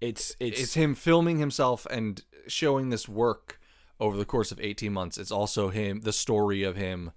It's 0.03 0.37
it's, 0.39 0.61
It's 0.61 0.75
him 0.75 0.95
filming 0.95 1.39
himself 1.39 1.87
and 1.91 2.23
showing 2.47 2.91
this 2.91 3.09
work 3.09 3.59
over 3.99 4.19
the 4.19 4.27
course 4.27 4.53
of 4.53 4.61
18 4.61 4.93
months. 4.93 5.17
It's 5.17 5.33
also 5.33 5.71
him, 5.71 6.01
the 6.03 6.13
story 6.13 6.63
of 6.63 6.77
him 6.77 7.13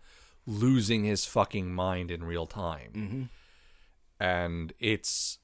losing 0.46 1.04
his 1.04 1.26
fucking 1.26 1.74
mind 1.74 2.10
in 2.10 2.24
real 2.24 2.46
time. 2.46 3.30
And 4.18 4.72
it's, 4.80 5.40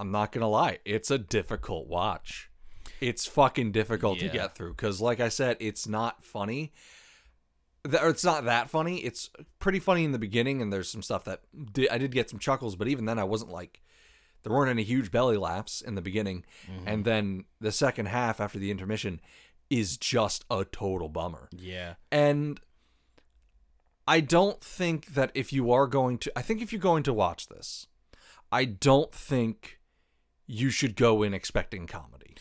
I'm 0.00 0.10
not 0.10 0.32
going 0.32 0.42
to 0.42 0.48
lie, 0.48 0.78
it's 0.84 1.12
a 1.12 1.18
difficult 1.18 1.86
watch. 1.86 2.50
It's 3.00 3.26
fucking 3.26 3.72
difficult 3.72 4.18
to 4.20 4.28
get 4.28 4.54
through 4.54 4.70
because, 4.70 5.00
like 5.00 5.20
I 5.20 5.28
said, 5.28 5.56
it's 5.60 5.86
not 5.86 6.24
funny. 6.24 6.72
Th- 7.88 8.02
it's 8.02 8.24
not 8.24 8.44
that 8.44 8.70
funny. 8.70 8.98
It's 8.98 9.30
pretty 9.58 9.78
funny 9.78 10.04
in 10.04 10.12
the 10.12 10.18
beginning, 10.18 10.62
and 10.62 10.72
there's 10.72 10.90
some 10.90 11.02
stuff 11.02 11.24
that 11.24 11.42
di- 11.72 11.90
I 11.90 11.98
did 11.98 12.12
get 12.12 12.30
some 12.30 12.38
chuckles, 12.38 12.76
but 12.76 12.88
even 12.88 13.04
then, 13.04 13.18
I 13.18 13.24
wasn't 13.24 13.52
like 13.52 13.82
there 14.42 14.52
weren't 14.52 14.70
any 14.70 14.82
huge 14.82 15.10
belly 15.10 15.36
laughs 15.36 15.80
in 15.80 15.94
the 15.94 16.02
beginning, 16.02 16.44
mm-hmm. 16.70 16.88
and 16.88 17.04
then 17.04 17.44
the 17.60 17.72
second 17.72 18.06
half 18.06 18.40
after 18.40 18.58
the 18.58 18.70
intermission 18.70 19.20
is 19.68 19.96
just 19.96 20.44
a 20.50 20.64
total 20.64 21.08
bummer. 21.08 21.48
yeah. 21.52 21.94
And 22.12 22.60
I 24.06 24.20
don't 24.20 24.60
think 24.62 25.14
that 25.14 25.32
if 25.34 25.52
you 25.52 25.72
are 25.72 25.86
going 25.86 26.18
to, 26.18 26.32
I 26.36 26.42
think 26.42 26.62
if 26.62 26.72
you're 26.72 26.80
going 26.80 27.02
to 27.04 27.12
watch 27.12 27.48
this, 27.48 27.88
I 28.52 28.64
don't 28.64 29.12
think 29.12 29.80
you 30.46 30.70
should 30.70 30.94
go 30.94 31.24
in 31.24 31.34
expecting 31.34 31.86
comedy 31.86 32.36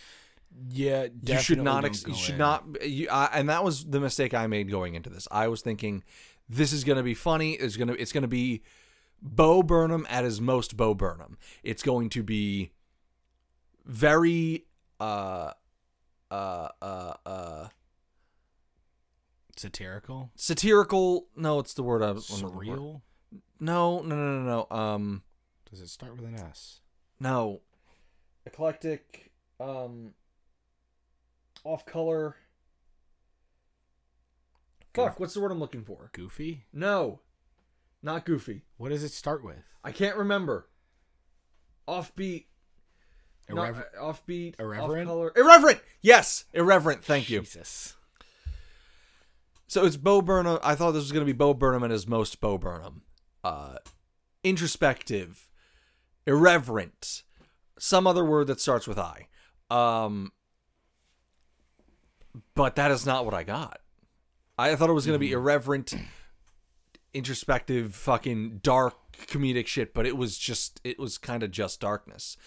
Yeah, 0.69 1.07
you 1.23 1.39
should 1.39 1.61
not 1.61 1.85
ex- 1.85 2.05
you 2.07 2.15
should 2.15 2.33
in. 2.33 2.39
not 2.39 2.63
you, 2.85 3.07
I, 3.09 3.29
and 3.33 3.49
that 3.49 3.63
was 3.63 3.85
the 3.85 3.99
mistake 3.99 4.33
i 4.33 4.47
made 4.47 4.69
going 4.71 4.95
into 4.95 5.09
this 5.09 5.27
i 5.31 5.47
was 5.47 5.61
thinking 5.61 6.03
this 6.47 6.71
is 6.71 6.83
going 6.83 6.97
to 6.97 7.03
be 7.03 7.13
funny 7.13 7.53
it's 7.53 7.75
going 7.77 7.87
to 7.89 7.93
it's 8.01 8.11
going 8.11 8.21
to 8.21 8.27
be 8.27 8.61
bo 9.21 9.63
burnham 9.63 10.05
at 10.09 10.23
his 10.23 10.39
most 10.39 10.77
bo 10.77 10.93
burnham 10.93 11.37
it's 11.63 11.83
going 11.83 12.09
to 12.09 12.23
be 12.23 12.71
very 13.85 14.65
uh 14.99 15.51
uh 16.31 16.69
uh 16.81 17.13
uh 17.25 17.67
satirical, 19.57 20.31
satirical 20.35 21.27
no 21.35 21.59
it's 21.59 21.73
the 21.73 21.83
word 21.83 22.01
i 22.03 22.11
was 22.11 22.27
surreal. 22.27 23.01
no 23.59 24.01
no 24.01 24.15
no 24.15 24.41
no 24.41 24.65
no 24.69 24.75
um 24.75 25.23
Does 25.69 25.81
it 25.81 25.89
start 25.89 26.15
with 26.17 26.25
an 26.25 26.35
S? 26.35 26.79
no 27.19 27.61
eclectic 28.45 29.31
um 29.59 30.13
off 31.65 31.85
color 31.85 32.35
fuck 34.93 35.19
what's 35.19 35.33
the 35.33 35.41
word 35.41 35.51
i'm 35.51 35.59
looking 35.59 35.83
for 35.83 36.09
Goofy. 36.13 36.63
No, 36.71 37.19
not 38.01 38.25
goofy. 38.25 38.61
What 38.77 38.89
does 38.89 39.03
it 39.03 39.11
start 39.11 39.43
with? 39.43 39.57
I 39.83 39.91
can't 39.91 40.15
remember. 40.15 40.69
Offbeat. 41.87 42.45
not- 43.49 43.57
Irrever- 43.69 43.91
offbeat. 43.99 44.59
Irreverent? 44.59 45.09
Off-color. 45.09 45.31
Irreverent. 45.35 45.81
Yes, 46.01 46.45
irreverent. 46.53 47.03
Thank 47.03 47.29
you. 47.29 47.41
Jesus. 47.41 47.95
So 49.67 49.85
it's 49.85 49.97
Bo 49.97 50.21
Burnham. 50.21 50.59
I 50.63 50.75
thought 50.75 50.91
this 50.91 51.03
was 51.03 51.11
going 51.11 51.25
to 51.25 51.31
be 51.31 51.35
Bo 51.37 51.53
Burnham 51.53 51.83
at 51.83 51.91
his 51.91 52.07
most 52.07 52.39
Bo 52.39 52.57
Burnham. 52.57 53.01
Uh, 53.43 53.77
introspective, 54.43 55.49
irreverent, 56.25 57.23
some 57.77 58.07
other 58.07 58.23
word 58.23 58.47
that 58.47 58.61
starts 58.61 58.87
with 58.87 58.97
I. 58.99 59.27
Um, 59.69 60.31
but 62.53 62.75
that 62.75 62.91
is 62.91 63.05
not 63.05 63.25
what 63.25 63.33
I 63.33 63.43
got. 63.43 63.79
I 64.57 64.75
thought 64.75 64.89
it 64.89 64.93
was 64.93 65.05
going 65.05 65.15
to 65.15 65.19
be 65.19 65.31
irreverent, 65.31 65.93
introspective, 67.13 67.95
fucking 67.95 68.59
dark 68.63 68.95
comedic 69.27 69.67
shit, 69.67 69.93
but 69.93 70.05
it 70.05 70.17
was 70.17 70.37
just, 70.37 70.79
it 70.83 70.99
was 70.99 71.17
kind 71.17 71.43
of 71.43 71.51
just 71.51 71.79
darkness. 71.79 72.37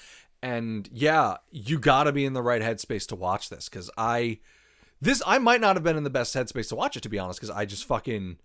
And 0.43 0.89
yeah, 0.93 1.39
you 1.51 1.79
got 1.79 2.05
to 2.05 2.13
be 2.13 2.25
in 2.25 2.33
the 2.33 2.43
right 2.43 2.63
headspace 2.63 3.07
to 3.09 3.17
watch 3.17 3.49
this 3.51 3.69
because 3.69 3.91
I 3.99 4.39
this 5.01 5.23
I 5.27 5.39
might 5.39 5.61
not 5.61 5.77
have 5.77 5.83
been 5.83 5.97
in 5.97 6.05
the 6.05 6.11
best 6.11 6.35
headspace 6.35 6.69
to 6.69 6.77
watch 6.77 6.97
it 6.97 7.03
to 7.03 7.09
be 7.09 7.19
honest 7.19 7.41
because 7.41 7.55
I 7.55 7.65
just 7.65 7.85
fucking 7.85 8.39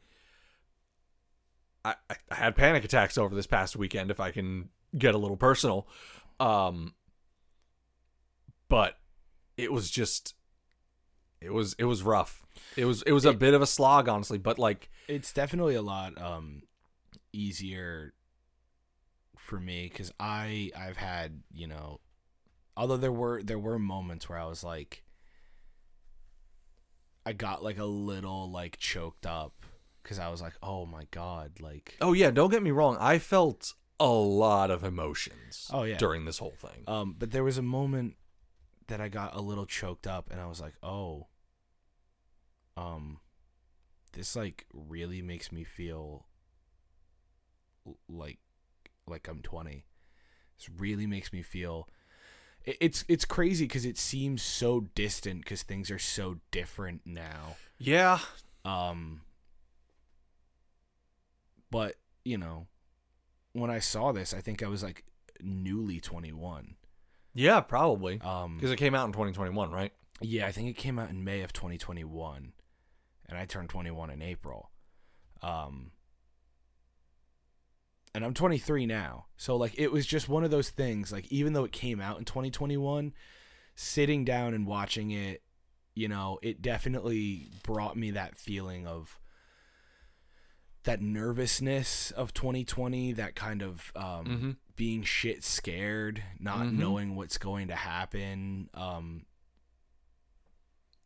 I, 1.85 1.95
I 2.09 2.15
I 2.31 2.35
had 2.35 2.55
panic 2.55 2.83
attacks 2.83 3.17
over 3.17 3.35
this 3.35 3.47
past 3.47 3.75
weekend 3.75 4.11
if 4.11 4.19
I 4.19 4.31
can 4.31 4.69
get 4.97 5.15
a 5.15 5.17
little 5.17 5.37
personal 5.37 5.87
um 6.39 6.93
but 8.69 8.97
it 9.57 9.71
was 9.71 9.89
just 9.89 10.35
it 11.43 11.51
was 11.53 11.75
it 11.77 11.83
was 11.85 12.03
rough 12.03 12.43
it 12.77 12.85
was 12.85 13.01
it 13.03 13.11
was 13.11 13.25
a 13.25 13.33
bit 13.33 13.53
of 13.53 13.61
a 13.61 13.65
slog 13.67 14.07
honestly 14.07 14.37
but 14.37 14.57
like 14.59 14.89
It's 15.07 15.33
definitely 15.33 15.75
a 15.75 15.81
lot 15.81 16.19
um 16.21 16.63
easier 17.33 18.13
for 19.37 19.59
me 19.59 19.89
because 19.91 20.11
I 20.19 20.71
I've 20.77 20.97
had 20.97 21.41
you 21.53 21.67
know, 21.67 21.99
although 22.77 22.97
there 22.97 23.11
were 23.11 23.41
there 23.43 23.59
were 23.59 23.77
moments 23.79 24.29
where 24.29 24.39
I 24.39 24.45
was 24.45 24.63
like, 24.63 25.03
I 27.25 27.33
got 27.33 27.63
like 27.63 27.77
a 27.77 27.85
little 27.85 28.49
like 28.51 28.77
choked 28.77 29.25
up 29.25 29.53
because 30.01 30.19
I 30.19 30.29
was 30.29 30.41
like, 30.41 30.53
oh 30.61 30.85
my 30.85 31.07
god, 31.11 31.59
like 31.61 31.97
oh 32.01 32.13
yeah 32.13 32.31
don't 32.31 32.49
get 32.51 32.63
me 32.63 32.71
wrong 32.71 32.97
I 32.99 33.19
felt 33.19 33.73
a 33.99 34.07
lot 34.07 34.69
of 34.71 34.83
emotions 34.83 35.69
Oh, 35.71 35.83
yeah. 35.83 35.97
during 35.97 36.25
this 36.25 36.39
whole 36.39 36.55
thing 36.57 36.83
Um, 36.87 37.15
but 37.17 37.31
there 37.31 37.43
was 37.43 37.57
a 37.57 37.61
moment 37.61 38.15
that 38.87 38.99
I 38.99 39.07
got 39.07 39.33
a 39.35 39.39
little 39.41 39.65
choked 39.65 40.07
up, 40.07 40.29
and 40.29 40.41
I 40.41 40.45
was 40.47 40.59
like, 40.59 40.73
"Oh, 40.83 41.27
um, 42.77 43.19
this 44.13 44.35
like 44.35 44.65
really 44.73 45.21
makes 45.21 45.51
me 45.51 45.63
feel 45.63 46.25
like 48.07 48.39
like 49.07 49.27
I'm 49.27 49.41
20. 49.41 49.85
This 50.57 50.69
really 50.77 51.07
makes 51.07 51.31
me 51.33 51.41
feel." 51.41 51.87
It's 52.65 53.03
it's 53.09 53.25
crazy 53.25 53.65
because 53.65 53.83
it 53.85 53.97
seems 53.97 54.41
so 54.41 54.87
distant 54.95 55.41
because 55.41 55.63
things 55.63 55.91
are 55.91 55.99
so 55.99 56.37
different 56.51 57.01
now. 57.05 57.57
yeah 57.77 58.19
Um, 58.63 59.21
but 61.69 61.95
you 62.23 62.37
know, 62.37 62.67
when 63.51 63.69
I 63.69 63.79
saw 63.79 64.11
this, 64.13 64.33
I 64.33 64.39
think 64.39 64.63
I 64.63 64.67
was 64.67 64.81
like 64.83 65.03
newly 65.41 65.99
21. 65.99 66.75
yeah 67.33 67.59
probably 67.59 68.21
Um, 68.21 68.55
because 68.57 68.71
it 68.71 68.77
came 68.77 68.95
out 68.95 69.05
in 69.07 69.11
2021 69.11 69.71
right 69.71 69.91
Yeah, 70.21 70.45
I 70.47 70.51
think 70.53 70.69
it 70.69 70.77
came 70.77 70.97
out 70.99 71.09
in 71.09 71.23
May 71.25 71.41
of 71.41 71.51
2021, 71.51 72.53
and 73.27 73.37
I 73.37 73.45
turned 73.45 73.69
21 73.69 74.09
in 74.09 74.21
April. 74.21 74.71
Um, 75.41 75.91
and 78.15 78.23
I'm 78.23 78.33
23 78.33 78.85
now, 78.85 79.25
so 79.37 79.55
like 79.55 79.73
it 79.77 79.91
was 79.91 80.05
just 80.05 80.29
one 80.29 80.43
of 80.43 80.51
those 80.51 80.69
things. 80.69 81.11
Like 81.11 81.31
even 81.31 81.53
though 81.53 81.63
it 81.63 81.71
came 81.71 81.99
out 81.99 82.19
in 82.19 82.25
2021, 82.25 83.13
sitting 83.75 84.23
down 84.23 84.53
and 84.53 84.67
watching 84.67 85.09
it, 85.11 85.41
you 85.95 86.07
know, 86.07 86.37
it 86.43 86.61
definitely 86.61 87.49
brought 87.63 87.97
me 87.97 88.11
that 88.11 88.37
feeling 88.37 88.85
of 88.85 89.19
that 90.83 91.01
nervousness 91.01 92.11
of 92.11 92.33
2020, 92.33 93.13
that 93.13 93.35
kind 93.35 93.61
of 93.63 93.91
um, 93.95 94.25
Mhm. 94.25 94.57
being 94.75 95.03
shit 95.03 95.43
scared, 95.43 96.21
not 96.39 96.67
Mhm. 96.67 96.73
knowing 96.73 97.15
what's 97.15 97.37
going 97.37 97.69
to 97.69 97.75
happen. 97.75 98.69
Um, 98.73 99.25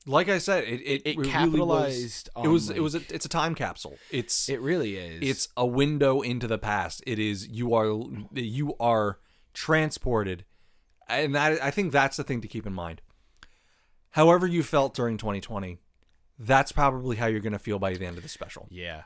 like 0.08 0.30
I 0.30 0.38
said, 0.38 0.64
it 0.64 0.82
it, 0.82 1.02
it 1.06 1.18
really 1.18 1.30
capitalized 1.30 2.30
Was, 2.36 2.44
on, 2.44 2.46
it 2.46 2.50
was 2.50 2.70
it 2.70 2.80
was 2.80 2.96
a, 2.96 3.02
it's 3.14 3.26
a 3.26 3.30
time 3.30 3.54
capsule. 3.54 3.98
It's 4.10 4.50
It 4.50 4.62
really 4.62 4.96
is. 4.96 5.20
it's 5.22 5.48
a 5.58 5.66
window 5.66 6.22
into 6.22 6.48
the 6.48 6.58
past. 6.58 7.04
It 7.06 7.20
is 7.20 7.48
you 7.48 7.76
are 7.76 7.92
you 8.34 8.76
are 8.80 9.20
transported, 9.54 10.46
and 11.08 11.36
that 11.36 11.62
I 11.62 11.72
think 11.72 11.92
that's 11.92 12.18
the 12.18 12.24
thing 12.24 12.42
to 12.42 12.48
keep 12.48 12.66
in 12.66 12.74
mind. 12.74 13.02
However 14.12 14.48
you 14.48 14.64
felt 14.64 14.96
during 14.96 15.18
2020, 15.18 15.80
that's 16.40 16.72
probably 16.72 17.18
how 17.18 17.28
you're 17.28 17.42
going 17.42 17.54
to 17.54 17.60
feel 17.60 17.78
by 17.78 17.94
the 17.94 18.06
end 18.06 18.18
of 18.18 18.24
the 18.24 18.30
special. 18.30 18.68
Yeah. 18.72 19.04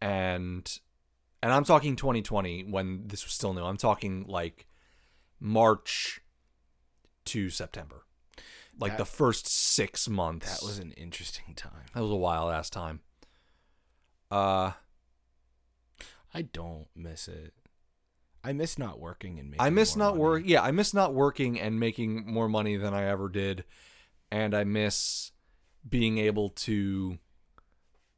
And 0.00 0.68
and 1.42 1.52
I'm 1.52 1.64
talking 1.64 1.96
2020 1.96 2.64
when 2.64 3.06
this 3.06 3.24
was 3.24 3.32
still 3.32 3.52
new. 3.52 3.62
I'm 3.62 3.76
talking 3.76 4.24
like 4.26 4.66
March 5.38 6.20
to 7.26 7.50
September. 7.50 8.06
Like 8.78 8.92
That- 8.92 8.98
the 8.98 9.04
first 9.06 9.46
6 9.48 10.08
months. 10.08 10.60
That 10.60 10.64
was 10.66 10.78
an 10.78 10.92
interesting 10.92 11.54
time. 11.54 11.86
that 11.94 12.00
was 12.00 12.10
a 12.10 12.16
wild 12.16 12.52
ass 12.52 12.70
time. 12.70 13.00
Uh 14.30 14.72
I 16.34 16.42
don't 16.42 16.86
miss 16.94 17.26
it. 17.28 17.54
I 18.44 18.52
miss 18.52 18.78
not 18.78 19.00
working 19.00 19.38
and 19.38 19.50
making 19.50 19.66
I 19.66 19.70
miss 19.70 19.96
more 19.96 20.06
not 20.06 20.10
money. 20.12 20.22
work. 20.22 20.42
Yeah, 20.46 20.62
I 20.62 20.70
miss 20.70 20.94
not 20.94 21.12
working 21.14 21.58
and 21.58 21.80
making 21.80 22.30
more 22.30 22.48
money 22.48 22.76
than 22.76 22.94
I 22.94 23.04
ever 23.04 23.28
did, 23.28 23.64
and 24.30 24.54
I 24.54 24.64
miss 24.64 25.32
being 25.88 26.18
able 26.18 26.50
to 26.50 27.18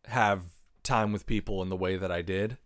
have 0.06 0.42
time 0.82 1.12
with 1.12 1.24
people 1.26 1.62
in 1.62 1.68
the 1.68 1.76
way 1.76 1.96
that 1.96 2.10
I 2.12 2.22
did. 2.22 2.58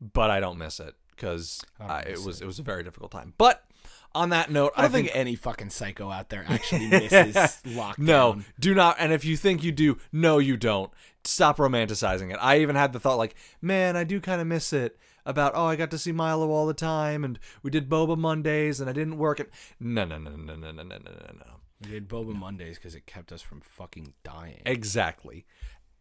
But 0.00 0.30
I 0.30 0.40
don't 0.40 0.58
miss 0.58 0.80
it 0.80 0.94
because 1.10 1.60
it 1.80 2.18
was 2.24 2.40
it. 2.40 2.44
it 2.44 2.46
was 2.46 2.58
a 2.58 2.62
very 2.62 2.82
difficult 2.82 3.10
time. 3.12 3.34
But 3.38 3.68
on 4.14 4.30
that 4.30 4.50
note, 4.50 4.72
I 4.76 4.82
don't 4.82 4.92
think, 4.92 5.10
any 5.12 5.34
fucking 5.34 5.70
psycho 5.70 6.10
out 6.10 6.28
there 6.28 6.44
actually 6.48 6.86
misses 6.88 7.58
lockdown. 7.64 7.98
no, 7.98 8.40
do 8.58 8.74
not. 8.74 8.96
And 8.98 9.12
if 9.12 9.24
you 9.24 9.36
think 9.36 9.62
you 9.62 9.72
do, 9.72 9.98
no, 10.12 10.38
you 10.38 10.56
don't. 10.56 10.90
Stop 11.24 11.56
romanticizing 11.56 12.32
it. 12.32 12.38
I 12.40 12.60
even 12.60 12.76
had 12.76 12.92
the 12.92 13.00
thought, 13.00 13.16
like, 13.16 13.34
man, 13.62 13.96
I 13.96 14.04
do 14.04 14.20
kind 14.20 14.40
of 14.40 14.46
miss 14.46 14.72
it. 14.72 14.98
About 15.26 15.52
oh, 15.54 15.64
I 15.64 15.76
got 15.76 15.90
to 15.92 15.96
see 15.96 16.12
Milo 16.12 16.50
all 16.50 16.66
the 16.66 16.74
time, 16.74 17.24
and 17.24 17.38
we 17.62 17.70
did 17.70 17.88
Boba 17.88 18.14
Mondays, 18.14 18.78
and 18.78 18.90
I 18.90 18.92
didn't 18.92 19.16
work 19.16 19.40
it. 19.40 19.50
No, 19.80 20.04
no, 20.04 20.18
no, 20.18 20.32
no, 20.32 20.54
no, 20.54 20.70
no, 20.70 20.82
no, 20.82 20.82
no, 20.82 20.98
no, 20.98 21.32
no. 21.38 21.60
We 21.80 21.92
did 21.92 22.08
Boba 22.08 22.34
Mondays 22.34 22.76
because 22.76 22.94
it 22.94 23.06
kept 23.06 23.32
us 23.32 23.40
from 23.40 23.62
fucking 23.62 24.12
dying. 24.22 24.60
Exactly. 24.66 25.46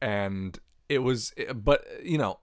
And 0.02 0.60
it 0.90 1.00
was, 1.00 1.34
but 1.56 1.86
you 2.04 2.18
know, 2.18 2.40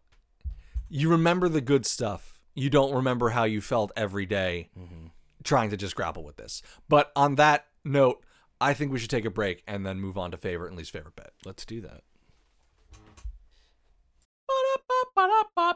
you 0.88 1.10
remember 1.10 1.50
the 1.50 1.60
good 1.60 1.84
stuff. 1.84 2.40
You 2.54 2.70
don't 2.70 2.94
remember 2.94 3.30
how 3.30 3.44
you 3.44 3.60
felt 3.60 3.92
every 3.96 4.26
day 4.26 4.70
mm-hmm. 4.78 5.08
Trying 5.44 5.70
to 5.70 5.76
just 5.76 5.96
grapple 5.96 6.24
with 6.24 6.36
this. 6.36 6.62
But 6.88 7.12
on 7.16 7.36
that 7.36 7.66
note, 7.84 8.24
I 8.60 8.74
think 8.74 8.92
we 8.92 8.98
should 8.98 9.10
take 9.10 9.24
a 9.24 9.30
break 9.30 9.62
and 9.66 9.86
then 9.86 10.00
move 10.00 10.18
on 10.18 10.30
to 10.32 10.36
favorite 10.36 10.68
and 10.68 10.76
least 10.76 10.92
favorite 10.92 11.16
bit. 11.16 11.32
Let's 11.44 11.64
do 11.64 11.80
that. 11.80 12.02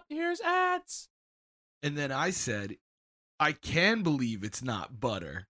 Here's 0.08 0.40
ads. 0.40 1.08
And 1.82 1.96
then 1.96 2.12
I 2.12 2.30
said, 2.30 2.76
I 3.38 3.52
can 3.52 4.02
believe 4.02 4.44
it's 4.44 4.62
not 4.62 5.00
butter. 5.00 5.46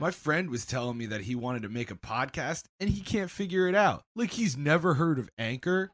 My 0.00 0.12
friend 0.12 0.48
was 0.48 0.64
telling 0.64 0.96
me 0.96 1.06
that 1.06 1.22
he 1.22 1.34
wanted 1.34 1.62
to 1.62 1.68
make 1.68 1.90
a 1.90 1.96
podcast 1.96 2.64
and 2.78 2.88
he 2.88 3.00
can't 3.00 3.30
figure 3.30 3.66
it 3.66 3.74
out. 3.74 4.04
Like 4.14 4.32
he's 4.32 4.56
never 4.56 4.94
heard 4.94 5.18
of 5.18 5.28
Anchor. 5.38 5.90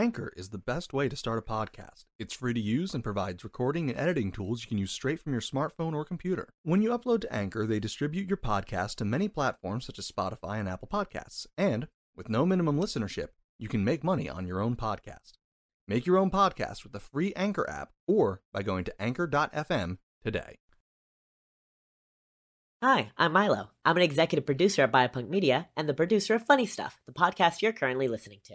Anchor 0.00 0.32
is 0.34 0.48
the 0.48 0.56
best 0.56 0.94
way 0.94 1.10
to 1.10 1.14
start 1.14 1.38
a 1.38 1.42
podcast. 1.42 2.06
It's 2.18 2.32
free 2.32 2.54
to 2.54 2.60
use 2.60 2.94
and 2.94 3.04
provides 3.04 3.44
recording 3.44 3.90
and 3.90 3.98
editing 3.98 4.32
tools 4.32 4.62
you 4.62 4.68
can 4.68 4.78
use 4.78 4.92
straight 4.92 5.20
from 5.20 5.32
your 5.32 5.42
smartphone 5.42 5.92
or 5.92 6.06
computer. 6.06 6.54
When 6.62 6.80
you 6.80 6.88
upload 6.88 7.20
to 7.20 7.32
Anchor, 7.34 7.66
they 7.66 7.80
distribute 7.80 8.26
your 8.26 8.38
podcast 8.38 8.94
to 8.94 9.04
many 9.04 9.28
platforms 9.28 9.84
such 9.84 9.98
as 9.98 10.10
Spotify 10.10 10.58
and 10.58 10.70
Apple 10.70 10.88
Podcasts. 10.90 11.46
And 11.58 11.86
with 12.16 12.30
no 12.30 12.46
minimum 12.46 12.80
listenership, 12.80 13.28
you 13.58 13.68
can 13.68 13.84
make 13.84 14.02
money 14.02 14.26
on 14.26 14.46
your 14.46 14.62
own 14.62 14.74
podcast. 14.74 15.32
Make 15.86 16.06
your 16.06 16.16
own 16.16 16.30
podcast 16.30 16.82
with 16.82 16.92
the 16.92 16.98
free 16.98 17.34
Anchor 17.34 17.68
app 17.68 17.90
or 18.08 18.40
by 18.54 18.62
going 18.62 18.84
to 18.84 19.02
anchor.fm 19.02 19.98
today. 20.24 20.56
Hi, 22.82 23.10
I'm 23.18 23.34
Milo. 23.34 23.68
I'm 23.84 23.98
an 23.98 24.02
executive 24.02 24.46
producer 24.46 24.80
at 24.80 24.92
Biopunk 24.92 25.28
Media 25.28 25.68
and 25.76 25.86
the 25.86 25.92
producer 25.92 26.36
of 26.36 26.46
Funny 26.46 26.64
Stuff, 26.64 26.98
the 27.04 27.12
podcast 27.12 27.60
you're 27.60 27.74
currently 27.74 28.08
listening 28.08 28.40
to. 28.44 28.54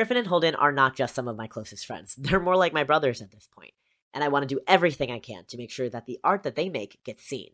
Griffin 0.00 0.16
and 0.16 0.28
Holden 0.28 0.54
are 0.54 0.72
not 0.72 0.96
just 0.96 1.14
some 1.14 1.28
of 1.28 1.36
my 1.36 1.46
closest 1.46 1.84
friends, 1.84 2.14
they're 2.18 2.40
more 2.40 2.56
like 2.56 2.72
my 2.72 2.84
brothers 2.84 3.20
at 3.20 3.32
this 3.32 3.50
point, 3.54 3.74
and 4.14 4.24
I 4.24 4.28
want 4.28 4.48
to 4.48 4.54
do 4.54 4.62
everything 4.66 5.12
I 5.12 5.18
can 5.18 5.44
to 5.48 5.58
make 5.58 5.70
sure 5.70 5.90
that 5.90 6.06
the 6.06 6.18
art 6.24 6.42
that 6.44 6.54
they 6.54 6.70
make 6.70 7.04
gets 7.04 7.22
seen. 7.22 7.50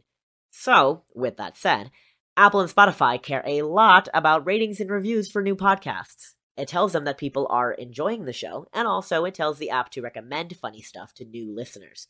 So, 0.53 1.03
with 1.13 1.39
that 1.39 1.57
said, 1.57 1.91
Apple 2.37 2.61
and 2.61 2.71
Spotify 2.71 3.21
care 3.21 3.43
a 3.45 3.63
lot 3.63 4.09
about 4.15 4.47
ratings 4.47 4.79
and 4.79 4.89
reviews 4.89 5.29
for 5.29 5.43
new 5.43 5.57
podcasts. 5.57 6.35
It 6.57 6.69
tells 6.69 6.93
them 6.93 7.03
that 7.03 7.19
people 7.19 7.49
are 7.51 7.73
enjoying 7.73 8.27
the 8.27 8.33
show, 8.33 8.69
and 8.73 8.87
also 8.87 9.25
it 9.25 9.35
tells 9.35 9.59
the 9.59 9.71
app 9.71 9.91
to 9.91 10.01
recommend 10.01 10.57
funny 10.57 10.83
stuff 10.83 11.15
to 11.15 11.25
new 11.25 11.53
listeners. 11.53 12.07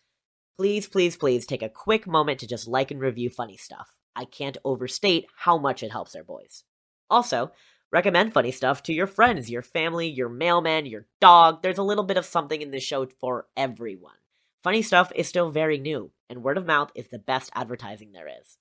Please, 0.59 0.87
please, 0.87 1.17
please 1.17 1.47
take 1.47 1.63
a 1.63 1.71
quick 1.71 2.07
moment 2.07 2.41
to 2.41 2.47
just 2.47 2.69
like 2.69 2.91
and 2.91 3.01
review 3.01 3.31
funny 3.31 3.57
stuff. 3.57 3.89
I 4.15 4.27
can't 4.27 4.59
overstate 4.67 5.29
how 5.35 5.57
much 5.57 5.83
it 5.83 5.93
helps 5.93 6.15
our 6.15 6.25
boys. 6.25 6.63
Also, 7.09 7.53
recommend 7.93 8.33
funny 8.33 8.51
stuff 8.51 8.83
to 8.85 8.93
your 8.93 9.07
friends, 9.07 9.51
your 9.51 9.63
family, 9.63 10.09
your 10.09 10.29
mailman, 10.29 10.87
your 10.87 11.07
dog. 11.21 11.63
There's 11.63 11.79
a 11.79 11.83
little 11.83 12.05
bit 12.05 12.17
of 12.17 12.25
something 12.25 12.61
in 12.61 12.71
this 12.71 12.83
show 12.83 13.07
for 13.21 13.47
everyone. 13.57 14.15
Funny 14.63 14.83
stuff 14.83 15.13
is 15.15 15.29
still 15.29 15.51
very 15.51 15.79
new, 15.79 16.11
and 16.29 16.43
word 16.43 16.59
of 16.59 16.67
mouth 16.67 16.91
is 16.95 17.09
the 17.09 17.19
best 17.19 17.51
advertising 17.55 18.13
there 18.13 18.29
is. 18.29 18.59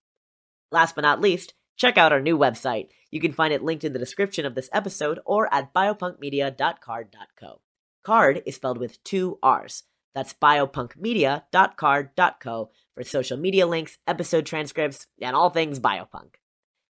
Last 0.71 0.95
but 0.95 1.01
not 1.01 1.21
least, 1.21 1.53
check 1.77 1.97
out 1.97 2.11
our 2.11 2.21
new 2.21 2.37
website. 2.37 2.89
You 3.11 3.19
can 3.19 3.33
find 3.33 3.53
it 3.53 3.63
linked 3.63 3.83
in 3.83 3.93
the 3.93 3.99
description 3.99 4.45
of 4.45 4.55
this 4.55 4.69
episode 4.71 5.19
or 5.25 5.53
at 5.53 5.73
biopunkmedia.carrd.co. 5.73 7.61
Carrd 8.05 8.43
is 8.45 8.55
spelled 8.55 8.77
with 8.77 9.03
two 9.03 9.39
R's. 9.41 9.83
That's 10.13 10.33
biopunkmedia.carrd.co 10.33 12.69
for 12.93 13.03
social 13.03 13.37
media 13.37 13.67
links, 13.67 13.97
episode 14.07 14.45
transcripts, 14.45 15.07
and 15.21 15.35
all 15.35 15.49
things 15.49 15.79
biopunk. 15.79 16.35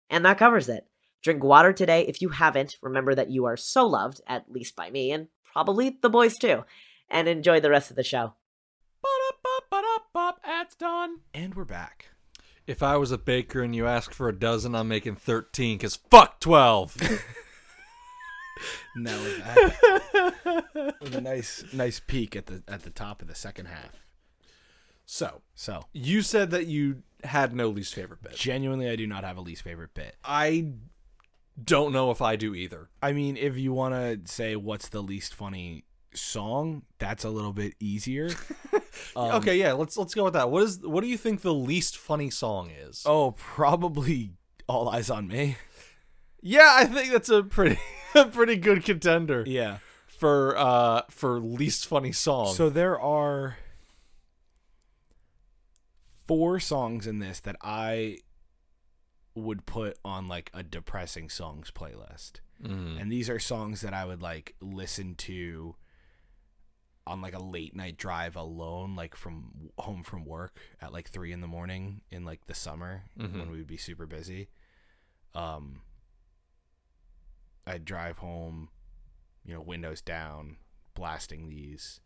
And 0.10 0.26
that 0.26 0.38
covers 0.38 0.70
it. 0.70 0.86
Drink 1.24 1.44
water 1.44 1.74
today 1.74 2.02
if 2.08 2.22
you 2.22 2.30
haven't. 2.30 2.78
Remember 2.82 3.14
that 3.16 3.30
you 3.30 3.46
are 3.46 3.58
so 3.58 3.86
loved, 3.86 4.22
at 4.28 4.52
least 4.52 4.76
by 4.76 4.90
me, 4.90 5.12
and 5.12 5.28
probably 5.44 5.98
the 6.02 6.10
boys 6.10 6.38
too. 6.38 6.64
And 7.10 7.28
enjoy 7.28 7.60
the 7.60 7.70
rest 7.70 7.90
of 7.90 7.96
the 7.96 8.04
show. 8.04 8.34
Ads 10.44 10.76
done. 10.76 11.20
And 11.34 11.56
we're 11.56 11.66
back. 11.66 12.08
If 12.66 12.82
I 12.84 12.98
was 12.98 13.12
a 13.12 13.18
baker 13.18 13.62
and 13.62 13.76
you 13.76 13.86
asked 13.88 14.14
for 14.14 14.28
a 14.28 14.38
dozen, 14.38 14.76
I'm 14.76 14.88
making 14.88 15.16
13 15.16 15.78
because 15.78 15.96
fuck 15.96 16.40
12. 16.40 16.98
Now 18.96 19.16
we're 19.20 19.40
back. 19.40 19.58
With 21.02 21.14
a 21.16 21.22
nice, 21.22 21.64
nice 21.72 22.00
peak 22.00 22.36
at 22.36 22.48
the 22.48 22.64
at 22.68 22.82
the 22.82 22.90
top 22.90 23.22
of 23.22 23.28
the 23.28 23.36
second 23.36 23.68
half. 23.68 23.92
so, 25.06 25.42
So 25.54 25.84
you 25.94 26.24
said 26.24 26.50
that 26.50 26.66
you 26.66 27.04
had 27.24 27.54
no 27.54 27.70
least 27.70 27.94
favorite 27.94 28.24
bit. 28.24 28.36
genuinely, 28.36 28.90
I 28.90 28.96
do 28.96 29.06
not 29.06 29.24
have 29.24 29.38
a 29.38 29.42
least 29.42 29.62
favorite 29.62 29.94
bit. 29.94 30.16
I 30.24 30.72
don't 31.62 31.92
know 31.92 32.12
if 32.12 32.22
I 32.22 32.36
do 32.36 32.54
either. 32.56 32.90
I 33.02 33.14
mean, 33.14 33.38
if 33.38 33.58
you 33.58 33.74
want 33.74 33.94
to 33.96 34.32
say 34.32 34.56
what's 34.56 34.90
the 34.90 35.02
least 35.02 35.34
funny 35.34 35.84
song, 36.14 36.84
that's 37.00 37.24
a 37.24 37.30
little 37.30 37.54
bit 37.54 37.74
easier. 37.80 38.30
Um, 39.16 39.36
okay, 39.36 39.58
yeah, 39.58 39.74
let's 39.74 39.96
let's 39.96 40.16
go 40.16 40.24
with 40.24 40.34
that. 40.34 40.50
What 40.50 40.64
is 40.64 40.80
what 40.82 41.02
do 41.02 41.08
you 41.08 41.18
think 41.18 41.42
the 41.42 41.54
least 41.54 41.98
funny 41.98 42.32
song 42.32 42.72
is? 42.72 43.04
Oh, 43.06 43.32
probably 43.38 44.32
All 44.68 44.90
Eyes 44.90 45.12
on 45.12 45.28
Me. 45.28 45.56
yeah, 46.42 46.72
I 46.76 46.86
think 46.86 47.12
that's 47.12 47.30
a 47.30 47.44
pretty 47.44 47.80
a 48.16 48.26
pretty 48.26 48.56
good 48.56 48.84
contender 48.84 49.44
Yeah. 49.46 49.78
for 50.08 50.58
uh 50.58 51.04
for 51.12 51.40
least 51.40 51.86
funny 51.86 52.12
song. 52.12 52.56
So 52.56 52.72
there 52.72 53.00
are 53.00 53.58
four 56.26 56.60
songs 56.60 57.06
in 57.08 57.20
this 57.20 57.40
that 57.42 57.56
I 57.62 58.18
would 59.38 59.66
put 59.66 59.98
on 60.04 60.28
like 60.28 60.50
a 60.54 60.64
depressing 60.64 61.30
songs 61.30 61.72
playlist. 61.72 62.42
Mhm. 62.62 63.00
And 63.00 63.12
these 63.12 63.30
are 63.30 63.40
songs 63.40 63.82
that 63.82 63.94
I 63.94 64.04
would 64.06 64.22
like 64.22 64.56
listen 64.62 65.16
to 65.16 65.76
on 67.06 67.22
like 67.22 67.34
a 67.36 67.40
late 67.42 67.76
night 67.76 67.98
drive 67.98 68.36
alone, 68.36 68.96
like 68.96 69.16
from 69.16 69.70
home 69.80 70.04
from 70.04 70.26
work 70.26 70.60
at 70.82 70.92
like 70.92 71.08
three 71.10 71.32
in 71.32 71.40
the 71.42 71.48
morning 71.48 72.02
in 72.12 72.26
like 72.26 72.46
the 72.48 72.54
summer 72.54 73.04
Mhm. 73.18 73.40
when 73.40 73.52
we'd 73.52 73.68
be 73.68 73.78
super 73.78 74.06
busy. 74.06 74.50
Um, 75.34 75.82
I'd 77.66 77.86
drive 77.86 78.18
home, 78.20 78.70
you 79.46 79.54
know, 79.54 79.62
windows 79.62 80.02
down, 80.02 80.58
blasting 80.96 81.50
these. 81.50 82.00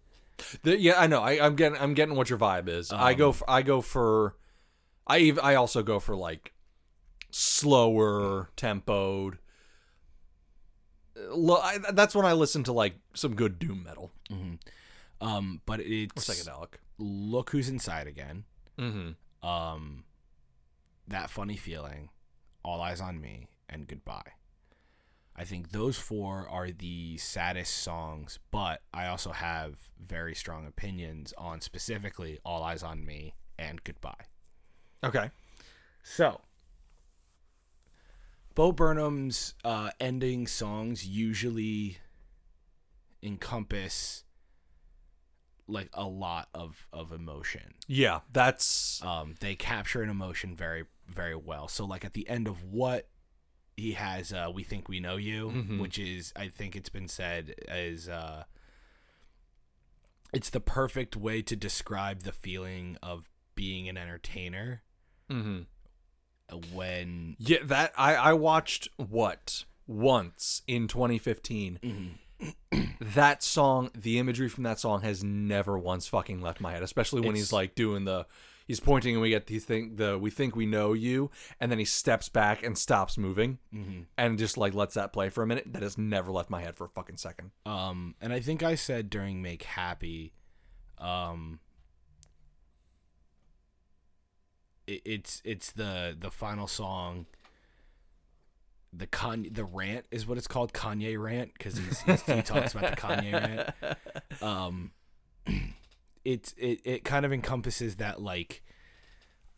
The- 0.64 0.80
yeah, 0.80 1.00
I 1.00 1.08
know. 1.08 1.22
I, 1.22 1.44
I'm 1.44 1.56
getting 1.56 1.80
I'm 1.80 1.94
getting 1.94 2.16
what 2.16 2.30
your 2.30 2.40
vibe 2.40 2.68
is. 2.68 2.92
I 2.92 3.14
go 3.14 3.28
Um, 3.28 3.34
for 3.34 3.50
I 3.50 3.62
go 3.62 3.82
for 3.82 4.36
I 5.08 5.34
I 5.42 5.56
also 5.56 5.84
go 5.84 6.00
for 6.00 6.16
like 6.16 6.54
slower 7.32 8.50
tempoed. 8.58 9.38
Lo- 11.16 11.60
I, 11.62 11.78
that's 11.92 12.16
when 12.16 12.26
I 12.26 12.34
listen 12.34 12.64
to 12.66 12.72
like 12.74 12.96
some 13.14 13.36
good 13.36 13.60
doom 13.60 13.84
metal 13.84 14.12
hmm 14.30 14.54
Um, 15.20 15.62
but 15.66 15.80
or 15.80 15.84
it's 15.86 16.28
psychedelic. 16.28 16.76
look 16.98 17.50
who's 17.52 17.70
inside 17.70 18.08
again. 18.08 18.46
Mm-hmm. 18.80 19.48
Um, 19.48 20.06
that 21.08 21.30
funny 21.30 21.58
feeling, 21.58 22.10
all 22.64 22.82
eyes 22.82 23.02
on 23.02 23.20
me, 23.20 23.48
and 23.70 23.88
goodbye. 23.88 24.32
I 25.36 25.44
think 25.44 25.72
those 25.72 25.98
four 25.98 26.48
are 26.50 26.70
the 26.72 27.18
saddest 27.18 27.76
songs, 27.78 28.40
but 28.52 28.82
I 28.94 29.08
also 29.08 29.32
have 29.32 29.76
very 30.00 30.36
strong 30.36 30.66
opinions 30.68 31.34
on 31.38 31.62
specifically 31.62 32.40
All 32.46 32.64
Eyes 32.64 32.84
on 32.84 33.06
Me 33.06 33.34
and 33.58 33.84
Goodbye. 33.84 34.26
Okay. 35.04 35.32
So, 36.04 36.42
Bo 38.56 38.72
Burnham's 38.72 39.54
uh, 39.64 39.92
ending 40.00 40.46
songs 40.48 41.06
usually 41.08 41.98
encompass 43.24 44.24
like 45.68 45.90
a 45.94 46.04
lot 46.06 46.50
of 46.54 46.88
of 46.92 47.12
emotion. 47.12 47.74
Yeah, 47.88 48.22
that's 48.32 49.02
Um, 49.04 49.36
they 49.40 49.56
capture 49.56 50.02
an 50.02 50.10
emotion 50.10 50.56
very 50.56 50.86
very 51.08 51.36
well. 51.36 51.68
So, 51.68 51.86
like 51.86 52.04
at 52.06 52.14
the 52.14 52.28
end 52.30 52.48
of 52.48 52.64
what 52.64 53.08
he 53.78 53.94
has, 53.94 54.34
uh, 54.34 54.50
"We 54.54 54.64
Think 54.64 54.90
We 54.90 55.00
Know 55.00 55.18
You," 55.18 55.50
Mhm. 55.50 55.80
which 55.80 55.98
is 55.98 56.34
I 56.36 56.50
think 56.50 56.76
it's 56.76 56.90
been 56.90 57.08
said 57.08 57.56
as 57.68 58.10
uh, 58.10 58.44
it's 60.34 60.50
the 60.50 60.60
perfect 60.60 61.16
way 61.16 61.42
to 61.42 61.56
describe 61.56 62.22
the 62.24 62.32
feeling 62.32 62.98
of 63.04 63.30
being 63.56 63.88
an 63.90 63.98
entertainer 63.98 64.82
hmm 65.30 65.62
when 66.74 67.36
yeah. 67.40 67.60
That 67.64 67.94
I 67.98 68.16
I 68.16 68.34
watched 68.34 68.88
what 68.98 69.66
once 69.88 70.62
in 70.68 70.88
2015. 70.88 72.18
that 73.14 73.44
song, 73.44 73.92
the 73.96 74.18
imagery 74.18 74.50
from 74.50 74.64
that 74.64 74.80
song 74.80 75.02
has 75.02 75.24
never 75.24 75.78
once 75.78 76.08
fucking 76.08 76.42
left 76.42 76.60
my 76.62 76.72
head. 76.72 76.84
Especially 76.84 77.22
when 77.22 77.30
It's- 77.32 77.40
he's 77.46 77.54
like 77.54 77.76
doing 77.76 78.06
the, 78.06 78.26
he's 78.68 78.80
pointing 78.80 79.14
and 79.16 79.22
we 79.22 79.30
get 79.30 79.46
the 79.48 79.60
think 79.60 79.98
the 79.98 80.18
we 80.18 80.32
think 80.32 80.56
we 80.56 80.66
know 80.66 80.94
you, 80.94 81.30
and 81.60 81.72
then 81.72 81.78
he 81.80 81.86
steps 81.86 82.30
back 82.30 82.64
and 82.64 82.78
stops 82.78 83.18
moving, 83.18 83.60
Mhm. 83.74 84.06
and 84.18 84.40
just 84.40 84.58
like 84.58 84.74
lets 84.74 84.96
that 84.96 85.14
play 85.14 85.30
for 85.30 85.44
a 85.44 85.48
minute. 85.48 85.72
That 85.74 85.84
has 85.84 85.98
never 85.98 86.32
left 86.32 86.50
my 86.50 86.62
head 86.62 86.76
for 86.76 86.86
a 86.86 86.90
fucking 86.90 87.18
second. 87.18 87.52
Um, 87.66 88.16
and 88.22 88.34
I 88.34 88.40
think 88.40 88.64
I 88.64 88.74
said 88.76 89.10
during 89.10 89.42
Make 89.42 89.64
Happy, 89.64 90.34
um, 90.98 91.60
it, 94.88 95.02
it's 95.06 95.42
it's 95.46 95.72
the 95.72 96.16
the 96.20 96.32
final 96.32 96.68
song. 96.68 97.26
The 98.94 99.08
Kanye, 99.08 99.54
the 99.54 99.64
rant 99.64 100.06
is 100.12 100.28
what 100.28 100.38
it's 100.38 100.48
called, 100.48 100.74
Kanye 100.74 101.18
rant, 101.22 101.54
because 101.54 101.78
he's, 101.78 102.02
he's 102.02 102.22
he 102.24 102.42
talks 102.42 102.76
about 102.76 102.92
the 102.92 103.02
Kanye 103.02 103.34
rant. 103.34 103.98
Um, 104.42 104.92
it's 106.26 106.54
it 106.58 106.82
it 106.84 107.04
kind 107.04 107.26
of 107.26 107.32
encompasses 107.32 107.98
that 107.98 108.22
like, 108.22 108.64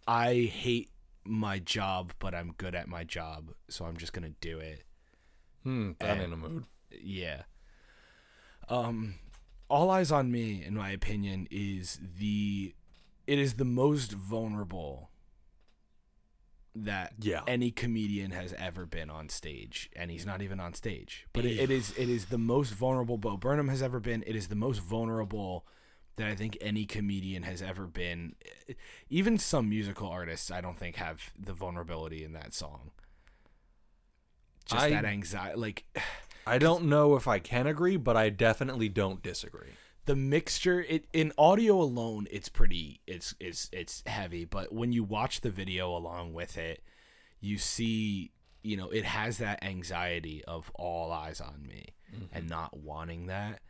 I 0.08 0.52
hate 0.54 0.90
my 1.24 1.58
job, 1.60 2.14
but 2.20 2.36
I'm 2.36 2.54
good 2.58 2.76
at 2.76 2.88
my 2.88 3.04
job, 3.04 3.54
so 3.70 3.86
I'm 3.86 3.98
just 3.98 4.14
gonna 4.14 4.34
do 4.42 4.60
it. 4.60 4.84
Hmm, 5.64 5.92
I'm 6.02 6.20
in 6.20 6.34
a 6.34 6.38
mood. 6.38 6.66
Yeah. 7.02 7.44
Um 8.70 9.16
All 9.70 9.90
Eyes 9.90 10.12
on 10.12 10.32
Me 10.32 10.64
in 10.64 10.76
my 10.76 10.92
opinion 10.92 11.48
is 11.50 12.00
the 12.20 12.76
it 13.26 13.40
is 13.40 13.54
the 13.56 13.66
most 13.66 14.12
vulnerable 14.12 15.10
that 16.76 17.14
Yeah. 17.20 17.42
any 17.48 17.70
comedian 17.72 18.32
has 18.32 18.54
ever 18.54 18.86
been 18.86 19.10
on 19.10 19.30
stage 19.30 19.90
and 19.96 20.10
he's 20.10 20.26
not 20.26 20.42
even 20.42 20.60
on 20.60 20.74
stage. 20.74 21.28
But 21.34 21.46
it, 21.46 21.60
it 21.60 21.70
is 21.72 21.92
it 21.98 22.10
is 22.10 22.26
the 22.26 22.38
most 22.38 22.72
vulnerable 22.74 23.18
Bo 23.18 23.38
Burnham 23.38 23.68
has 23.70 23.82
ever 23.82 24.00
been. 24.00 24.24
It 24.26 24.36
is 24.36 24.48
the 24.48 24.56
most 24.56 24.80
vulnerable 24.80 25.66
that 26.16 26.28
I 26.28 26.36
think 26.36 26.58
any 26.62 26.86
comedian 26.86 27.44
has 27.44 27.62
ever 27.62 27.86
been. 27.86 28.36
Even 29.10 29.38
some 29.38 29.70
musical 29.70 30.08
artists 30.08 30.50
I 30.52 30.62
don't 30.62 30.78
think 30.78 30.96
have 30.96 31.32
the 31.40 31.54
vulnerability 31.54 32.24
in 32.24 32.34
that 32.34 32.54
song. 32.54 32.92
Just 34.66 34.84
I- 34.86 34.90
that 34.92 35.06
anxiety 35.06 35.58
like 35.60 35.86
I 36.48 36.58
don't 36.58 36.86
know 36.86 37.16
if 37.16 37.26
I 37.28 37.40
can 37.40 37.68
agree, 37.68 37.96
but 37.96 38.18
I 38.18 38.30
definitely 38.30 38.90
don't 38.90 39.22
disagree. 39.24 39.70
The 40.06 40.16
mixture 40.16 40.82
it 40.82 41.06
in 41.14 41.32
audio 41.38 41.80
alone 41.80 42.28
it's 42.32 42.50
pretty 42.50 43.00
it's 43.08 43.34
it's 43.40 43.70
it's 43.72 44.04
heavy 44.06 44.46
but 44.46 44.74
when 44.74 44.92
you 44.92 45.04
watch 45.04 45.42
the 45.42 45.50
video 45.50 45.96
along 45.96 46.34
with 46.34 46.58
it 46.58 46.84
you 47.40 47.58
see 47.58 48.32
you 48.64 48.76
know 48.76 48.90
it 48.90 49.06
has 49.06 49.38
that 49.38 49.64
anxiety 49.64 50.44
of 50.46 50.72
all 50.76 51.12
eyes 51.12 51.40
on 51.40 51.66
me 51.68 51.86
and 52.32 52.50
not 52.50 52.78
wanting 52.78 53.28
that 53.28 53.62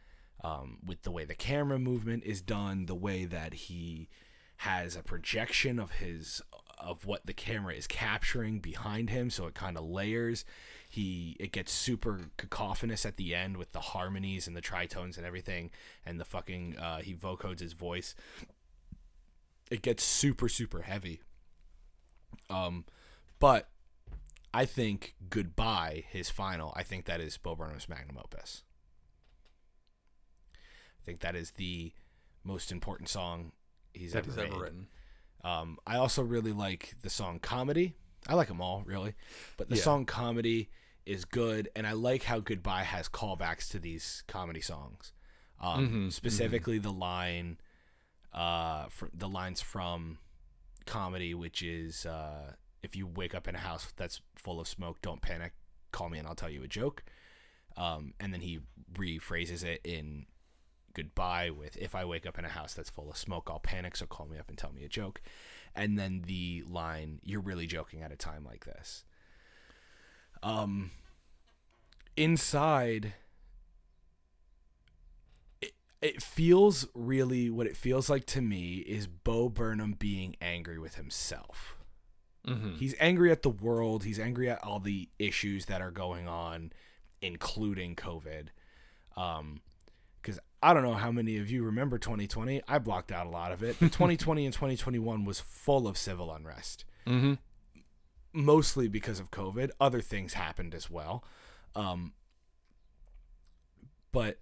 um, 0.43 0.79
with 0.85 1.03
the 1.03 1.11
way 1.11 1.23
the 1.23 1.35
camera 1.35 1.79
movement 1.79 2.23
is 2.25 2.41
done 2.41 2.85
the 2.85 2.95
way 2.95 3.25
that 3.25 3.53
he 3.53 4.09
has 4.57 4.95
a 4.95 5.03
projection 5.03 5.79
of 5.79 5.91
his 5.93 6.41
of 6.83 7.05
what 7.05 7.25
the 7.25 7.33
camera 7.33 7.73
is 7.73 7.87
capturing 7.87 8.59
behind 8.59 9.09
him 9.09 9.29
so 9.29 9.47
it 9.47 9.53
kind 9.53 9.77
of 9.77 9.85
layers. 9.85 10.45
He 10.89 11.35
it 11.39 11.51
gets 11.51 11.71
super 11.71 12.29
cacophonous 12.37 13.05
at 13.05 13.17
the 13.17 13.33
end 13.33 13.57
with 13.57 13.71
the 13.71 13.79
harmonies 13.79 14.47
and 14.47 14.55
the 14.55 14.61
tritones 14.61 15.17
and 15.17 15.25
everything 15.25 15.71
and 16.05 16.19
the 16.19 16.25
fucking 16.25 16.77
uh, 16.77 16.99
he 16.99 17.15
vocodes 17.15 17.59
his 17.59 17.73
voice. 17.73 18.15
It 19.71 19.81
gets 19.81 20.03
super 20.03 20.49
super 20.49 20.81
heavy. 20.81 21.21
Um 22.49 22.85
but 23.39 23.69
i 24.53 24.65
think 24.65 25.15
goodbye 25.29 26.03
his 26.09 26.29
final. 26.29 26.73
I 26.75 26.83
think 26.83 27.05
that 27.05 27.21
is 27.21 27.37
bo 27.37 27.55
burnham's 27.55 27.89
magnum 27.89 28.17
opus. 28.17 28.63
I 30.53 31.05
think 31.05 31.21
that 31.21 31.35
is 31.35 31.51
the 31.51 31.93
most 32.43 32.71
important 32.71 33.09
song 33.09 33.51
he's 33.93 34.15
ever, 34.15 34.29
he's 34.29 34.37
ever 34.37 34.59
written. 34.59 34.87
Um, 35.43 35.77
I 35.85 35.97
also 35.97 36.21
really 36.23 36.51
like 36.53 36.95
the 37.01 37.09
song 37.09 37.39
Comedy. 37.39 37.95
I 38.27 38.35
like 38.35 38.47
them 38.47 38.61
all, 38.61 38.83
really. 38.85 39.13
But 39.57 39.69
the 39.69 39.75
Yeah. 39.75 39.81
song 39.83 40.05
Comedy 40.05 40.69
is 41.05 41.25
good, 41.25 41.69
and 41.75 41.85
I 41.85 41.91
like 41.91 42.23
how 42.23 42.39
Goodbye 42.39 42.83
has 42.83 43.09
callbacks 43.09 43.69
to 43.71 43.79
these 43.79 44.23
comedy 44.27 44.61
songs. 44.61 45.11
Um, 45.59 46.07
Mhm, 46.07 46.13
specifically, 46.13 46.77
the 46.79 46.93
line, 46.93 47.59
uh, 48.31 48.87
fr- 48.89 49.07
the 49.13 49.27
lines 49.27 49.61
from 49.61 50.19
Comedy, 50.85 51.33
which 51.33 51.61
is, 51.61 52.05
uh, 52.05 52.55
if 52.81 52.95
you 52.95 53.05
wake 53.07 53.35
up 53.35 53.47
in 53.47 53.55
a 53.55 53.59
house 53.59 53.91
that's 53.95 54.21
full 54.35 54.59
of 54.59 54.67
smoke, 54.67 55.01
don't 55.01 55.21
panic. 55.21 55.53
Call 55.91 56.09
me 56.09 56.19
and 56.19 56.27
I'll 56.27 56.35
tell 56.35 56.49
you 56.49 56.63
a 56.63 56.67
joke. 56.67 57.03
Um, 57.77 58.13
and 58.19 58.33
then 58.33 58.41
he 58.41 58.59
rephrases 58.93 59.63
it 59.63 59.81
in 59.83 60.25
goodbye 60.93 61.49
with 61.49 61.77
if 61.77 61.95
I 61.95 62.05
wake 62.05 62.25
up 62.25 62.37
in 62.39 62.45
a 62.45 62.49
house 62.49 62.73
that's 62.73 62.89
full 62.89 63.09
of 63.09 63.17
smoke, 63.17 63.49
I'll 63.51 63.59
panic, 63.59 63.95
so 63.95 64.05
call 64.05 64.27
me 64.27 64.37
up 64.37 64.49
and 64.49 64.57
tell 64.57 64.71
me 64.71 64.83
a 64.83 64.89
joke. 64.89 65.21
And 65.75 65.97
then 65.97 66.23
the 66.27 66.63
line, 66.67 67.19
you're 67.23 67.41
really 67.41 67.65
joking 67.65 68.01
at 68.01 68.11
a 68.11 68.15
time 68.15 68.43
like 68.45 68.65
this. 68.65 69.03
Um 70.41 70.91
inside 72.15 73.13
it, 75.61 75.73
it 76.01 76.21
feels 76.21 76.87
really 76.93 77.49
what 77.49 77.65
it 77.65 77.75
feels 77.75 78.09
like 78.09 78.25
to 78.27 78.41
me 78.41 78.75
is 78.75 79.07
Bo 79.07 79.49
Burnham 79.49 79.93
being 79.93 80.35
angry 80.41 80.77
with 80.77 80.95
himself. 80.95 81.77
Mm-hmm. 82.47 82.75
He's 82.75 82.93
angry 82.99 83.31
at 83.31 83.41
the 83.41 83.49
world. 83.49 84.03
He's 84.03 84.19
angry 84.19 84.49
at 84.49 84.63
all 84.63 84.79
the 84.79 85.09
issues 85.17 85.65
that 85.67 85.81
are 85.81 85.91
going 85.91 86.27
on, 86.27 86.73
including 87.21 87.95
COVID. 87.95 88.47
Um, 89.15 89.61
I 90.63 90.73
don't 90.73 90.83
know 90.83 90.93
how 90.93 91.11
many 91.11 91.37
of 91.37 91.51
you 91.51 91.63
remember 91.63 91.97
2020. 91.97 92.61
I 92.67 92.79
blocked 92.79 93.11
out 93.11 93.27
a 93.27 93.29
lot 93.29 93.51
of 93.51 93.61
it. 93.61 93.75
But 93.79 93.91
2020 93.91 94.45
and 94.45 94.53
2021 94.53 95.25
was 95.25 95.39
full 95.39 95.87
of 95.87 95.97
civil 95.97 96.33
unrest, 96.33 96.85
Mm-hmm. 97.05 97.33
mostly 98.31 98.87
because 98.87 99.19
of 99.19 99.29
COVID. 99.29 99.71
Other 99.79 99.99
things 100.01 100.33
happened 100.33 100.73
as 100.73 100.89
well. 100.89 101.23
Um, 101.75 102.13
but 104.11 104.39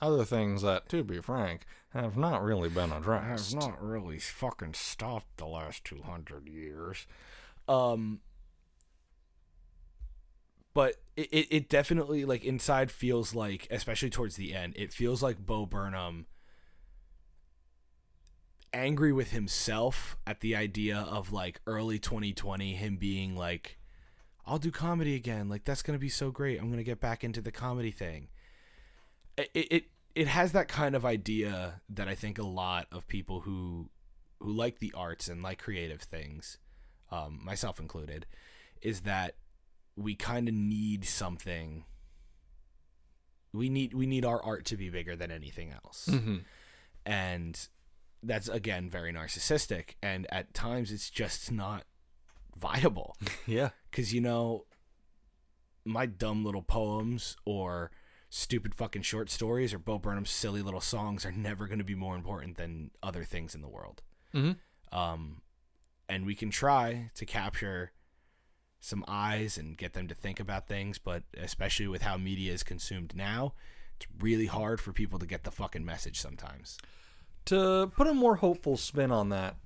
Other 0.00 0.24
things 0.24 0.62
that, 0.62 0.88
to 0.90 1.02
be 1.02 1.20
frank, 1.20 1.62
have 1.92 2.16
not 2.16 2.42
really 2.42 2.68
been 2.68 2.92
addressed. 2.92 3.52
have 3.54 3.60
not 3.62 3.82
really 3.82 4.18
fucking 4.18 4.74
stopped 4.74 5.36
the 5.38 5.46
last 5.46 5.84
200 5.84 6.48
years. 6.48 7.06
Um, 7.68 8.20
but 10.80 10.96
it, 11.14 11.28
it, 11.30 11.46
it 11.50 11.68
definitely, 11.68 12.24
like, 12.24 12.42
inside 12.42 12.90
feels 12.90 13.34
like, 13.34 13.68
especially 13.70 14.08
towards 14.08 14.36
the 14.36 14.54
end, 14.54 14.72
it 14.78 14.94
feels 14.94 15.22
like 15.22 15.44
Bo 15.44 15.66
Burnham 15.66 16.24
angry 18.72 19.12
with 19.12 19.30
himself 19.30 20.16
at 20.26 20.40
the 20.40 20.56
idea 20.56 20.96
of, 20.96 21.34
like, 21.34 21.60
early 21.66 21.98
2020, 21.98 22.72
him 22.72 22.96
being 22.96 23.36
like, 23.36 23.76
I'll 24.46 24.56
do 24.56 24.70
comedy 24.70 25.14
again. 25.14 25.50
Like, 25.50 25.64
that's 25.66 25.82
going 25.82 25.98
to 25.98 26.00
be 26.00 26.08
so 26.08 26.30
great. 26.30 26.58
I'm 26.58 26.68
going 26.68 26.78
to 26.78 26.82
get 26.82 26.98
back 26.98 27.24
into 27.24 27.42
the 27.42 27.52
comedy 27.52 27.90
thing. 27.90 28.28
It, 29.36 29.50
it, 29.52 29.84
it 30.14 30.28
has 30.28 30.52
that 30.52 30.68
kind 30.68 30.96
of 30.96 31.04
idea 31.04 31.82
that 31.90 32.08
I 32.08 32.14
think 32.14 32.38
a 32.38 32.46
lot 32.46 32.86
of 32.90 33.06
people 33.06 33.40
who 33.40 33.90
who 34.38 34.50
like 34.50 34.78
the 34.78 34.94
arts 34.96 35.28
and 35.28 35.42
like 35.42 35.58
creative 35.58 36.00
things, 36.00 36.56
um, 37.12 37.38
myself 37.44 37.78
included, 37.78 38.24
is 38.80 39.02
that 39.02 39.34
we 40.00 40.14
kind 40.14 40.48
of 40.48 40.54
need 40.54 41.04
something. 41.04 41.84
We 43.52 43.68
need 43.68 43.94
we 43.94 44.06
need 44.06 44.24
our 44.24 44.42
art 44.42 44.64
to 44.66 44.76
be 44.76 44.90
bigger 44.90 45.16
than 45.16 45.30
anything 45.30 45.72
else, 45.72 46.08
Mm-hmm. 46.10 46.36
and 47.04 47.68
that's 48.22 48.48
again 48.48 48.88
very 48.88 49.12
narcissistic. 49.12 49.94
And 50.02 50.26
at 50.32 50.54
times, 50.54 50.92
it's 50.92 51.10
just 51.10 51.50
not 51.50 51.84
viable 52.56 53.16
Yeah. 53.46 53.70
because 53.90 54.12
you 54.14 54.20
know 54.20 54.66
my 55.84 56.06
dumb 56.06 56.44
little 56.44 56.62
poems 56.62 57.36
or 57.44 57.90
stupid 58.28 58.74
fucking 58.74 59.02
short 59.02 59.30
stories 59.30 59.72
or 59.74 59.78
Bo 59.78 59.98
Burnham's 59.98 60.30
silly 60.30 60.62
little 60.62 60.80
songs 60.80 61.24
are 61.26 61.32
never 61.32 61.66
going 61.66 61.78
to 61.78 61.84
be 61.84 61.94
more 61.96 62.14
important 62.14 62.56
than 62.56 62.90
other 63.02 63.24
things 63.24 63.54
in 63.56 63.62
the 63.62 63.68
world. 63.68 64.02
Mhm. 64.34 64.56
Um, 64.92 65.40
and 66.08 66.24
we 66.26 66.34
can 66.36 66.50
try 66.50 67.10
to 67.16 67.24
capture 67.26 67.90
some 68.80 69.04
eyes 69.06 69.58
and 69.58 69.76
get 69.76 69.92
them 69.92 70.08
to 70.08 70.14
think 70.14 70.40
about 70.40 70.66
things, 70.66 70.98
but 70.98 71.22
especially 71.36 71.86
with 71.86 72.02
how 72.02 72.16
media 72.16 72.52
is 72.52 72.62
consumed 72.62 73.14
now, 73.14 73.52
it's 73.96 74.06
really 74.18 74.46
hard 74.46 74.80
for 74.80 74.92
people 74.92 75.18
to 75.18 75.26
get 75.26 75.44
the 75.44 75.50
fucking 75.50 75.84
message 75.84 76.18
sometimes. 76.18 76.78
to 77.46 77.90
put 77.96 78.06
a 78.06 78.14
more 78.14 78.36
hopeful 78.36 78.76
spin 78.76 79.10
on 79.10 79.28
that, 79.30 79.56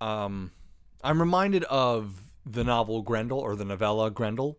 um, 0.00 0.50
I'm 1.02 1.20
reminded 1.20 1.64
of 1.64 2.22
the 2.46 2.64
novel 2.64 3.02
Grendel 3.02 3.38
or 3.38 3.56
the 3.56 3.64
novella 3.64 4.10
Grendel, 4.10 4.58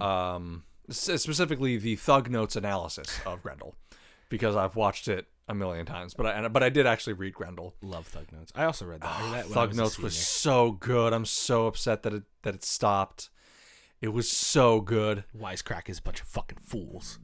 um, 0.00 0.64
specifically 0.90 1.76
the 1.76 1.96
Thug 1.96 2.30
Notes 2.30 2.56
analysis 2.56 3.20
of 3.26 3.42
Grendel, 3.42 3.74
because 4.32 4.56
I've 4.56 4.76
watched 4.76 5.08
it 5.08 5.26
a 5.46 5.54
million 5.54 5.84
times. 5.84 6.14
But 6.14 6.24
I 6.26 6.32
and- 6.32 6.52
but 6.52 6.62
I 6.62 6.70
did 6.70 6.86
actually 6.86 7.12
read 7.12 7.34
Grendel. 7.34 7.74
Love 7.82 8.06
Thug 8.06 8.32
Notes. 8.32 8.50
I 8.56 8.64
also 8.64 8.86
read 8.86 9.02
that. 9.02 9.10
I 9.10 9.24
read 9.24 9.44
that 9.44 9.50
I 9.50 9.54
Thug 9.54 9.68
was 9.68 9.76
Notes 9.76 9.98
was 9.98 10.16
so 10.16 10.72
good. 10.72 11.12
I'm 11.12 11.26
so 11.26 11.66
upset 11.66 12.02
that 12.02 12.14
it 12.14 12.22
that 12.42 12.54
it 12.54 12.64
stopped. 12.64 13.28
It 14.00 14.08
was 14.08 14.30
so 14.30 14.80
good. 14.80 15.24
Wisecrack 15.38 15.90
is 15.90 15.98
a 15.98 16.02
bunch 16.02 16.22
of 16.22 16.26
fucking 16.26 16.58
fools. 16.64 17.18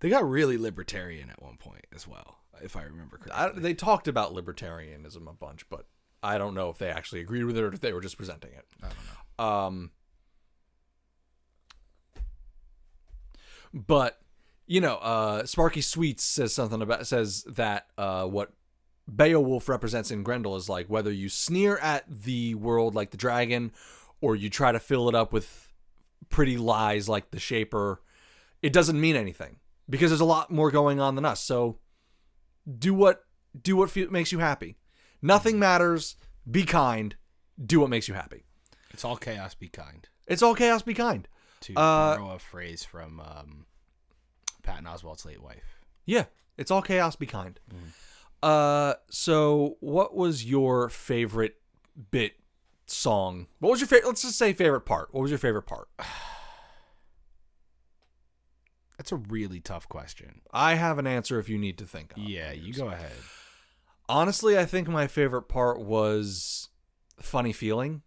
They 0.00 0.10
got 0.10 0.28
really 0.28 0.58
libertarian 0.58 1.30
at 1.30 1.42
one 1.42 1.56
point 1.56 1.86
as 1.94 2.06
well, 2.06 2.40
if 2.62 2.76
I 2.76 2.82
remember 2.82 3.18
I, 3.32 3.44
correctly. 3.44 3.62
they 3.62 3.72
talked 3.74 4.06
about 4.06 4.34
libertarianism 4.34 5.26
a 5.28 5.32
bunch, 5.32 5.66
but 5.70 5.86
I 6.22 6.36
don't 6.36 6.54
know 6.54 6.68
if 6.68 6.76
they 6.76 6.90
actually 6.90 7.22
agreed 7.22 7.44
with 7.44 7.56
it 7.56 7.64
or 7.64 7.72
if 7.72 7.80
they 7.80 7.94
were 7.94 8.02
just 8.02 8.18
presenting 8.18 8.52
it. 8.52 8.66
I 8.82 8.88
don't 8.88 8.96
know. 9.38 9.44
Um, 9.44 9.90
but 13.72 14.20
you 14.66 14.80
know, 14.80 14.96
uh, 14.96 15.44
Sparky 15.44 15.80
Sweets 15.80 16.24
says 16.24 16.54
something 16.54 16.80
about 16.82 17.06
says 17.06 17.44
that 17.44 17.86
uh, 17.98 18.24
what 18.26 18.52
Beowulf 19.06 19.68
represents 19.68 20.10
in 20.10 20.22
Grendel 20.22 20.56
is 20.56 20.68
like 20.68 20.86
whether 20.88 21.12
you 21.12 21.28
sneer 21.28 21.76
at 21.78 22.04
the 22.08 22.54
world 22.54 22.94
like 22.94 23.10
the 23.10 23.16
dragon, 23.16 23.72
or 24.20 24.34
you 24.36 24.48
try 24.48 24.72
to 24.72 24.78
fill 24.80 25.08
it 25.08 25.14
up 25.14 25.32
with 25.32 25.72
pretty 26.30 26.56
lies 26.56 27.08
like 27.08 27.30
the 27.30 27.38
Shaper. 27.38 28.00
It 28.62 28.72
doesn't 28.72 28.98
mean 28.98 29.14
anything 29.16 29.56
because 29.90 30.10
there's 30.10 30.20
a 30.22 30.24
lot 30.24 30.50
more 30.50 30.70
going 30.70 30.98
on 31.00 31.14
than 31.16 31.24
us. 31.26 31.40
So 31.40 31.78
do 32.78 32.94
what 32.94 33.24
do 33.60 33.76
what 33.76 33.90
fe- 33.90 34.06
makes 34.06 34.32
you 34.32 34.38
happy. 34.38 34.78
Nothing 35.20 35.58
matters. 35.58 36.16
Be 36.50 36.64
kind. 36.64 37.14
Do 37.62 37.80
what 37.80 37.90
makes 37.90 38.08
you 38.08 38.14
happy. 38.14 38.44
It's 38.92 39.04
all 39.04 39.16
chaos. 39.16 39.54
Be 39.54 39.68
kind. 39.68 40.08
It's 40.26 40.42
all 40.42 40.54
chaos. 40.54 40.82
Be 40.82 40.94
kind. 40.94 41.28
To 41.62 41.74
Uh, 41.74 42.16
borrow 42.16 42.34
a 42.34 42.38
phrase 42.38 42.84
from 42.84 43.20
um, 43.20 43.66
Patton 44.64 44.84
Oswalt's 44.86 45.24
late 45.24 45.40
wife. 45.42 45.78
Yeah, 46.04 46.24
it's 46.58 46.70
all 46.72 46.82
chaos. 46.82 47.14
Be 47.16 47.26
kind. 47.26 47.60
Uh, 48.42 48.94
so 49.08 49.76
what 49.80 50.14
was 50.16 50.44
your 50.44 50.88
favorite 50.88 51.56
bit 52.10 52.34
song? 52.86 53.46
What 53.60 53.70
was 53.70 53.80
your 53.80 53.86
favorite? 53.88 54.08
Let's 54.08 54.22
just 54.22 54.36
say 54.38 54.52
favorite 54.52 54.82
part. 54.82 55.14
What 55.14 55.20
was 55.22 55.30
your 55.30 55.38
favorite 55.38 55.62
part? 55.66 55.88
That's 58.98 59.12
a 59.12 59.16
really 59.16 59.60
tough 59.60 59.88
question. 59.88 60.40
I 60.52 60.74
have 60.74 60.98
an 60.98 61.06
answer 61.06 61.38
if 61.38 61.48
you 61.48 61.58
need 61.58 61.78
to 61.78 61.86
think. 61.86 62.12
of 62.12 62.18
Yeah, 62.18 62.52
you 62.52 62.72
go 62.72 62.88
ahead. 62.88 63.12
Honestly, 64.08 64.58
I 64.58 64.64
think 64.66 64.88
my 64.88 65.06
favorite 65.06 65.48
part 65.48 65.80
was 65.80 66.68
funny 67.20 67.52
feeling 67.52 68.02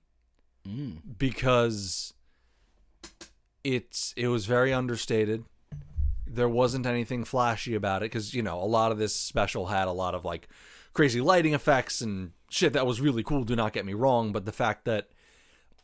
Mm. 0.68 1.00
because 1.18 2.14
it's 3.64 4.14
it 4.18 4.28
was 4.28 4.46
very 4.48 4.74
understated. 4.74 5.46
There 6.30 6.50
wasn't 6.50 6.86
anything 6.86 7.24
flashy 7.24 7.76
about 7.76 8.02
it 8.02 8.12
because 8.12 8.34
you 8.34 8.42
know 8.42 8.60
a 8.62 8.66
lot 8.66 8.92
of 8.92 8.98
this 8.98 9.16
special 9.16 9.68
had 9.68 9.88
a 9.88 9.92
lot 9.92 10.16
of 10.16 10.26
like 10.26 10.48
crazy 10.94 11.22
lighting 11.22 11.54
effects 11.54 12.02
and 12.02 12.32
shit 12.50 12.74
that 12.74 12.86
was 12.86 13.02
really 13.02 13.24
cool. 13.24 13.44
Do 13.44 13.56
not 13.56 13.74
get 13.74 13.86
me 13.86 13.94
wrong, 13.94 14.32
but 14.32 14.46
the 14.46 14.52
fact 14.52 14.86
that 14.86 15.10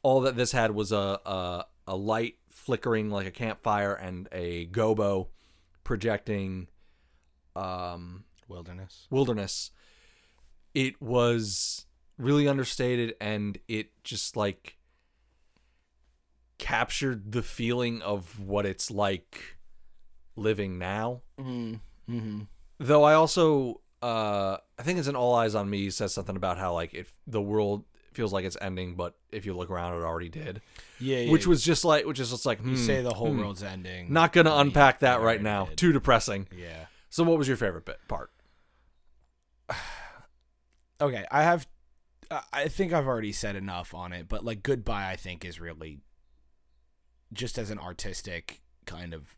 all 0.02 0.22
that 0.22 0.36
this 0.36 0.52
had 0.52 0.72
was 0.72 0.92
a 0.92 1.20
a, 1.26 1.66
a 1.88 1.96
light 1.96 2.36
flickering 2.50 3.10
like 3.10 3.28
a 3.28 3.32
campfire 3.32 3.94
and 3.94 4.28
a 4.32 4.68
gobo 4.68 5.28
projecting 5.84 6.68
um 7.56 8.24
Wilderness. 8.48 9.08
wilderness 9.10 9.72
it 10.74 11.02
was 11.02 11.86
really 12.18 12.48
understated 12.48 13.16
and 13.20 13.58
it 13.68 13.92
just 14.04 14.36
like 14.36 14.78
captured 16.58 17.32
the 17.32 17.44
feeling 17.44 18.02
of 18.02 18.40
what 18.40 18.66
it's 18.66 18.90
like 18.90 19.58
living 20.36 20.78
now 20.80 21.22
Mm. 21.40 21.80
Mm-hmm. 22.10 22.40
though 22.80 23.04
i 23.04 23.14
also 23.14 23.82
uh 24.02 24.58
i 24.78 24.84
think 24.84 25.00
it's 25.00 25.08
an 25.08 25.16
all 25.16 25.34
eyes 25.36 25.56
on 25.56 25.70
me 25.70 25.90
says 25.90 26.14
something 26.14 26.36
about 26.36 26.58
how 26.58 26.74
like 26.74 26.94
if 26.94 27.12
the 27.28 27.42
world 27.42 27.86
feels 28.14 28.32
like 28.34 28.46
it's 28.46 28.58
ending 28.62 28.96
but 28.96 29.16
if 29.32 29.46
you 29.46 29.56
look 29.56 29.70
around 29.72 29.94
it 30.00 30.04
already 30.04 30.30
did 30.30 30.62
Yeah, 31.00 31.20
yeah. 31.20 31.32
which 31.32 31.48
was 31.48 31.64
just 31.64 31.84
like 31.86 32.06
which 32.06 32.20
is 32.20 32.30
just 32.30 32.46
like 32.46 32.60
you 32.60 32.72
hmm, 32.72 32.76
say 32.76 33.02
the 33.02 33.14
whole 33.14 33.32
hmm. 33.32 33.40
world's 33.40 33.64
ending. 33.64 34.12
not 34.14 34.34
gonna 34.34 34.52
Yeah, 34.52 34.62
unpack 34.62 35.00
that 35.00 35.22
right 35.22 35.42
now 35.42 35.66
did. 35.66 35.78
too 35.78 35.92
depressing 35.94 36.48
Yeah. 36.56 36.86
so 37.10 37.24
what 37.24 37.38
was 37.38 37.48
your 37.48 37.58
favorite 37.58 37.86
bit 37.86 38.00
part 38.08 38.30
Okay, 41.02 41.26
I 41.32 41.44
have. 41.44 41.68
I 42.54 42.68
think 42.70 42.94
I've 42.94 43.08
already 43.08 43.34
said 43.34 43.56
enough 43.58 43.94
on 43.94 44.14
it, 44.14 44.30
but 44.30 44.46
like 44.46 44.64
goodbye, 44.64 45.10
I 45.12 45.16
think 45.18 45.44
is 45.44 45.60
really 45.60 46.00
just 47.34 47.58
as 47.58 47.70
an 47.70 47.78
artistic 47.80 48.62
kind 48.86 49.14
of 49.14 49.36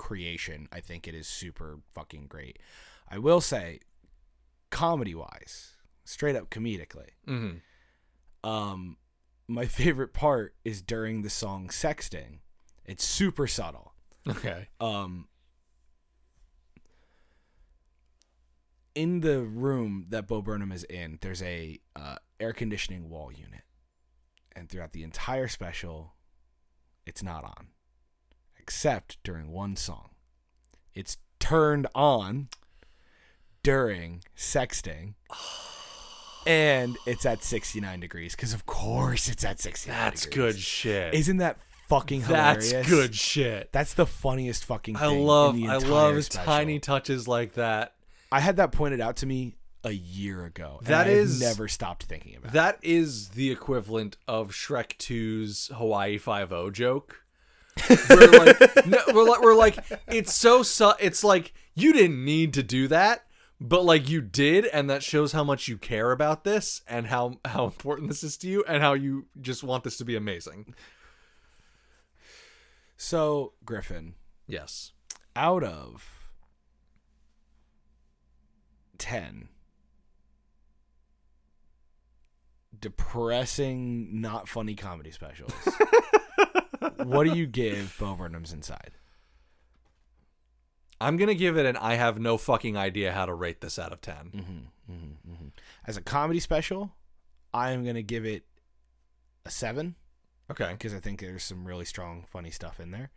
creation. 0.00 0.66
I 0.72 0.80
think 0.80 1.06
it 1.06 1.14
is 1.14 1.28
super 1.28 1.80
fucking 1.94 2.26
great. 2.26 2.58
I 3.08 3.18
will 3.18 3.40
say, 3.40 3.80
comedy 4.70 5.14
wise, 5.14 5.74
straight 6.04 6.34
up 6.34 6.50
comedically, 6.50 7.10
mm-hmm. 7.28 8.48
um, 8.48 8.96
my 9.46 9.66
favorite 9.66 10.12
part 10.12 10.54
is 10.64 10.82
during 10.82 11.22
the 11.22 11.30
song 11.30 11.68
"Sexting." 11.68 12.38
It's 12.84 13.04
super 13.04 13.46
subtle. 13.46 13.94
okay 14.28 14.68
um 14.80 15.26
in 18.94 19.20
the 19.20 19.40
room 19.40 20.06
that 20.08 20.26
Bo 20.26 20.42
Burnham 20.42 20.72
is 20.72 20.84
in, 20.84 21.18
there's 21.20 21.42
a 21.42 21.78
uh, 21.96 22.16
air 22.38 22.52
conditioning 22.52 23.08
wall 23.08 23.30
unit, 23.32 23.62
and 24.52 24.68
throughout 24.68 24.92
the 24.92 25.02
entire 25.02 25.48
special, 25.48 26.14
it's 27.06 27.22
not 27.22 27.44
on, 27.44 27.68
except 28.74 29.18
during 29.24 29.50
one 29.50 29.74
song. 29.74 30.10
It's 30.94 31.16
turned 31.40 31.88
on 31.92 32.46
during 33.64 34.22
sexting, 34.36 35.14
and 36.46 36.96
it's 37.04 37.26
at 37.26 37.42
69 37.42 37.98
degrees 37.98 38.36
because, 38.36 38.52
of 38.54 38.66
course, 38.66 39.28
it's 39.28 39.44
at 39.44 39.58
69. 39.58 39.96
that's 39.98 40.22
degrees. 40.24 40.36
good 40.54 40.60
shit 40.60 41.14
Isn't 41.14 41.38
that 41.38 41.58
fucking 41.88 42.22
hilarious? 42.22 42.70
That's 42.70 42.88
good 42.88 43.12
shit. 43.16 43.72
That's 43.72 43.94
the 43.94 44.06
funniest 44.06 44.64
fucking 44.64 44.94
I 44.96 45.08
thing. 45.08 45.24
love 45.26 45.56
in 45.56 45.62
the 45.62 45.68
I 45.68 45.74
entire 45.76 45.90
love 45.90 46.24
special. 46.24 46.44
tiny 46.46 46.78
touches 46.78 47.26
like 47.26 47.54
that. 47.54 47.94
I 48.30 48.38
had 48.38 48.54
that 48.58 48.70
pointed 48.70 49.00
out 49.00 49.16
to 49.16 49.26
me 49.26 49.56
a 49.82 49.90
year 49.90 50.44
ago. 50.44 50.76
and 50.78 50.86
That 50.86 51.08
I 51.08 51.10
have 51.10 51.18
is- 51.18 51.40
never 51.40 51.66
stopped 51.66 52.04
thinking 52.04 52.36
about. 52.36 52.50
it. 52.50 52.52
That 52.52 52.78
is 52.82 53.30
the 53.30 53.50
equivalent 53.50 54.16
of 54.28 54.52
Shrek 54.52 54.96
2's 54.98 55.72
Hawaii 55.74 56.18
Five 56.18 56.52
O 56.52 56.70
joke. 56.70 57.16
We're 58.10 58.30
like, 58.30 58.86
no, 58.86 58.98
we're 59.12 59.28
like, 59.28 59.40
we're 59.42 59.54
like, 59.54 59.78
it's 60.08 60.32
so 60.34 60.62
su- 60.62 60.92
It's 61.00 61.24
like 61.24 61.52
you 61.74 61.92
didn't 61.92 62.24
need 62.24 62.52
to 62.54 62.62
do 62.62 62.88
that, 62.88 63.24
but 63.60 63.84
like 63.84 64.08
you 64.08 64.20
did, 64.20 64.66
and 64.66 64.88
that 64.90 65.02
shows 65.02 65.32
how 65.32 65.44
much 65.44 65.68
you 65.68 65.78
care 65.78 66.12
about 66.12 66.44
this 66.44 66.82
and 66.88 67.06
how 67.06 67.38
how 67.44 67.64
important 67.64 68.08
this 68.08 68.22
is 68.22 68.36
to 68.38 68.48
you, 68.48 68.64
and 68.68 68.82
how 68.82 68.92
you 68.94 69.26
just 69.40 69.62
want 69.64 69.84
this 69.84 69.96
to 69.98 70.04
be 70.04 70.16
amazing. 70.16 70.74
So 72.96 73.54
Griffin, 73.64 74.14
Yes. 74.46 74.92
out 75.36 75.62
of 75.64 76.26
ten 78.98 79.48
depressing, 82.78 84.20
not 84.20 84.48
funny 84.48 84.74
comedy 84.74 85.10
specials, 85.10 85.52
what 87.04 87.24
do 87.24 87.36
you 87.36 87.46
give 87.46 87.96
Bo 87.98 88.14
Burnham's 88.14 88.52
Inside? 88.52 88.92
I'm 91.00 91.16
gonna 91.16 91.34
give 91.34 91.56
it 91.56 91.66
an 91.66 91.76
I 91.76 91.94
have 91.94 92.18
no 92.18 92.36
fucking 92.36 92.76
idea 92.76 93.12
how 93.12 93.26
to 93.26 93.32
rate 93.34 93.60
this 93.60 93.78
out 93.78 93.92
of 93.92 94.00
10 94.02 94.14
Mm-hmm, 94.16 94.92
mm-hmm, 94.92 95.32
mm-hmm. 95.32 95.48
As 95.86 95.96
a 95.96 96.02
comedy 96.02 96.40
special, 96.40 96.92
I 97.54 97.70
am 97.70 97.84
gonna 97.84 98.02
give 98.02 98.26
it 98.26 98.44
a 99.44 99.50
seven. 99.50 99.94
Okay. 100.50 100.68
because 100.72 100.92
I 100.94 100.98
think 100.98 101.20
there's 101.20 101.44
some 101.44 101.64
really 101.64 101.84
strong, 101.84 102.24
funny 102.28 102.50
stuff 102.50 102.80
in 102.80 102.90
there. 102.90 103.10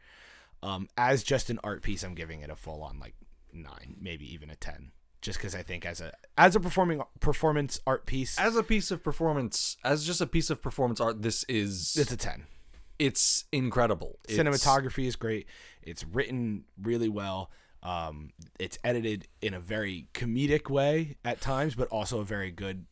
Um, 0.62 0.88
as 0.96 1.24
just 1.24 1.50
an 1.50 1.60
art 1.64 1.82
piece, 1.82 2.04
I'm 2.04 2.14
giving 2.14 2.42
it 2.42 2.50
a 2.50 2.56
full 2.56 2.84
on 2.84 3.00
like 3.00 3.16
nine, 3.52 3.98
maybe 4.00 4.32
even 4.34 4.50
a 4.50 4.56
ten, 4.56 4.92
just 5.22 5.40
because 5.40 5.54
I 5.56 5.62
think 5.64 5.86
as 5.86 6.00
a 6.00 6.14
as 6.38 6.56
a 6.56 6.60
performing 6.60 7.02
performance 7.20 7.82
art 7.86 8.06
piece, 8.06 8.40
As 8.40 8.56
a 8.56 8.64
piece 8.64 8.92
of 8.92 9.04
performance, 9.04 9.76
as 9.84 10.06
just 10.06 10.22
a 10.22 10.28
piece 10.28 10.50
of 10.50 10.62
performance 10.62 11.02
art, 11.02 11.22
this 11.22 11.44
is 11.50 11.98
it's 11.98 12.12
a 12.14 12.18
ten. 12.18 12.46
It's 13.00 13.46
incredible. 13.52 14.20
It's- 14.28 14.38
Cinematography 14.38 15.06
is 15.06 15.16
great. 15.16 15.48
It's 15.82 16.04
written 16.06 16.66
really 16.82 17.10
well. 17.10 17.52
Um, 17.82 18.32
it's 18.60 18.78
edited 18.84 19.28
in 19.42 19.54
a 19.54 19.60
very 19.60 20.08
comedic 20.14 20.70
way 20.70 21.18
at 21.26 21.42
times, 21.42 21.76
but 21.76 21.90
also 21.90 22.20
a 22.22 22.26
very 22.26 22.50
good 22.52 22.86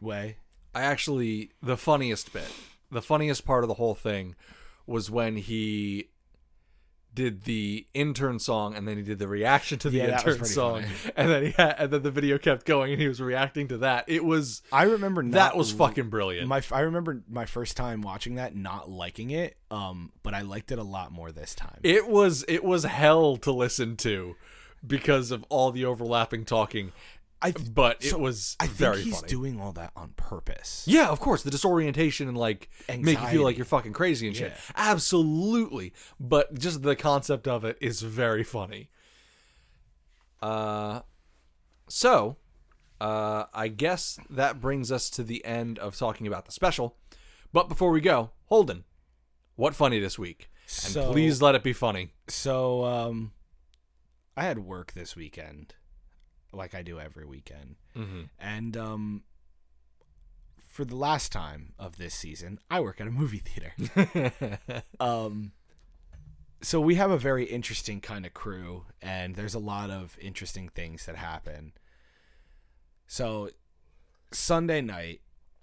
way. 0.00 0.36
I 0.74 0.82
actually 0.82 1.50
the 1.62 1.76
funniest 1.76 2.32
bit, 2.32 2.52
the 2.90 3.02
funniest 3.02 3.44
part 3.44 3.64
of 3.64 3.68
the 3.68 3.74
whole 3.74 3.94
thing 3.94 4.34
was 4.86 5.10
when 5.10 5.36
he 5.36 6.10
did 7.14 7.44
the 7.44 7.86
intern 7.94 8.38
song 8.38 8.74
and 8.74 8.86
then 8.88 8.96
he 8.96 9.02
did 9.02 9.18
the 9.18 9.28
reaction 9.28 9.78
to 9.78 9.90
the 9.90 9.98
Yeah, 9.98 10.18
intern 10.18 10.44
song 10.44 10.82
funny. 10.82 11.12
and 11.16 11.30
then 11.30 11.42
he 11.44 11.50
had, 11.52 11.74
and 11.78 11.90
then 11.92 12.02
the 12.02 12.10
video 12.10 12.38
kept 12.38 12.66
going 12.66 12.92
and 12.92 13.00
he 13.00 13.06
was 13.08 13.20
reacting 13.20 13.68
to 13.68 13.78
that. 13.78 14.04
It 14.08 14.24
was 14.24 14.62
I 14.72 14.84
remember 14.84 15.22
not 15.22 15.32
that 15.32 15.56
was 15.56 15.72
fucking 15.72 16.08
brilliant. 16.10 16.48
My 16.48 16.62
I 16.72 16.80
remember 16.80 17.22
my 17.28 17.46
first 17.46 17.76
time 17.76 18.02
watching 18.02 18.34
that, 18.36 18.56
not 18.56 18.90
liking 18.90 19.30
it, 19.30 19.56
um, 19.70 20.12
but 20.22 20.34
I 20.34 20.42
liked 20.42 20.72
it 20.72 20.78
a 20.78 20.82
lot 20.84 21.12
more 21.12 21.30
this 21.32 21.54
time. 21.54 21.78
It 21.82 22.08
was 22.08 22.44
it 22.48 22.64
was 22.64 22.84
hell 22.84 23.36
to 23.38 23.52
listen 23.52 23.96
to 23.98 24.36
because 24.86 25.30
of 25.30 25.44
all 25.48 25.70
the 25.70 25.84
overlapping 25.84 26.44
talking. 26.44 26.92
I 27.44 27.52
but 27.52 28.02
it 28.04 28.10
so 28.10 28.18
was 28.18 28.56
I 28.58 28.66
think 28.66 28.78
very 28.78 29.02
he's 29.02 29.16
funny. 29.16 29.28
doing 29.28 29.60
all 29.60 29.72
that 29.72 29.92
on 29.94 30.14
purpose. 30.16 30.82
yeah, 30.86 31.08
of 31.10 31.20
course, 31.20 31.42
the 31.42 31.50
disorientation 31.50 32.26
and 32.26 32.36
like 32.38 32.70
make 32.88 33.20
you 33.20 33.26
feel 33.28 33.42
like 33.44 33.56
you're 33.58 33.64
fucking 33.66 33.92
crazy 33.92 34.26
and 34.26 34.34
shit. 34.34 34.52
Yeah. 34.52 34.72
Absolutely. 34.76 35.92
But 36.18 36.58
just 36.58 36.82
the 36.82 36.96
concept 36.96 37.46
of 37.46 37.64
it 37.64 37.76
is 37.80 38.00
very 38.02 38.42
funny. 38.44 38.88
Uh 40.42 41.00
so 41.88 42.36
uh 43.00 43.44
I 43.52 43.68
guess 43.68 44.18
that 44.30 44.60
brings 44.60 44.90
us 44.90 45.10
to 45.10 45.22
the 45.22 45.44
end 45.44 45.78
of 45.78 45.96
talking 45.96 46.26
about 46.26 46.46
the 46.46 46.52
special. 46.52 46.96
But 47.52 47.68
before 47.68 47.90
we 47.90 48.00
go, 48.00 48.30
Holden, 48.46 48.84
what 49.56 49.74
funny 49.74 50.00
this 50.00 50.18
week? 50.18 50.50
And 50.64 50.70
So- 50.92 51.12
please 51.12 51.40
let 51.42 51.54
it 51.54 51.62
be 51.62 51.72
funny. 51.72 52.10
So, 52.26 52.84
um, 52.84 53.32
I 54.36 54.44
had 54.44 54.58
work 54.60 54.92
this 54.94 55.14
weekend, 55.14 55.74
like 56.56 56.74
I 56.74 56.82
do 56.82 56.98
every 57.00 57.24
weekend, 57.26 57.76
Mm-hmm. 57.96 58.22
and 58.38 58.76
um, 58.76 59.22
for 60.68 60.84
the 60.84 60.96
last 60.96 61.30
time 61.32 61.72
of 61.78 61.96
this 61.98 62.14
season, 62.14 62.58
I 62.70 62.80
work 62.80 63.00
at 63.00 63.06
a 63.06 63.10
movie 63.10 63.38
theater. 63.44 64.82
um, 65.00 65.52
so 66.60 66.80
we 66.80 66.94
have 66.96 67.10
a 67.10 67.18
very 67.18 67.44
interesting 67.44 68.00
kind 68.00 68.24
of 68.26 68.34
crew, 68.34 68.84
and 69.02 69.36
there's 69.36 69.54
a 69.54 69.58
lot 69.58 69.90
of 69.90 70.16
interesting 70.20 70.68
things 70.68 71.06
that 71.06 71.16
happen. 71.16 71.72
So, 73.06 73.50
Sunday 74.32 74.80
night, 74.80 75.20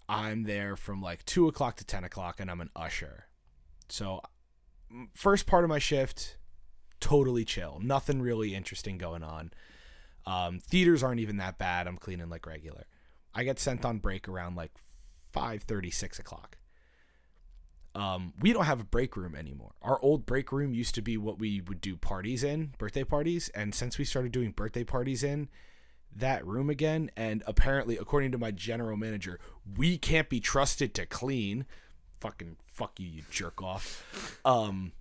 I'm 0.08 0.44
there 0.44 0.76
from 0.76 1.02
like 1.02 1.26
two 1.26 1.48
o'clock 1.48 1.76
to 1.78 1.86
ten 1.86 2.04
o'clock, 2.04 2.40
and 2.40 2.50
I'm 2.52 2.62
an 2.62 2.70
usher. 2.76 3.26
So, 3.90 4.22
first 5.14 5.46
part 5.48 5.64
of 5.64 5.70
my 5.70 5.80
shift, 5.80 6.38
totally 7.00 7.44
chill. 7.44 7.80
Nothing 7.82 8.22
really 8.22 8.54
interesting 8.56 8.98
going 8.98 9.24
on. 9.24 9.52
Um, 10.26 10.60
theaters 10.60 11.04
aren't 11.04 11.20
even 11.20 11.38
that 11.38 11.58
bad. 11.58 11.88
I'm 11.88 11.98
cleaning 11.98 12.30
like 12.30 12.46
regular. 12.46 12.86
I 13.34 13.44
get 13.44 13.60
sent 13.60 13.86
on 13.86 14.00
break 14.00 14.28
around 14.28 14.56
like 14.56 14.72
5:30, 15.34 15.92
6 15.92 16.20
o'clock. 16.20 16.58
Um, 17.94 18.34
we 18.40 18.54
don't 18.54 18.66
have 18.66 18.80
a 18.80 18.86
break 18.86 19.18
room 19.18 19.36
anymore. 19.36 19.74
Our 19.82 20.00
old 20.02 20.26
break 20.26 20.52
room 20.52 20.74
used 20.74 20.96
to 20.96 21.02
be 21.02 21.18
what 21.18 21.40
we 21.40 21.60
would 21.60 21.82
do 21.82 21.98
parties 21.98 22.44
in, 22.44 22.74
birthday 22.78 23.04
parties, 23.04 23.50
and 23.50 23.76
since 23.76 23.98
we 23.98 24.06
started 24.06 24.32
doing 24.32 24.52
birthday 24.52 24.86
parties 24.86 25.24
in 25.24 25.50
that 26.16 26.46
room 26.46 26.70
again, 26.70 27.12
and 27.18 27.44
apparently, 27.48 27.98
according 27.98 28.32
to 28.32 28.38
my 28.38 28.52
general 28.52 28.96
manager, 28.98 29.40
we 29.78 29.98
can't 29.98 30.30
be 30.30 30.40
trusted 30.40 30.94
to 30.96 31.06
clean. 31.06 31.66
Fucking 32.20 32.58
fuck 32.66 33.00
you, 33.00 33.08
you 33.08 33.24
jerk 33.30 33.62
off. 33.62 34.40
Um, 34.46 34.94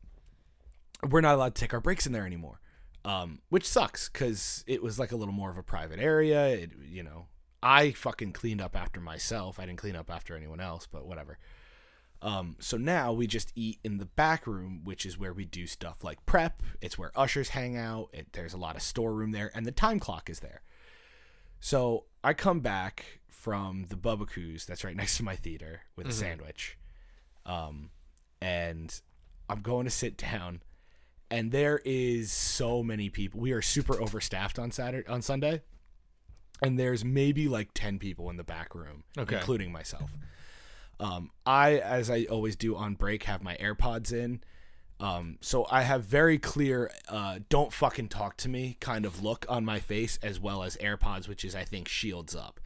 we're 1.09 1.21
not 1.21 1.35
allowed 1.35 1.55
to 1.55 1.61
take 1.61 1.75
our 1.75 1.81
breaks 1.81 2.07
in 2.07 2.13
there 2.13 2.27
anymore, 2.27 2.61
um, 3.05 3.41
which 3.49 3.67
sucks 3.67 4.09
because 4.09 4.65
it 4.67 4.83
was 4.83 4.99
like 4.99 5.13
a 5.13 5.17
little 5.17 5.35
more 5.35 5.51
of 5.51 5.59
a 5.59 5.63
private 5.63 5.99
area. 5.99 6.49
It, 6.49 6.73
you 6.89 7.03
know, 7.03 7.27
I 7.63 7.93
fucking 7.93 8.33
cleaned 8.33 8.61
up 8.61 8.77
after 8.77 9.01
myself. 9.01 9.59
I 9.59 9.67
didn't 9.67 9.79
clean 9.79 9.97
up 9.97 10.11
after 10.11 10.37
anyone 10.37 10.61
else, 10.61 10.87
but 10.91 11.07
whatever. 11.07 11.39
Um, 12.23 12.57
so 12.59 12.77
now 12.77 13.13
we 13.13 13.27
just 13.27 13.53
eat 13.55 13.79
in 13.83 13.97
the 13.99 14.05
back 14.05 14.47
room, 14.47 14.83
which 14.85 15.07
is 15.07 15.19
where 15.19 15.33
we 15.33 15.45
do 15.47 15.67
stuff 15.67 16.05
like 16.05 16.25
prep. 16.27 16.63
It's 16.81 16.99
where 16.99 17.13
ushers 17.17 17.51
hang 17.51 17.77
out. 17.77 18.11
It, 18.13 18.33
there's 18.33 18.53
a 18.53 18.59
lot 18.59 18.77
of 18.77 18.83
storeroom 18.83 19.33
there, 19.33 19.51
and 19.55 19.65
the 19.65 19.73
time 19.73 19.99
clock 19.99 20.29
is 20.29 20.41
there. 20.41 20.63
So 21.61 22.05
I 22.23 22.35
come 22.35 22.61
back 22.61 23.21
from 23.29 23.87
the 23.89 23.97
Bubba 23.97 24.67
that's 24.67 24.85
right 24.85 24.97
next 24.97 25.17
to 25.17 25.23
my 25.23 25.37
theater 25.37 25.83
with 25.97 26.09
a 26.09 26.13
sandwich, 26.13 26.77
um, 27.47 27.91
and 28.43 29.01
I'm 29.49 29.63
going 29.63 29.85
to 29.85 29.91
sit 29.91 30.17
down, 30.19 30.63
and 31.31 31.53
there 31.53 31.81
is 31.85 32.33
so 32.33 32.83
many 32.83 33.09
people. 33.11 33.41
We 33.41 33.53
are 33.53 33.63
super 33.63 33.95
overstaffed 33.95 34.59
on 34.59 34.71
Saturday 34.71 35.07
on 35.09 35.23
Sunday, 35.23 35.63
and 36.63 36.79
there's 36.79 37.05
maybe 37.05 37.49
like 37.49 37.71
ten 37.75 37.99
people 37.99 38.31
in 38.31 38.37
the 38.37 38.45
back 38.45 38.75
room, 38.75 39.05
Okay. 39.19 39.37
including 39.37 39.73
myself. 39.73 40.11
Um, 40.99 41.31
I, 41.47 41.79
as 41.79 42.11
I 42.11 42.25
always 42.25 42.57
do 42.57 42.77
on 42.77 42.95
break, 42.95 43.23
have 43.25 43.43
my 43.43 43.57
AirPods 43.57 44.13
in. 44.13 44.43
Um, 44.99 45.39
so 45.41 45.67
I 45.71 45.81
have 45.81 46.05
very 46.05 46.39
clear, 46.39 46.91
uh, 47.09 47.39
don't 47.49 47.73
fucking 47.73 48.09
talk 48.11 48.37
to 48.37 48.51
me 48.51 48.77
kind 48.81 49.07
of 49.07 49.23
look 49.23 49.47
on 49.49 49.65
my 49.65 49.81
face, 49.81 50.19
as 50.23 50.39
well 50.39 50.63
as 50.63 50.77
AirPods, 50.77 51.27
which 51.27 51.43
is, 51.43 51.55
I 51.55 51.65
think, 51.65 51.89
shields 51.89 52.37
up. 52.37 52.61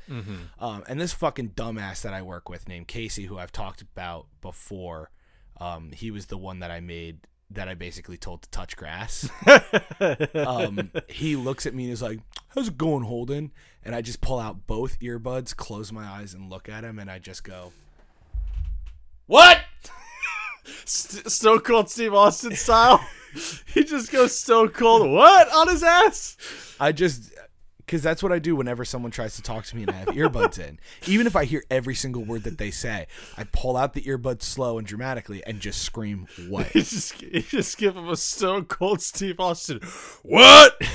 Um, 0.59 0.83
and 0.89 1.01
this 1.01 1.13
fucking 1.13 1.51
dumbass 1.51 2.03
that 2.03 2.13
I 2.13 2.23
work 2.23 2.49
with 2.49 2.67
named 2.67 2.89
Casey, 2.89 3.27
who 3.27 3.39
I've 3.39 3.53
talked 3.53 3.83
about 3.83 4.27
before, 4.41 5.13
um, 5.61 5.93
he 5.93 6.11
was 6.11 6.27
the 6.27 6.37
one 6.37 6.59
that 6.59 6.73
I 6.73 6.81
made 6.81 7.21
that 7.51 7.69
I 7.69 7.75
basically 7.75 8.17
told 8.17 8.43
to 8.43 8.51
touch 8.51 8.77
grass. 8.77 9.29
um, 10.35 10.91
he 11.09 11.37
looks 11.37 11.67
at 11.67 11.75
me 11.75 11.85
and 11.85 11.93
is 11.93 12.03
like, 12.03 12.21
How's 12.49 12.69
it 12.69 12.79
going, 12.79 13.05
Holden? 13.05 13.53
And 13.85 13.95
I 13.95 14.03
just 14.03 14.21
pull 14.21 14.39
out 14.39 14.67
both 14.67 14.99
earbuds, 15.01 15.55
close 15.55 15.93
my 15.93 16.05
eyes, 16.05 16.35
and 16.35 16.49
look 16.51 16.69
at 16.69 16.85
him, 16.85 16.99
and 16.99 17.11
I 17.11 17.19
just 17.19 17.45
go, 17.45 17.73
What? 19.27 19.61
St- 20.85 21.31
Stone 21.31 21.61
Cold 21.61 21.91
Steve 21.91 22.15
Austin 22.15 22.57
style. 22.57 23.05
he 23.67 23.85
just 23.85 24.11
goes 24.11 24.37
Stone 24.37 24.71
Cold. 24.71 25.11
What 25.11 25.53
on 25.53 25.69
his 25.69 25.83
ass? 25.83 26.37
I 26.81 26.93
just 26.93 27.34
because 27.85 28.03
that's 28.03 28.23
what 28.23 28.33
I 28.33 28.39
do 28.39 28.57
whenever 28.57 28.85
someone 28.85 29.11
tries 29.11 29.37
to 29.37 29.43
talk 29.43 29.65
to 29.67 29.77
me 29.77 29.83
and 29.83 29.91
I 29.91 29.95
have 29.95 30.09
earbuds 30.15 30.59
in. 30.59 30.79
Even 31.07 31.27
if 31.27 31.37
I 31.37 31.45
hear 31.45 31.65
every 31.71 31.95
single 31.95 32.25
word 32.25 32.45
that 32.45 32.59
they 32.59 32.71
say, 32.71 33.07
I 33.37 33.45
pull 33.45 33.77
out 33.77 33.93
the 33.95 34.03
earbuds 34.03 34.43
slow 34.43 34.79
and 34.79 34.87
dramatically 34.87 35.45
and 35.47 35.61
just 35.61 35.83
scream 35.83 36.27
"What?" 36.49 36.67
He 36.75 36.81
just 36.81 37.13
he 37.15 37.43
just 37.43 37.79
give 37.79 37.97
him 37.97 38.09
a 38.09 38.17
Stone 38.17 38.67
Cold 38.67 39.01
Steve 39.01 39.39
Austin. 39.41 39.81
What? 40.23 40.81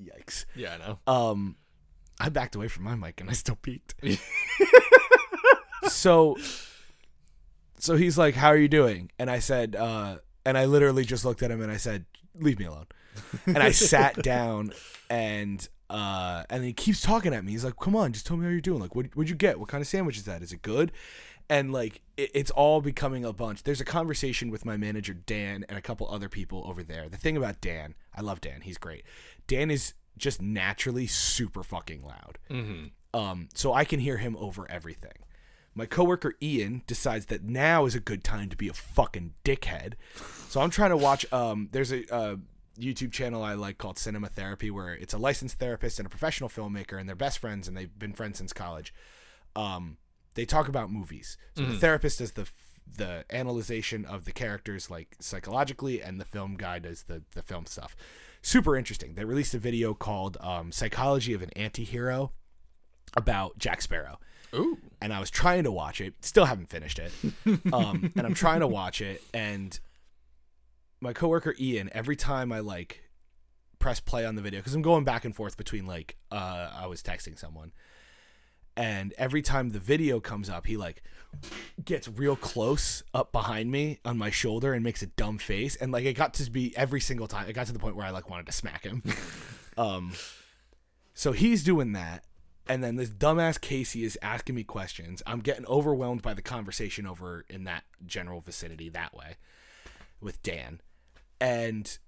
Yikes! 0.00 0.46
Yeah, 0.54 0.74
I 0.74 0.78
know. 0.78 0.98
Um, 1.06 1.56
I 2.18 2.28
backed 2.28 2.54
away 2.54 2.68
from 2.68 2.84
my 2.84 2.94
mic 2.94 3.20
and 3.20 3.28
I 3.28 3.34
still 3.34 3.56
peeked. 3.56 3.94
so, 5.88 6.36
so 7.78 7.96
he's 7.96 8.16
like, 8.16 8.34
"How 8.34 8.48
are 8.48 8.56
you 8.56 8.68
doing?" 8.68 9.10
And 9.18 9.30
I 9.30 9.38
said, 9.38 9.76
uh, 9.76 10.16
and 10.44 10.56
I 10.56 10.64
literally 10.64 11.04
just 11.04 11.24
looked 11.24 11.42
at 11.42 11.50
him 11.50 11.60
and 11.60 11.70
I 11.70 11.76
said, 11.76 12.06
"Leave 12.34 12.58
me 12.58 12.64
alone." 12.64 12.86
And 13.46 13.58
I 13.58 13.70
sat 13.72 14.22
down 14.22 14.72
and 15.08 15.66
uh, 15.88 16.44
and 16.48 16.64
he 16.64 16.72
keeps 16.72 17.00
talking 17.00 17.34
at 17.34 17.44
me. 17.44 17.52
He's 17.52 17.64
like, 17.64 17.76
"Come 17.76 17.96
on, 17.96 18.12
just 18.12 18.26
tell 18.26 18.36
me 18.36 18.44
how 18.44 18.50
you're 18.50 18.60
doing. 18.60 18.80
Like, 18.80 18.94
what 18.94 19.06
what'd 19.14 19.28
you 19.28 19.36
get? 19.36 19.58
What 19.58 19.68
kind 19.68 19.80
of 19.80 19.88
sandwich 19.88 20.16
is 20.16 20.24
that? 20.24 20.42
Is 20.42 20.52
it 20.52 20.62
good?" 20.62 20.92
And 21.48 21.72
like, 21.72 22.00
it, 22.16 22.30
it's 22.32 22.52
all 22.52 22.80
becoming 22.80 23.24
a 23.24 23.32
bunch. 23.32 23.64
There's 23.64 23.80
a 23.80 23.84
conversation 23.84 24.50
with 24.50 24.64
my 24.64 24.76
manager 24.76 25.12
Dan 25.12 25.64
and 25.68 25.76
a 25.76 25.82
couple 25.82 26.08
other 26.08 26.28
people 26.28 26.62
over 26.66 26.84
there. 26.84 27.08
The 27.08 27.16
thing 27.16 27.36
about 27.36 27.60
Dan, 27.60 27.94
I 28.14 28.20
love 28.20 28.40
Dan. 28.40 28.60
He's 28.60 28.78
great. 28.78 29.02
Dan 29.48 29.70
is 29.70 29.94
just 30.16 30.40
naturally 30.40 31.08
super 31.08 31.64
fucking 31.64 32.04
loud. 32.04 32.38
Um, 33.12 33.48
so 33.54 33.72
I 33.72 33.84
can 33.84 33.98
hear 33.98 34.18
him 34.18 34.36
over 34.36 34.70
everything. 34.70 35.12
My 35.74 35.86
coworker 35.86 36.34
Ian 36.42 36.82
decides 36.86 37.26
that 37.26 37.42
now 37.42 37.84
is 37.86 37.94
a 37.94 38.00
good 38.00 38.22
time 38.22 38.48
to 38.50 38.56
be 38.56 38.68
a 38.68 38.72
fucking 38.72 39.34
dickhead. 39.44 39.94
So 40.48 40.60
I'm 40.60 40.70
trying 40.70 40.90
to 40.90 40.96
watch. 40.96 41.30
Um, 41.32 41.68
there's 41.72 41.92
a 41.92 42.12
uh, 42.14 42.36
YouTube 42.80 43.12
channel 43.12 43.42
I 43.42 43.54
like 43.54 43.78
called 43.78 43.98
Cinema 43.98 44.28
Therapy, 44.28 44.70
where 44.70 44.94
it's 44.94 45.14
a 45.14 45.18
licensed 45.18 45.58
therapist 45.58 45.98
and 45.98 46.06
a 46.06 46.10
professional 46.10 46.48
filmmaker, 46.48 46.98
and 46.98 47.08
they're 47.08 47.16
best 47.16 47.38
friends, 47.38 47.68
and 47.68 47.76
they've 47.76 47.98
been 47.98 48.12
friends 48.12 48.38
since 48.38 48.52
college. 48.52 48.92
Um, 49.54 49.98
they 50.34 50.44
talk 50.44 50.68
about 50.68 50.90
movies. 50.90 51.36
So 51.56 51.64
the 51.64 51.78
therapist 51.78 52.18
does 52.18 52.32
the 52.32 52.48
the 52.96 53.24
analyzation 53.30 54.04
of 54.04 54.24
the 54.24 54.32
characters 54.32 54.90
like 54.90 55.16
psychologically, 55.20 56.02
and 56.02 56.20
the 56.20 56.24
film 56.24 56.56
guy 56.56 56.78
does 56.78 57.04
the 57.04 57.22
the 57.34 57.42
film 57.42 57.66
stuff. 57.66 57.94
Super 58.42 58.76
interesting. 58.76 59.14
They 59.14 59.24
released 59.24 59.54
a 59.54 59.58
video 59.58 59.92
called 59.94 60.36
um, 60.40 60.72
"Psychology 60.72 61.34
of 61.34 61.42
an 61.42 61.50
Antihero" 61.56 62.30
about 63.16 63.58
Jack 63.58 63.82
Sparrow. 63.82 64.18
Ooh. 64.52 64.78
and 65.00 65.12
I 65.12 65.20
was 65.20 65.30
trying 65.30 65.62
to 65.62 65.70
watch 65.70 66.00
it. 66.00 66.14
Still 66.22 66.46
haven't 66.46 66.70
finished 66.70 66.98
it. 66.98 67.12
Um, 67.72 68.12
and 68.16 68.26
I'm 68.26 68.34
trying 68.34 68.60
to 68.60 68.66
watch 68.66 69.00
it, 69.00 69.22
and 69.32 69.78
my 71.00 71.12
coworker 71.12 71.54
Ian, 71.58 71.90
every 71.92 72.16
time 72.16 72.52
I 72.52 72.60
like 72.60 73.04
press 73.78 74.00
play 74.00 74.26
on 74.26 74.34
the 74.34 74.42
video, 74.42 74.60
because 74.60 74.74
I'm 74.74 74.82
going 74.82 75.04
back 75.04 75.24
and 75.24 75.34
forth 75.34 75.56
between 75.56 75.86
like 75.86 76.16
uh, 76.30 76.70
I 76.74 76.86
was 76.86 77.02
texting 77.02 77.38
someone, 77.38 77.72
and 78.76 79.12
every 79.18 79.42
time 79.42 79.70
the 79.70 79.78
video 79.78 80.20
comes 80.20 80.48
up, 80.48 80.66
he 80.66 80.76
like 80.76 81.02
gets 81.84 82.08
real 82.08 82.36
close 82.36 83.02
up 83.14 83.32
behind 83.32 83.70
me 83.70 83.98
on 84.04 84.18
my 84.18 84.30
shoulder 84.30 84.72
and 84.72 84.84
makes 84.84 85.02
a 85.02 85.06
dumb 85.06 85.38
face 85.38 85.76
and 85.76 85.92
like 85.92 86.04
it 86.04 86.14
got 86.14 86.34
to 86.34 86.50
be 86.50 86.76
every 86.76 87.00
single 87.00 87.26
time 87.26 87.48
it 87.48 87.52
got 87.52 87.66
to 87.66 87.72
the 87.72 87.78
point 87.78 87.96
where 87.96 88.06
I 88.06 88.10
like 88.10 88.28
wanted 88.28 88.46
to 88.46 88.52
smack 88.52 88.84
him. 88.84 89.02
um 89.78 90.12
so 91.14 91.32
he's 91.32 91.62
doing 91.62 91.92
that 91.92 92.24
and 92.68 92.82
then 92.82 92.96
this 92.96 93.10
dumbass 93.10 93.60
Casey 93.60 94.04
is 94.04 94.18
asking 94.22 94.54
me 94.54 94.64
questions. 94.64 95.22
I'm 95.26 95.40
getting 95.40 95.66
overwhelmed 95.66 96.22
by 96.22 96.34
the 96.34 96.42
conversation 96.42 97.06
over 97.06 97.44
in 97.48 97.64
that 97.64 97.84
general 98.06 98.40
vicinity 98.40 98.88
that 98.90 99.14
way 99.14 99.36
with 100.20 100.42
Dan. 100.42 100.80
And 101.40 101.98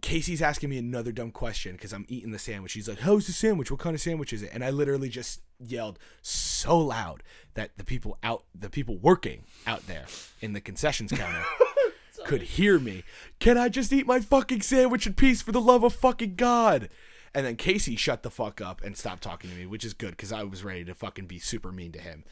Casey's 0.00 0.40
asking 0.40 0.70
me 0.70 0.78
another 0.78 1.10
dumb 1.10 1.32
question 1.32 1.72
because 1.72 1.92
I'm 1.92 2.06
eating 2.08 2.30
the 2.30 2.38
sandwich. 2.38 2.72
He's 2.72 2.88
like, 2.88 3.00
How's 3.00 3.26
the 3.26 3.32
sandwich? 3.32 3.70
What 3.70 3.80
kind 3.80 3.94
of 3.94 4.00
sandwich 4.00 4.32
is 4.32 4.42
it? 4.42 4.50
And 4.52 4.64
I 4.64 4.70
literally 4.70 5.08
just 5.08 5.40
yelled 5.58 5.98
so 6.22 6.78
loud 6.78 7.22
that 7.54 7.76
the 7.76 7.84
people 7.84 8.16
out 8.22 8.44
the 8.54 8.70
people 8.70 8.96
working 8.96 9.42
out 9.66 9.86
there 9.86 10.06
in 10.40 10.52
the 10.52 10.60
concessions 10.60 11.10
counter 11.10 11.42
could 12.24 12.42
hear 12.42 12.78
me. 12.78 13.02
Can 13.40 13.58
I 13.58 13.68
just 13.68 13.92
eat 13.92 14.06
my 14.06 14.20
fucking 14.20 14.62
sandwich 14.62 15.06
in 15.06 15.14
peace 15.14 15.42
for 15.42 15.52
the 15.52 15.60
love 15.60 15.82
of 15.82 15.94
fucking 15.94 16.36
God? 16.36 16.88
And 17.34 17.44
then 17.44 17.56
Casey 17.56 17.96
shut 17.96 18.22
the 18.22 18.30
fuck 18.30 18.60
up 18.60 18.82
and 18.82 18.96
stopped 18.96 19.22
talking 19.22 19.50
to 19.50 19.56
me, 19.56 19.66
which 19.66 19.84
is 19.84 19.94
good 19.94 20.10
because 20.10 20.32
I 20.32 20.44
was 20.44 20.64
ready 20.64 20.84
to 20.84 20.94
fucking 20.94 21.26
be 21.26 21.38
super 21.38 21.72
mean 21.72 21.92
to 21.92 22.00
him. 22.00 22.24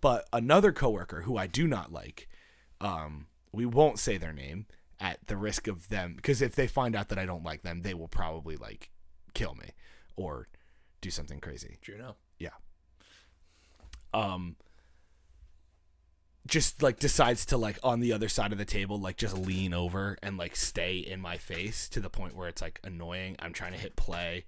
But 0.00 0.28
another 0.32 0.72
coworker 0.72 1.22
who 1.22 1.36
I 1.36 1.46
do 1.46 1.66
not 1.66 1.92
like, 1.92 2.28
um, 2.80 3.26
we 3.52 3.66
won't 3.66 3.98
say 3.98 4.16
their 4.16 4.32
name 4.32 4.66
at 5.00 5.18
the 5.26 5.36
risk 5.36 5.66
of 5.68 5.88
them 5.88 6.14
because 6.16 6.40
if 6.42 6.54
they 6.54 6.66
find 6.66 6.94
out 6.96 7.08
that 7.08 7.18
I 7.18 7.26
don't 7.26 7.42
like 7.44 7.62
them, 7.62 7.82
they 7.82 7.94
will 7.94 8.08
probably 8.08 8.56
like 8.56 8.90
kill 9.34 9.54
me 9.54 9.68
or 10.16 10.48
do 11.00 11.10
something 11.10 11.40
crazy. 11.40 11.78
Juno. 11.82 12.16
Yeah. 12.38 12.50
Um 14.12 14.56
just 16.46 16.82
like 16.82 16.98
decides 16.98 17.46
to 17.46 17.56
like 17.56 17.78
on 17.82 18.00
the 18.00 18.12
other 18.12 18.28
side 18.28 18.52
of 18.52 18.58
the 18.58 18.66
table 18.66 19.00
like 19.00 19.16
just 19.16 19.36
lean 19.36 19.72
over 19.72 20.18
and 20.22 20.36
like 20.36 20.54
stay 20.54 20.98
in 20.98 21.18
my 21.18 21.38
face 21.38 21.88
to 21.88 22.00
the 22.00 22.10
point 22.10 22.36
where 22.36 22.48
it's 22.48 22.60
like 22.60 22.80
annoying. 22.84 23.34
I'm 23.38 23.52
trying 23.54 23.72
to 23.72 23.78
hit 23.78 23.96
play 23.96 24.44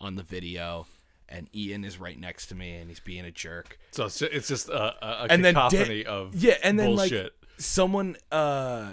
on 0.00 0.14
the 0.14 0.22
video 0.22 0.86
and 1.28 1.48
Ian 1.54 1.84
is 1.84 1.98
right 1.98 2.18
next 2.18 2.46
to 2.46 2.54
me 2.54 2.76
and 2.76 2.88
he's 2.88 3.00
being 3.00 3.24
a 3.24 3.32
jerk. 3.32 3.78
So 3.90 4.04
it's 4.06 4.18
just, 4.20 4.32
it's 4.32 4.48
just 4.48 4.68
a, 4.68 4.80
a, 5.04 5.24
a 5.24 5.26
And 5.28 5.44
then 5.44 5.54
Dan- 5.54 5.70
cacophony 5.70 6.06
of 6.06 6.36
Yeah, 6.36 6.54
and 6.62 6.78
then 6.78 6.94
like 6.94 7.10
bullshit. 7.10 7.32
someone 7.58 8.16
uh 8.30 8.92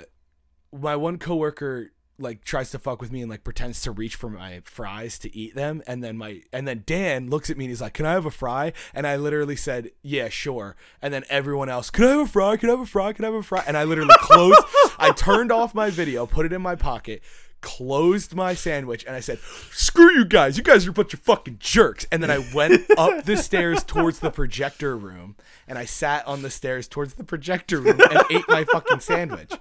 my 0.80 0.95
one 0.95 1.17
coworker 1.17 1.91
like 2.17 2.45
tries 2.45 2.71
to 2.71 2.80
fuck 2.80 3.01
with 3.01 3.11
me 3.11 3.21
and 3.21 3.30
like 3.30 3.43
pretends 3.43 3.82
to 3.82 3.91
reach 3.91 4.15
for 4.15 4.30
my 4.30 4.61
fries 4.63 5.19
to 5.19 5.36
eat 5.36 5.53
them 5.53 5.84
and 5.86 6.01
then 6.01 6.17
my 6.17 6.41
and 6.53 6.65
then 6.65 6.84
Dan 6.86 7.30
looks 7.30 7.49
at 7.49 7.57
me 7.57 7.65
and 7.65 7.71
he's 7.71 7.82
like, 7.82 7.93
"Can 7.93 8.05
I 8.05 8.13
have 8.13 8.26
a 8.26 8.32
fry?" 8.32 8.71
And 8.93 9.05
I 9.05 9.17
literally 9.17 9.55
said, 9.55 9.91
"Yeah, 10.01 10.30
sure." 10.30 10.76
And 11.01 11.13
then 11.13 11.23
everyone 11.30 11.69
else, 11.69 11.89
"Can 11.89 12.05
I 12.05 12.11
have 12.11 12.19
a 12.19 12.28
fry? 12.28 12.57
Can 12.57 12.69
I 12.69 12.73
have 12.73 12.82
a 12.82 12.86
fry? 12.86 13.13
Can 13.13 13.26
I 13.26 13.28
have 13.30 13.36
a 13.36 13.43
fry?" 13.43 13.63
And 13.67 13.76
I 13.76 13.84
literally 13.84 14.15
closed 14.19 14.61
I 14.97 15.11
turned 15.11 15.51
off 15.51 15.76
my 15.76 15.89
video, 15.89 16.26
put 16.26 16.45
it 16.45 16.53
in 16.53 16.61
my 16.61 16.76
pocket, 16.76 17.21
closed 17.62 18.36
my 18.36 18.53
sandwich 18.53 19.03
and 19.06 19.16
I 19.16 19.20
said, 19.20 19.39
"Screw 19.72 20.12
you 20.12 20.26
guys. 20.26 20.58
You 20.58 20.64
guys 20.64 20.86
are 20.86 20.91
a 20.91 20.93
bunch 20.93 21.14
of 21.14 21.20
fucking 21.22 21.58
jerks." 21.60 22.06
And 22.12 22.22
then 22.22 22.32
I 22.32 22.45
went 22.53 22.86
up 22.97 23.26
the 23.26 23.38
stairs 23.41 23.84
towards 23.84 24.20
the 24.20 24.32
projector 24.32 24.97
room 24.97 25.36
and 25.68 25.78
I 25.78 25.86
sat 25.86 26.26
on 26.28 26.41
the 26.41 26.49
stairs 26.49 26.88
towards 26.88 27.16
the 27.16 27.24
projector 27.24 27.80
room 27.80 27.99
and 27.99 28.24
ate 28.32 28.47
my 28.47 28.64
fucking 28.66 28.99
sandwich. 28.99 29.51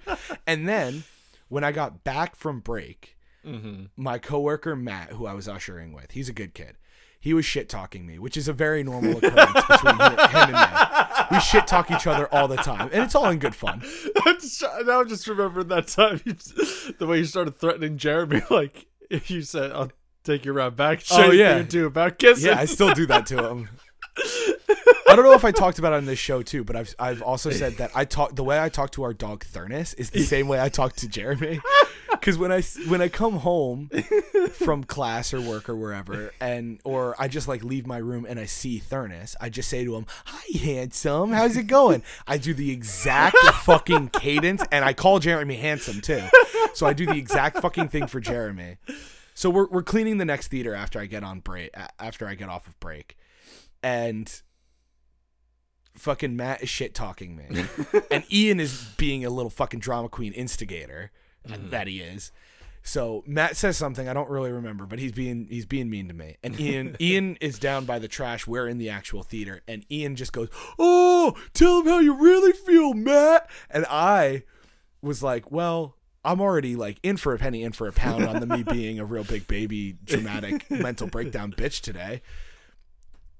And 0.46 0.68
then 0.68 1.04
when 1.48 1.64
I 1.64 1.72
got 1.72 2.04
back 2.04 2.36
from 2.36 2.60
break, 2.60 3.16
mm-hmm. 3.44 3.84
my 3.96 4.18
coworker 4.18 4.76
Matt, 4.76 5.10
who 5.10 5.26
I 5.26 5.34
was 5.34 5.48
ushering 5.48 5.92
with, 5.92 6.12
he's 6.12 6.28
a 6.28 6.34
good 6.34 6.54
kid. 6.54 6.76
He 7.24 7.32
was 7.32 7.46
shit 7.46 7.70
talking 7.70 8.04
me, 8.04 8.18
which 8.18 8.36
is 8.36 8.48
a 8.48 8.52
very 8.52 8.82
normal 8.84 9.16
occurrence 9.16 9.64
between 9.66 9.94
him 9.94 10.18
and 10.18 10.52
me. 10.52 10.58
We 11.30 11.40
shit 11.40 11.66
talk 11.66 11.90
each 11.90 12.06
other 12.06 12.28
all 12.30 12.48
the 12.48 12.56
time, 12.56 12.90
and 12.92 13.02
it's 13.02 13.14
all 13.14 13.30
in 13.30 13.38
good 13.38 13.54
fun. 13.54 13.82
I'm 14.26 14.38
just, 14.38 14.62
now 14.84 15.00
I 15.00 15.04
just 15.04 15.26
remembered 15.26 15.70
that 15.70 15.86
time, 15.88 16.20
you, 16.26 16.34
the 16.98 17.06
way 17.06 17.16
you 17.20 17.24
started 17.24 17.56
threatening 17.58 17.96
Jeremy, 17.96 18.42
like 18.50 18.84
if 19.08 19.30
you 19.30 19.40
said, 19.40 19.72
"I'll 19.72 19.90
take 20.22 20.44
you 20.44 20.52
around 20.52 20.76
back," 20.76 21.00
Oh, 21.12 21.30
yeah. 21.30 21.56
you 21.56 21.64
do 21.64 21.86
about 21.86 22.18
kissing. 22.18 22.50
Yeah, 22.50 22.58
I 22.60 22.66
still 22.66 22.92
do 22.92 23.06
that 23.06 23.24
to 23.28 23.48
him. 23.48 23.68
I 25.14 25.16
don't 25.16 25.26
know 25.26 25.34
if 25.34 25.44
I 25.44 25.52
talked 25.52 25.78
about 25.78 25.92
it 25.92 25.96
on 25.98 26.06
this 26.06 26.18
show 26.18 26.42
too, 26.42 26.64
but 26.64 26.74
I've 26.74 26.92
I've 26.98 27.22
also 27.22 27.50
said 27.50 27.74
that 27.74 27.92
I 27.94 28.04
talk 28.04 28.34
the 28.34 28.42
way 28.42 28.60
I 28.60 28.68
talk 28.68 28.90
to 28.92 29.04
our 29.04 29.14
dog 29.14 29.44
Thurnis 29.44 29.94
is 29.96 30.10
the 30.10 30.24
same 30.24 30.48
way 30.48 30.60
I 30.60 30.68
talk 30.68 30.96
to 30.96 31.08
Jeremy. 31.08 31.60
Because 32.10 32.38
when 32.38 32.50
I 32.50 32.62
when 32.88 33.02
I 33.02 33.08
come 33.08 33.34
home 33.38 33.90
from 34.52 34.82
class 34.82 35.34
or 35.34 35.40
work 35.40 35.68
or 35.68 35.76
wherever, 35.76 36.32
and 36.40 36.80
or 36.82 37.14
I 37.18 37.28
just 37.28 37.48
like 37.48 37.62
leave 37.62 37.86
my 37.86 37.98
room 37.98 38.24
and 38.26 38.40
I 38.40 38.46
see 38.46 38.80
Thurnis, 38.80 39.36
I 39.40 39.50
just 39.50 39.68
say 39.68 39.84
to 39.84 39.94
him, 39.94 40.06
"Hi, 40.24 40.58
handsome, 40.58 41.32
how's 41.32 41.56
it 41.56 41.66
going?" 41.66 42.02
I 42.26 42.38
do 42.38 42.54
the 42.54 42.70
exact 42.70 43.36
fucking 43.36 44.08
cadence, 44.08 44.64
and 44.72 44.84
I 44.84 44.94
call 44.94 45.18
Jeremy 45.18 45.56
handsome 45.56 46.00
too. 46.00 46.22
So 46.72 46.86
I 46.86 46.92
do 46.92 47.04
the 47.04 47.18
exact 47.18 47.60
fucking 47.60 47.88
thing 47.88 48.06
for 48.06 48.20
Jeremy. 48.20 48.78
So 49.34 49.50
we're 49.50 49.68
we're 49.68 49.82
cleaning 49.82 50.18
the 50.18 50.24
next 50.24 50.48
theater 50.48 50.74
after 50.74 50.98
I 50.98 51.06
get 51.06 51.24
on 51.24 51.40
break 51.40 51.70
after 51.98 52.26
I 52.26 52.36
get 52.36 52.48
off 52.48 52.66
of 52.66 52.78
break, 52.80 53.18
and 53.82 54.42
fucking 55.96 56.36
Matt 56.36 56.62
is 56.62 56.68
shit 56.68 56.94
talking 56.94 57.36
me, 57.36 57.64
and 58.10 58.24
Ian 58.32 58.60
is 58.60 58.84
being 58.96 59.24
a 59.24 59.30
little 59.30 59.50
fucking 59.50 59.80
drama 59.80 60.08
queen 60.08 60.32
instigator 60.32 61.10
uh, 61.46 61.52
mm-hmm. 61.52 61.70
that 61.70 61.86
he 61.86 62.00
is. 62.00 62.32
So 62.86 63.24
Matt 63.26 63.56
says 63.56 63.78
something 63.78 64.08
I 64.08 64.12
don't 64.12 64.28
really 64.28 64.52
remember, 64.52 64.84
but 64.84 64.98
he's 64.98 65.12
being 65.12 65.46
he's 65.48 65.64
being 65.64 65.88
mean 65.88 66.06
to 66.08 66.14
me. 66.14 66.36
And 66.42 66.60
Ian 66.60 66.96
Ian 67.00 67.36
is 67.40 67.58
down 67.58 67.86
by 67.86 67.98
the 67.98 68.08
trash. 68.08 68.46
We're 68.46 68.68
in 68.68 68.76
the 68.76 68.90
actual 68.90 69.22
theater, 69.22 69.62
and 69.66 69.86
Ian 69.90 70.16
just 70.16 70.34
goes, 70.34 70.48
"Oh, 70.78 71.34
tell 71.54 71.80
him 71.80 71.86
how 71.86 72.00
you 72.00 72.14
really 72.14 72.52
feel, 72.52 72.92
Matt." 72.92 73.48
And 73.70 73.86
I 73.88 74.42
was 75.00 75.22
like, 75.22 75.50
"Well, 75.50 75.96
I'm 76.26 76.42
already 76.42 76.76
like 76.76 76.98
in 77.02 77.16
for 77.16 77.32
a 77.32 77.38
penny, 77.38 77.62
in 77.62 77.72
for 77.72 77.88
a 77.88 77.92
pound 77.92 78.26
on 78.26 78.40
the 78.40 78.46
me 78.46 78.62
being 78.70 78.98
a 78.98 79.04
real 79.06 79.24
big 79.24 79.48
baby, 79.48 79.96
dramatic 80.04 80.70
mental 80.70 81.06
breakdown 81.06 81.52
bitch 81.52 81.80
today." 81.80 82.20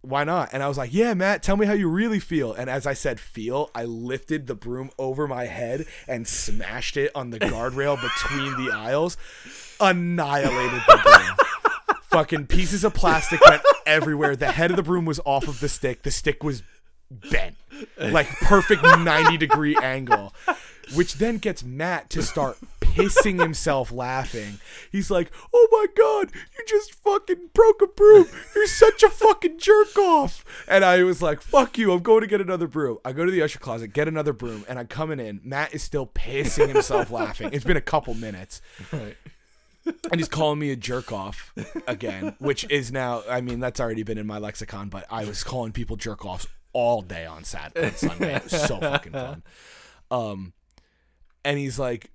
Why 0.04 0.24
not? 0.24 0.50
And 0.52 0.62
I 0.62 0.68
was 0.68 0.78
like, 0.78 0.92
yeah, 0.92 1.14
Matt, 1.14 1.42
tell 1.42 1.56
me 1.56 1.66
how 1.66 1.72
you 1.72 1.88
really 1.88 2.20
feel. 2.20 2.52
And 2.52 2.68
as 2.68 2.86
I 2.86 2.94
said, 2.94 3.18
feel, 3.18 3.70
I 3.74 3.84
lifted 3.84 4.46
the 4.46 4.54
broom 4.54 4.90
over 4.98 5.26
my 5.26 5.44
head 5.46 5.86
and 6.06 6.26
smashed 6.28 6.96
it 6.96 7.10
on 7.14 7.30
the 7.30 7.40
guardrail 7.40 8.00
between 8.00 8.64
the 8.64 8.72
aisles, 8.72 9.16
annihilated 9.80 10.82
the 10.86 11.00
broom. 11.02 11.98
Fucking 12.10 12.46
pieces 12.46 12.84
of 12.84 12.94
plastic 12.94 13.40
went 13.40 13.62
everywhere. 13.86 14.36
The 14.36 14.52
head 14.52 14.70
of 14.70 14.76
the 14.76 14.82
broom 14.82 15.04
was 15.04 15.20
off 15.24 15.48
of 15.48 15.60
the 15.60 15.68
stick. 15.68 16.02
The 16.02 16.12
stick 16.12 16.44
was 16.44 16.62
bent, 17.10 17.56
like 17.98 18.28
perfect 18.40 18.82
90 18.82 19.36
degree 19.36 19.76
angle, 19.82 20.32
which 20.94 21.14
then 21.14 21.38
gets 21.38 21.64
Matt 21.64 22.10
to 22.10 22.22
start 22.22 22.58
pissing 22.80 23.40
himself 23.40 23.90
laughing. 23.90 24.60
He's 24.90 25.10
like, 25.10 25.30
"Oh 25.52 25.68
my 25.72 25.86
god, 25.96 26.30
you 26.34 26.64
just 26.66 26.94
fucking 26.94 27.50
broke 27.52 27.82
a 27.82 27.86
broom. 27.86 28.26
You're 28.54 28.66
such 28.66 29.02
a 29.02 29.10
fucking 29.10 29.58
jerk 29.58 29.96
off." 29.98 30.44
And 30.68 30.84
I 30.84 31.02
was 31.02 31.22
like, 31.22 31.40
"Fuck 31.40 31.78
you. 31.78 31.92
I'm 31.92 32.02
going 32.02 32.20
to 32.20 32.26
get 32.26 32.40
another 32.40 32.66
broom." 32.66 32.98
I 33.04 33.12
go 33.12 33.24
to 33.24 33.30
the 33.30 33.42
usher 33.42 33.58
closet, 33.58 33.92
get 33.92 34.08
another 34.08 34.32
broom, 34.32 34.64
and 34.68 34.78
I'm 34.78 34.86
coming 34.86 35.20
in. 35.20 35.40
Matt 35.42 35.74
is 35.74 35.82
still 35.82 36.06
pissing 36.06 36.68
himself 36.68 37.10
laughing. 37.10 37.50
It's 37.52 37.64
been 37.64 37.76
a 37.76 37.82
couple 37.82 38.14
minutes. 38.14 38.60
Right. 38.92 39.16
And 40.10 40.18
he's 40.18 40.28
calling 40.28 40.58
me 40.58 40.70
a 40.70 40.76
jerk 40.76 41.12
off 41.12 41.52
again, 41.86 42.36
which 42.38 42.64
is 42.70 42.90
now, 42.90 43.22
I 43.28 43.42
mean, 43.42 43.60
that's 43.60 43.80
already 43.80 44.02
been 44.02 44.16
in 44.16 44.26
my 44.26 44.38
lexicon, 44.38 44.88
but 44.88 45.04
I 45.10 45.26
was 45.26 45.44
calling 45.44 45.72
people 45.72 45.96
jerk 45.96 46.24
offs 46.24 46.46
all 46.72 47.02
day 47.02 47.26
on 47.26 47.44
Saturday 47.44 47.88
and 47.88 47.96
Sunday. 47.96 48.36
It 48.36 48.44
was 48.44 48.62
so 48.66 48.80
fucking 48.80 49.12
fun. 49.12 49.42
Um, 50.10 50.52
and 51.44 51.58
he's 51.58 51.78
like, 51.78 52.10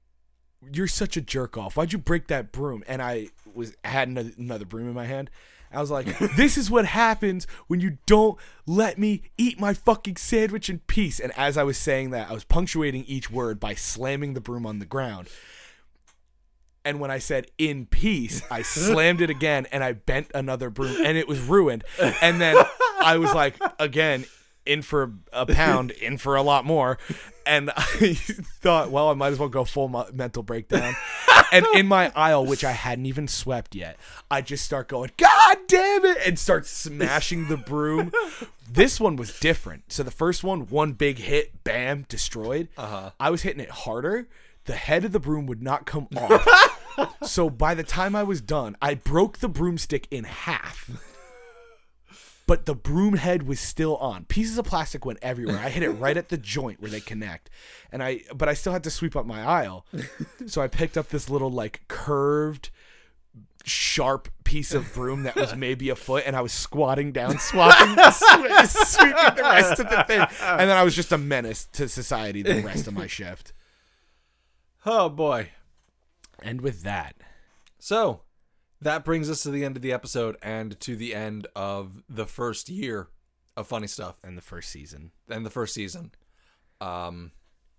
"You're 0.74 0.88
such 0.88 1.18
a 1.18 1.22
jerk 1.22 1.58
off. 1.58 1.78
Why'd 1.78 1.94
you 1.94 2.00
break 2.00 2.28
that 2.28 2.52
broom?" 2.52 2.84
And 2.88 3.02
I 3.02 3.30
was 3.54 3.76
had 3.84 4.08
another, 4.08 4.32
another 4.38 4.66
broom 4.66 4.88
in 4.88 4.94
my 4.94 5.06
hand. 5.06 5.30
I 5.72 5.80
was 5.80 5.92
like, 5.92 6.18
"This 6.36 6.58
is 6.58 6.72
what 6.72 6.86
happens 6.86 7.46
when 7.68 7.80
you 7.80 7.98
don't 8.06 8.38
let 8.66 8.98
me 8.98 9.24
eat 9.38 9.60
my 9.60 9.74
fucking 9.74 10.18
sandwich 10.18 10.70
in 10.70 10.80
peace." 10.80 11.20
And 11.20 11.32
as 11.38 11.58
I 11.58 11.64
was 11.64 11.78
saying 11.78 12.10
that, 12.12 12.30
I 12.30 12.34
was 12.34 12.44
punctuating 12.44 13.06
each 13.06 13.30
word 13.30 13.60
by 13.60 13.76
slamming 13.76 14.34
the 14.34 14.42
broom 14.42 14.66
on 14.66 14.80
the 14.80 14.86
ground. 14.86 15.30
And 16.86 17.00
when 17.00 17.12
I 17.12 17.20
said 17.20 17.48
in 17.58 17.86
peace, 17.86 18.42
I 18.50 18.62
slammed 18.62 19.22
it 19.22 19.30
again 19.30 19.68
and 19.72 19.84
I 19.84 19.92
bent 19.92 20.32
another 20.34 20.70
broom 20.70 21.06
and 21.06 21.18
it 21.18 21.28
was 21.28 21.40
ruined. 21.40 21.84
And 22.22 22.40
then 22.40 22.56
I 23.02 23.18
was 23.18 23.34
like, 23.34 23.60
again, 23.78 24.26
in 24.70 24.84
for 24.84 25.14
a 25.34 25.48
pound, 25.48 25.90
in 25.90 26.20
for 26.20 26.36
a 26.36 26.44
lot 26.44 26.64
more. 26.64 27.00
And 27.46 27.72
I 27.76 28.14
thought, 28.14 28.92
well, 28.92 29.10
I 29.10 29.14
might 29.16 29.34
as 29.34 29.40
well 29.40 29.50
go 29.50 29.66
full 29.66 29.90
mo- 29.90 30.08
mental 30.14 30.44
breakdown. 30.44 30.96
And 31.52 31.66
in 31.74 31.88
my 31.88 32.12
aisle, 32.16 32.46
which 32.46 32.64
I 32.64 32.74
hadn't 32.74 33.08
even 33.08 33.28
swept 33.28 33.74
yet, 33.74 33.98
I 34.30 34.42
just 34.42 34.64
start 34.64 34.88
going, 34.88 35.10
God 35.18 35.58
damn 35.68 36.06
it, 36.06 36.20
and 36.24 36.38
start 36.38 36.68
smashing 36.68 37.48
the 37.48 37.58
broom. 37.58 38.12
This 38.72 39.00
one 39.00 39.16
was 39.16 39.40
different. 39.40 39.92
So 39.92 40.04
the 40.04 40.12
first 40.12 40.44
one, 40.44 40.68
one 40.68 40.94
big 40.94 41.18
hit, 41.18 41.64
bam, 41.64 42.06
destroyed. 42.08 42.68
Uh-huh. 42.78 43.10
I 43.20 43.32
was 43.32 43.42
hitting 43.42 43.62
it 43.62 43.72
harder. 43.72 44.28
The 44.66 44.76
head 44.76 45.04
of 45.04 45.12
the 45.12 45.20
broom 45.20 45.48
would 45.48 45.64
not 45.64 45.88
come 45.88 46.08
off. 46.16 47.18
so 47.24 47.50
by 47.50 47.74
the 47.74 47.82
time 47.82 48.16
I 48.16 48.22
was 48.22 48.42
done, 48.42 48.78
I 48.80 48.94
broke 48.94 49.40
the 49.40 49.50
broomstick 49.50 50.08
in 50.12 50.26
half 50.26 50.92
but 52.50 52.66
the 52.66 52.74
broom 52.74 53.14
head 53.14 53.44
was 53.44 53.60
still 53.60 53.96
on. 53.98 54.26
Pieces 54.26 54.58
of 54.58 54.66
plastic 54.66 55.06
went 55.06 55.20
everywhere. 55.22 55.60
I 55.60 55.70
hit 55.70 55.84
it 55.84 55.92
right 55.92 56.18
at 56.18 56.30
the 56.30 56.38
joint 56.38 56.82
where 56.82 56.90
they 56.90 57.00
connect, 57.00 57.48
and 57.92 58.02
I 58.02 58.22
but 58.34 58.50
I 58.50 58.56
still 58.56 58.74
had 58.74 58.84
to 58.86 58.90
sweep 58.90 59.16
up 59.16 59.28
my 59.28 59.44
aisle, 59.44 59.86
so 60.48 60.60
I 60.60 60.68
picked 60.68 60.98
up 60.98 61.10
this 61.10 61.30
little 61.30 61.52
like 61.52 61.82
curved. 61.88 62.72
Sharp 63.66 64.30
piece 64.46 64.74
of 64.74 64.92
broom 64.96 65.24
that 65.24 65.36
was 65.36 65.56
maybe 65.56 65.90
a 65.90 65.96
foot, 65.96 66.24
and 66.26 66.36
I 66.36 66.42
was 66.42 66.52
squatting 66.52 67.12
down, 67.12 67.38
swapping, 67.38 67.94
swe- 68.12 68.66
sweeping 68.66 69.36
the 69.36 69.44
rest 69.44 69.80
of 69.80 69.90
the 69.90 70.04
thing, 70.08 70.22
and 70.42 70.68
then 70.68 70.76
I 70.76 70.82
was 70.82 70.96
just 70.96 71.12
a 71.12 71.20
menace 71.20 71.66
to 71.74 71.88
society 71.88 72.42
the 72.42 72.64
rest 72.64 72.88
of 72.88 72.96
my 72.96 73.06
shift. 73.06 73.54
Oh 74.88 75.08
boy. 75.08 75.52
And 76.42 76.62
with 76.62 76.82
that, 76.82 77.16
So 77.78 78.22
that 78.82 79.04
brings 79.04 79.30
us 79.30 79.44
to 79.44 79.52
the 79.52 79.66
end 79.66 79.76
of 79.76 79.82
the 79.82 79.94
episode 79.94 80.38
and 80.42 80.80
to 80.80 80.96
the 80.96 81.14
end 81.14 81.48
of 81.56 82.04
the 82.08 82.26
first 82.26 82.70
year 82.70 83.10
of 83.58 83.68
funny 83.68 83.88
stuff 83.88 84.16
and 84.24 84.38
the 84.38 84.42
first 84.42 84.70
season, 84.70 85.12
and 85.28 85.46
the 85.46 85.50
first 85.50 85.74
season. 85.74 86.12
Um, 86.80 87.32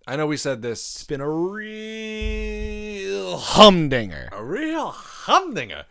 I 0.07 0.15
know 0.15 0.27
we 0.27 0.37
said 0.37 0.61
this 0.61 0.95
it's 0.95 1.03
been 1.03 1.21
a 1.21 1.29
real 1.29 3.37
humdinger. 3.37 4.29
a 4.31 4.43
real 4.43 4.91
humdinger. 4.91 5.85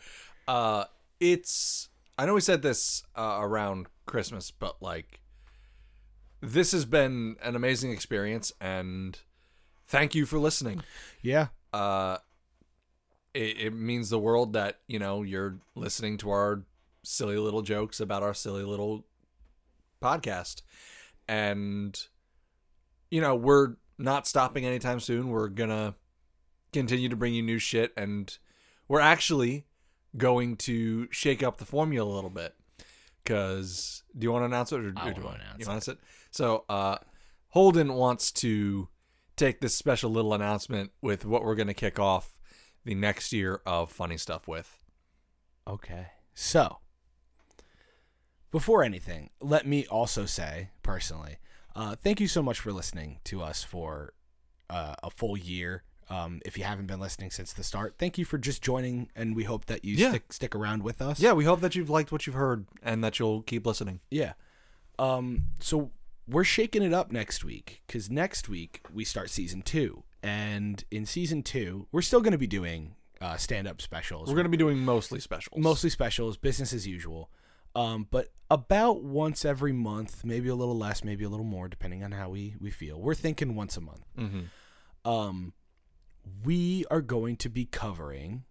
Uh, 0.47 0.85
it's 1.19 1.89
I 2.19 2.27
know 2.27 2.35
we 2.35 2.41
said 2.41 2.63
this 2.63 3.03
uh, 3.17 3.39
around 3.41 3.87
Christmas, 4.07 4.51
but 4.51 4.83
like 4.83 5.21
this 6.41 6.73
has 6.73 6.85
been 6.85 7.37
an 7.43 7.57
amazing 7.57 7.93
experience, 7.93 8.53
and 8.61 9.19
thank 9.87 10.15
you 10.15 10.27
for 10.27 10.39
listening. 10.39 10.83
Yeah, 11.23 11.49
uh 11.73 12.19
it, 13.35 13.59
it 13.59 13.75
means 13.75 14.11
the 14.11 14.19
world 14.19 14.53
that 14.55 14.81
you 14.87 14.99
know 14.99 15.23
you're 15.23 15.59
listening 15.75 16.17
to 16.19 16.31
our 16.31 16.63
silly 17.03 17.37
little 17.39 17.63
jokes 17.63 18.01
about 18.01 18.23
our 18.23 18.35
silly 18.35 18.63
little 18.65 19.05
podcast. 20.03 20.63
And 21.29 21.99
you 23.11 23.21
know 23.21 23.35
we're 23.35 23.77
not 23.99 24.27
stopping 24.27 24.65
anytime 24.65 25.01
soon. 25.01 25.29
We're 25.29 25.49
gonna 25.49 25.95
continue 26.73 27.09
to 27.09 27.17
bring 27.17 27.35
you 27.35 27.43
new 27.43 27.59
shit. 27.59 27.93
And 27.97 28.37
we're 28.89 29.01
actually 29.01 29.67
going 30.17 30.57
to 30.57 31.09
shake 31.11 31.43
up 31.43 31.59
the 31.59 31.65
formula 31.65 32.13
a 32.13 32.15
little 32.15 32.31
bit. 32.31 32.55
Because 33.23 34.03
do 34.19 34.25
you 34.25 34.33
want 34.33 34.43
to 34.43 34.47
announce 34.47 34.73
it 34.73 34.81
or, 34.81 34.93
I 34.97 35.11
or 35.11 35.13
do 35.13 35.23
wanna 35.23 35.39
I- 35.39 35.63
announce 35.63 35.87
you 35.87 35.93
it. 35.93 35.99
so 36.31 36.65
uh 36.69 36.97
holden 37.49 37.95
wants 37.95 38.33
to 38.33 38.89
take 39.37 39.61
this 39.61 39.75
special 39.77 40.11
little 40.11 40.35
announcement 40.35 40.91
with 41.01 41.25
what 41.25 41.45
we're 41.45 41.55
going 41.55 41.67
to 41.69 41.75
kick 41.75 41.99
off 41.99 42.37
the 42.85 42.95
next 42.95 43.33
year 43.33 43.61
of 43.67 43.91
funny 43.91 44.17
stuff 44.17 44.49
with. 44.49 44.85
Okay. 45.67 46.09
So, 46.35 46.79
before 48.51 48.83
anything, 48.83 49.31
let 49.41 49.67
me 49.67 49.87
also 49.87 50.27
say 50.27 50.71
personally, 50.83 51.37
uh, 51.77 51.95
thank 51.95 52.21
you 52.21 52.27
so 52.27 52.43
much 52.43 52.59
for 52.59 52.73
listening 52.73 53.19
to 53.25 53.43
us 53.43 53.63
for 53.63 54.13
uh, 54.69 54.95
a 55.03 55.11
full 55.11 55.37
year. 55.37 55.85
Um, 56.09 56.41
if 56.45 56.59
you 56.59 56.65
haven't 56.65 56.87
been 56.87 56.99
listening 56.99 57.31
since 57.31 57.53
the 57.53 57.63
start, 57.63 57.95
thank 57.99 58.19
you 58.19 58.25
for 58.25 58.37
just 58.39 58.63
joining, 58.63 59.09
and 59.15 59.37
we 59.37 59.45
hope 59.45 59.67
that 59.67 59.85
you 59.85 59.95
Yeah. 59.95 60.09
stick 60.11 60.33
stick 60.33 60.55
around 60.57 60.83
with 60.83 61.01
us. 61.01 61.21
Yeah, 61.21 61.33
we 61.35 61.45
hope 61.45 61.61
that 61.61 61.77
you've 61.77 61.91
liked 61.91 62.11
what 62.11 62.27
you've 62.27 62.35
heard 62.35 62.67
and 62.83 63.05
that 63.05 63.21
you'll 63.21 63.43
keep 63.43 63.65
listening. 63.65 64.01
Yeah. 64.11 64.33
Um, 64.99 65.45
so 65.61 65.93
we're 66.27 66.43
shaking 66.45 66.83
it 66.83 66.93
up 66.93 67.13
next 67.13 67.45
week 67.45 67.83
because 67.87 68.11
next 68.11 68.49
week 68.49 68.81
we 68.93 69.05
start 69.05 69.31
season 69.31 69.63
two, 69.63 70.03
and 70.23 70.85
in 70.91 71.07
season 71.07 71.43
two 71.43 71.87
we're 71.93 72.03
still 72.03 72.21
going 72.21 72.33
to 72.33 72.39
be 72.39 72.47
doing 72.47 72.95
uh, 73.21 73.37
stand 73.37 73.69
up 73.69 73.83
specials. 73.83 74.29
We're 74.29 74.35
going 74.35 74.45
to 74.45 74.51
be 74.51 74.57
doing 74.57 74.79
mostly 74.79 75.21
specials. 75.21 75.63
mostly 75.63 75.91
specials, 75.91 76.37
business 76.39 76.73
as 76.73 76.87
usual. 76.87 77.31
Um, 77.77 78.07
but 78.11 78.29
about 78.51 79.05
once 79.05 79.45
every 79.45 79.73
month, 79.73 80.25
maybe 80.25 80.49
a 80.49 80.55
little 80.55 80.77
less, 80.77 81.05
maybe 81.05 81.25
a 81.25 81.29
little 81.29 81.45
more, 81.45 81.69
depending 81.69 82.03
on 82.03 82.13
how 82.13 82.31
we 82.31 82.57
we 82.61 82.71
feel. 82.71 83.01
We're 83.01 83.15
thinking 83.15 83.55
once 83.55 83.77
a 83.77 83.81
month. 83.81 84.05
hmm 84.17 84.41
Um, 85.05 85.53
we 86.45 86.85
are 86.91 87.01
going 87.03 87.37
to 87.37 87.49
be 87.49 87.65
covering 87.67 88.45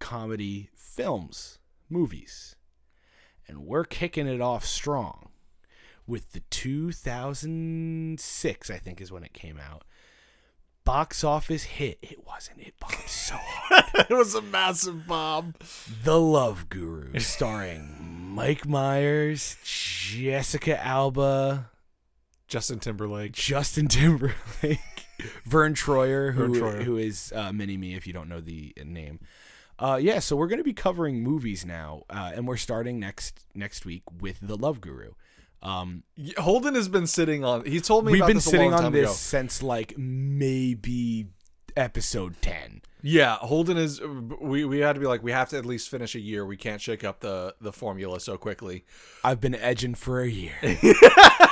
comedy 0.00 0.70
films, 0.74 1.58
movies, 1.88 2.56
and 3.46 3.64
we're 3.66 3.84
kicking 3.84 4.26
it 4.26 4.40
off 4.40 4.64
strong 4.64 5.28
with 6.06 6.32
the 6.32 6.40
2006, 6.50 8.70
I 8.70 8.78
think, 8.78 9.00
is 9.00 9.12
when 9.12 9.24
it 9.24 9.32
came 9.32 9.58
out. 9.58 9.84
Box 10.90 11.22
office 11.22 11.62
hit. 11.62 11.98
It 12.02 12.26
wasn't. 12.26 12.58
It 12.58 12.74
bombed 12.80 12.96
so 13.06 13.36
hard. 13.38 13.84
it 14.10 14.12
was 14.12 14.34
a 14.34 14.42
massive 14.42 15.06
bomb. 15.06 15.54
The 16.02 16.18
Love 16.18 16.68
Guru, 16.68 17.16
starring 17.20 18.34
Mike 18.34 18.66
Myers, 18.66 19.56
Jessica 19.62 20.84
Alba, 20.84 21.70
Justin 22.48 22.80
Timberlake. 22.80 23.30
Justin 23.30 23.86
Timberlake, 23.86 24.80
Verne 25.44 25.74
Troyer, 25.74 26.32
who 26.32 26.48
Verne 26.48 26.54
Troyer. 26.60 26.82
who 26.82 26.96
is 26.96 27.32
uh, 27.36 27.52
Mini 27.52 27.76
Me 27.76 27.94
if 27.94 28.04
you 28.08 28.12
don't 28.12 28.28
know 28.28 28.40
the 28.40 28.74
name. 28.84 29.20
Uh, 29.78 29.96
yeah, 30.02 30.18
so 30.18 30.34
we're 30.34 30.48
going 30.48 30.58
to 30.58 30.64
be 30.64 30.72
covering 30.72 31.22
movies 31.22 31.64
now, 31.64 32.02
uh, 32.10 32.32
and 32.34 32.48
we're 32.48 32.56
starting 32.56 32.98
next 32.98 33.46
next 33.54 33.86
week 33.86 34.02
with 34.20 34.40
The 34.42 34.56
Love 34.56 34.80
Guru. 34.80 35.12
Um, 35.62 36.04
Holden 36.38 36.74
has 36.74 36.88
been 36.88 37.06
sitting 37.06 37.44
on. 37.44 37.64
He 37.66 37.80
told 37.80 38.06
me 38.06 38.12
we've 38.12 38.20
about 38.22 38.28
been 38.28 38.40
sitting 38.40 38.72
on 38.72 38.82
time 38.84 38.92
this 38.92 39.04
ago. 39.04 39.12
since 39.12 39.62
like 39.62 39.96
maybe 39.98 41.26
episode 41.76 42.40
ten. 42.40 42.82
Yeah, 43.02 43.36
Holden 43.36 43.76
is. 43.76 44.00
We 44.40 44.64
we 44.64 44.80
had 44.80 44.94
to 44.94 45.00
be 45.00 45.06
like 45.06 45.22
we 45.22 45.32
have 45.32 45.48
to 45.50 45.58
at 45.58 45.66
least 45.66 45.88
finish 45.88 46.14
a 46.14 46.20
year. 46.20 46.44
We 46.44 46.56
can't 46.56 46.80
shake 46.80 47.04
up 47.04 47.20
the 47.20 47.54
the 47.60 47.72
formula 47.72 48.20
so 48.20 48.36
quickly. 48.36 48.84
I've 49.24 49.40
been 49.40 49.54
edging 49.54 49.94
for 49.94 50.20
a 50.20 50.28
year. 50.28 50.52
and 50.62 50.78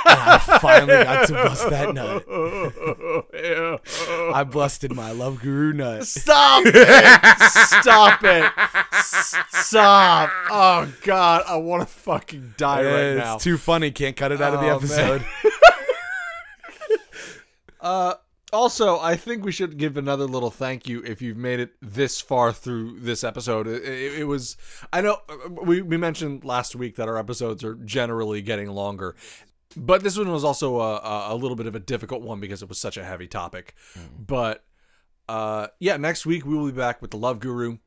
I 0.05 0.59
finally 0.61 1.03
got 1.03 1.27
to 1.27 1.33
bust 1.33 1.69
that 1.69 1.93
nut. 1.93 2.25
I 4.35 4.43
busted 4.43 4.95
my 4.95 5.11
Love 5.11 5.41
Guru 5.41 5.73
nut. 5.73 6.07
Stop 6.07 6.63
it! 6.65 7.39
Stop 7.49 8.23
it! 8.23 8.51
Stop! 9.51 10.29
Oh 10.51 10.91
God, 11.03 11.43
I 11.47 11.55
want 11.57 11.81
to 11.81 11.87
fucking 11.87 12.55
die 12.57 12.83
right 12.83 12.93
it's 12.93 13.19
now. 13.19 13.35
It's 13.35 13.43
too 13.43 13.57
funny. 13.57 13.91
Can't 13.91 14.15
cut 14.15 14.31
it 14.31 14.41
out 14.41 14.53
of 14.53 14.61
the 14.61 14.69
Oh, 14.69 14.77
episode. 14.77 15.25
Uh, 17.81 18.13
also, 18.51 18.99
I 18.99 19.15
think 19.15 19.43
we 19.43 19.51
should 19.51 19.77
give 19.77 19.97
another 19.97 20.25
little 20.25 20.51
thank 20.51 20.87
you 20.87 21.03
if 21.03 21.21
you've 21.21 21.37
made 21.37 21.59
it 21.59 21.73
this 21.81 22.19
far 22.21 22.51
through 22.51 22.99
this 22.99 23.23
episode. 23.23 23.67
It, 23.67 23.83
it, 23.83 24.19
it 24.19 24.23
was, 24.25 24.57
I 24.91 25.01
know 25.01 25.19
uh, 25.29 25.49
we, 25.49 25.81
we 25.81 25.97
mentioned 25.97 26.43
last 26.43 26.75
week 26.75 26.95
that 26.95 27.07
our 27.07 27.17
episodes 27.17 27.63
are 27.63 27.75
generally 27.75 28.41
getting 28.41 28.69
longer, 28.69 29.15
but 29.75 30.03
this 30.03 30.17
one 30.17 30.31
was 30.31 30.43
also 30.43 30.79
a, 30.79 30.97
a, 30.97 31.33
a 31.33 31.35
little 31.35 31.55
bit 31.55 31.67
of 31.67 31.75
a 31.75 31.79
difficult 31.79 32.21
one 32.21 32.39
because 32.39 32.61
it 32.61 32.69
was 32.69 32.79
such 32.79 32.97
a 32.97 33.03
heavy 33.03 33.27
topic. 33.27 33.75
But 34.25 34.63
uh, 35.27 35.67
yeah, 35.79 35.97
next 35.97 36.25
week 36.25 36.45
we 36.45 36.57
will 36.57 36.65
be 36.65 36.77
back 36.77 37.01
with 37.01 37.11
the 37.11 37.17
Love 37.17 37.39
Guru. 37.39 37.77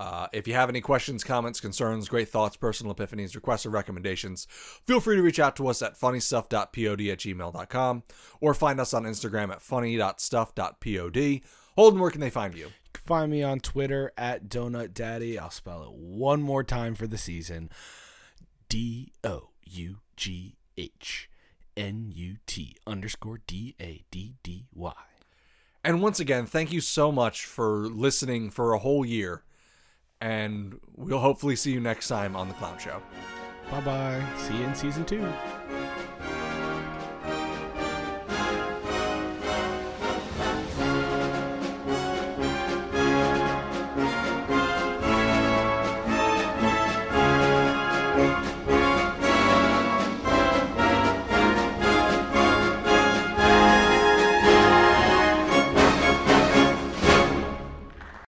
Uh, 0.00 0.26
if 0.32 0.48
you 0.48 0.54
have 0.54 0.68
any 0.68 0.80
questions, 0.80 1.22
comments, 1.22 1.60
concerns, 1.60 2.08
great 2.08 2.28
thoughts, 2.28 2.56
personal 2.56 2.94
epiphanies, 2.94 3.34
requests, 3.34 3.64
or 3.64 3.70
recommendations, 3.70 4.46
feel 4.86 5.00
free 5.00 5.16
to 5.16 5.22
reach 5.22 5.38
out 5.38 5.54
to 5.56 5.68
us 5.68 5.82
at 5.82 5.98
funnystuff.pod 5.98 6.54
at 6.62 7.18
gmail.com 7.18 8.02
or 8.40 8.54
find 8.54 8.80
us 8.80 8.92
on 8.92 9.04
Instagram 9.04 9.50
at 9.52 9.62
funny.stuff.pod. 9.62 11.40
Holden, 11.76 12.00
where 12.00 12.10
can 12.10 12.20
they 12.20 12.30
find 12.30 12.54
you? 12.54 12.66
you 12.66 12.72
Find 13.06 13.30
me 13.30 13.42
on 13.42 13.60
Twitter 13.60 14.12
at 14.16 14.48
Donut 14.48 14.94
Daddy. 14.94 15.38
I'll 15.38 15.50
spell 15.50 15.82
it 15.82 15.92
one 15.92 16.42
more 16.42 16.64
time 16.64 16.94
for 16.94 17.06
the 17.06 17.18
season. 17.18 17.70
D 18.68 19.12
O 19.22 19.50
U 19.64 19.98
G 20.16 20.56
H 20.76 21.28
N 21.76 22.10
U 22.14 22.36
T 22.46 22.76
underscore 22.86 23.40
D 23.46 23.74
A 23.80 24.04
D 24.10 24.36
D 24.42 24.66
Y. 24.74 24.92
And 25.84 26.00
once 26.00 26.18
again, 26.18 26.46
thank 26.46 26.72
you 26.72 26.80
so 26.80 27.12
much 27.12 27.44
for 27.44 27.86
listening 27.88 28.50
for 28.50 28.72
a 28.72 28.78
whole 28.78 29.04
year. 29.04 29.42
And 30.20 30.80
we'll 30.96 31.18
hopefully 31.18 31.56
see 31.56 31.72
you 31.72 31.80
next 31.80 32.08
time 32.08 32.34
on 32.36 32.48
The 32.48 32.54
Clown 32.54 32.78
Show. 32.78 33.02
Bye 33.70 33.80
bye. 33.80 34.24
See 34.36 34.56
you 34.56 34.64
in 34.64 34.74
season 34.74 35.04
two. 35.04 35.26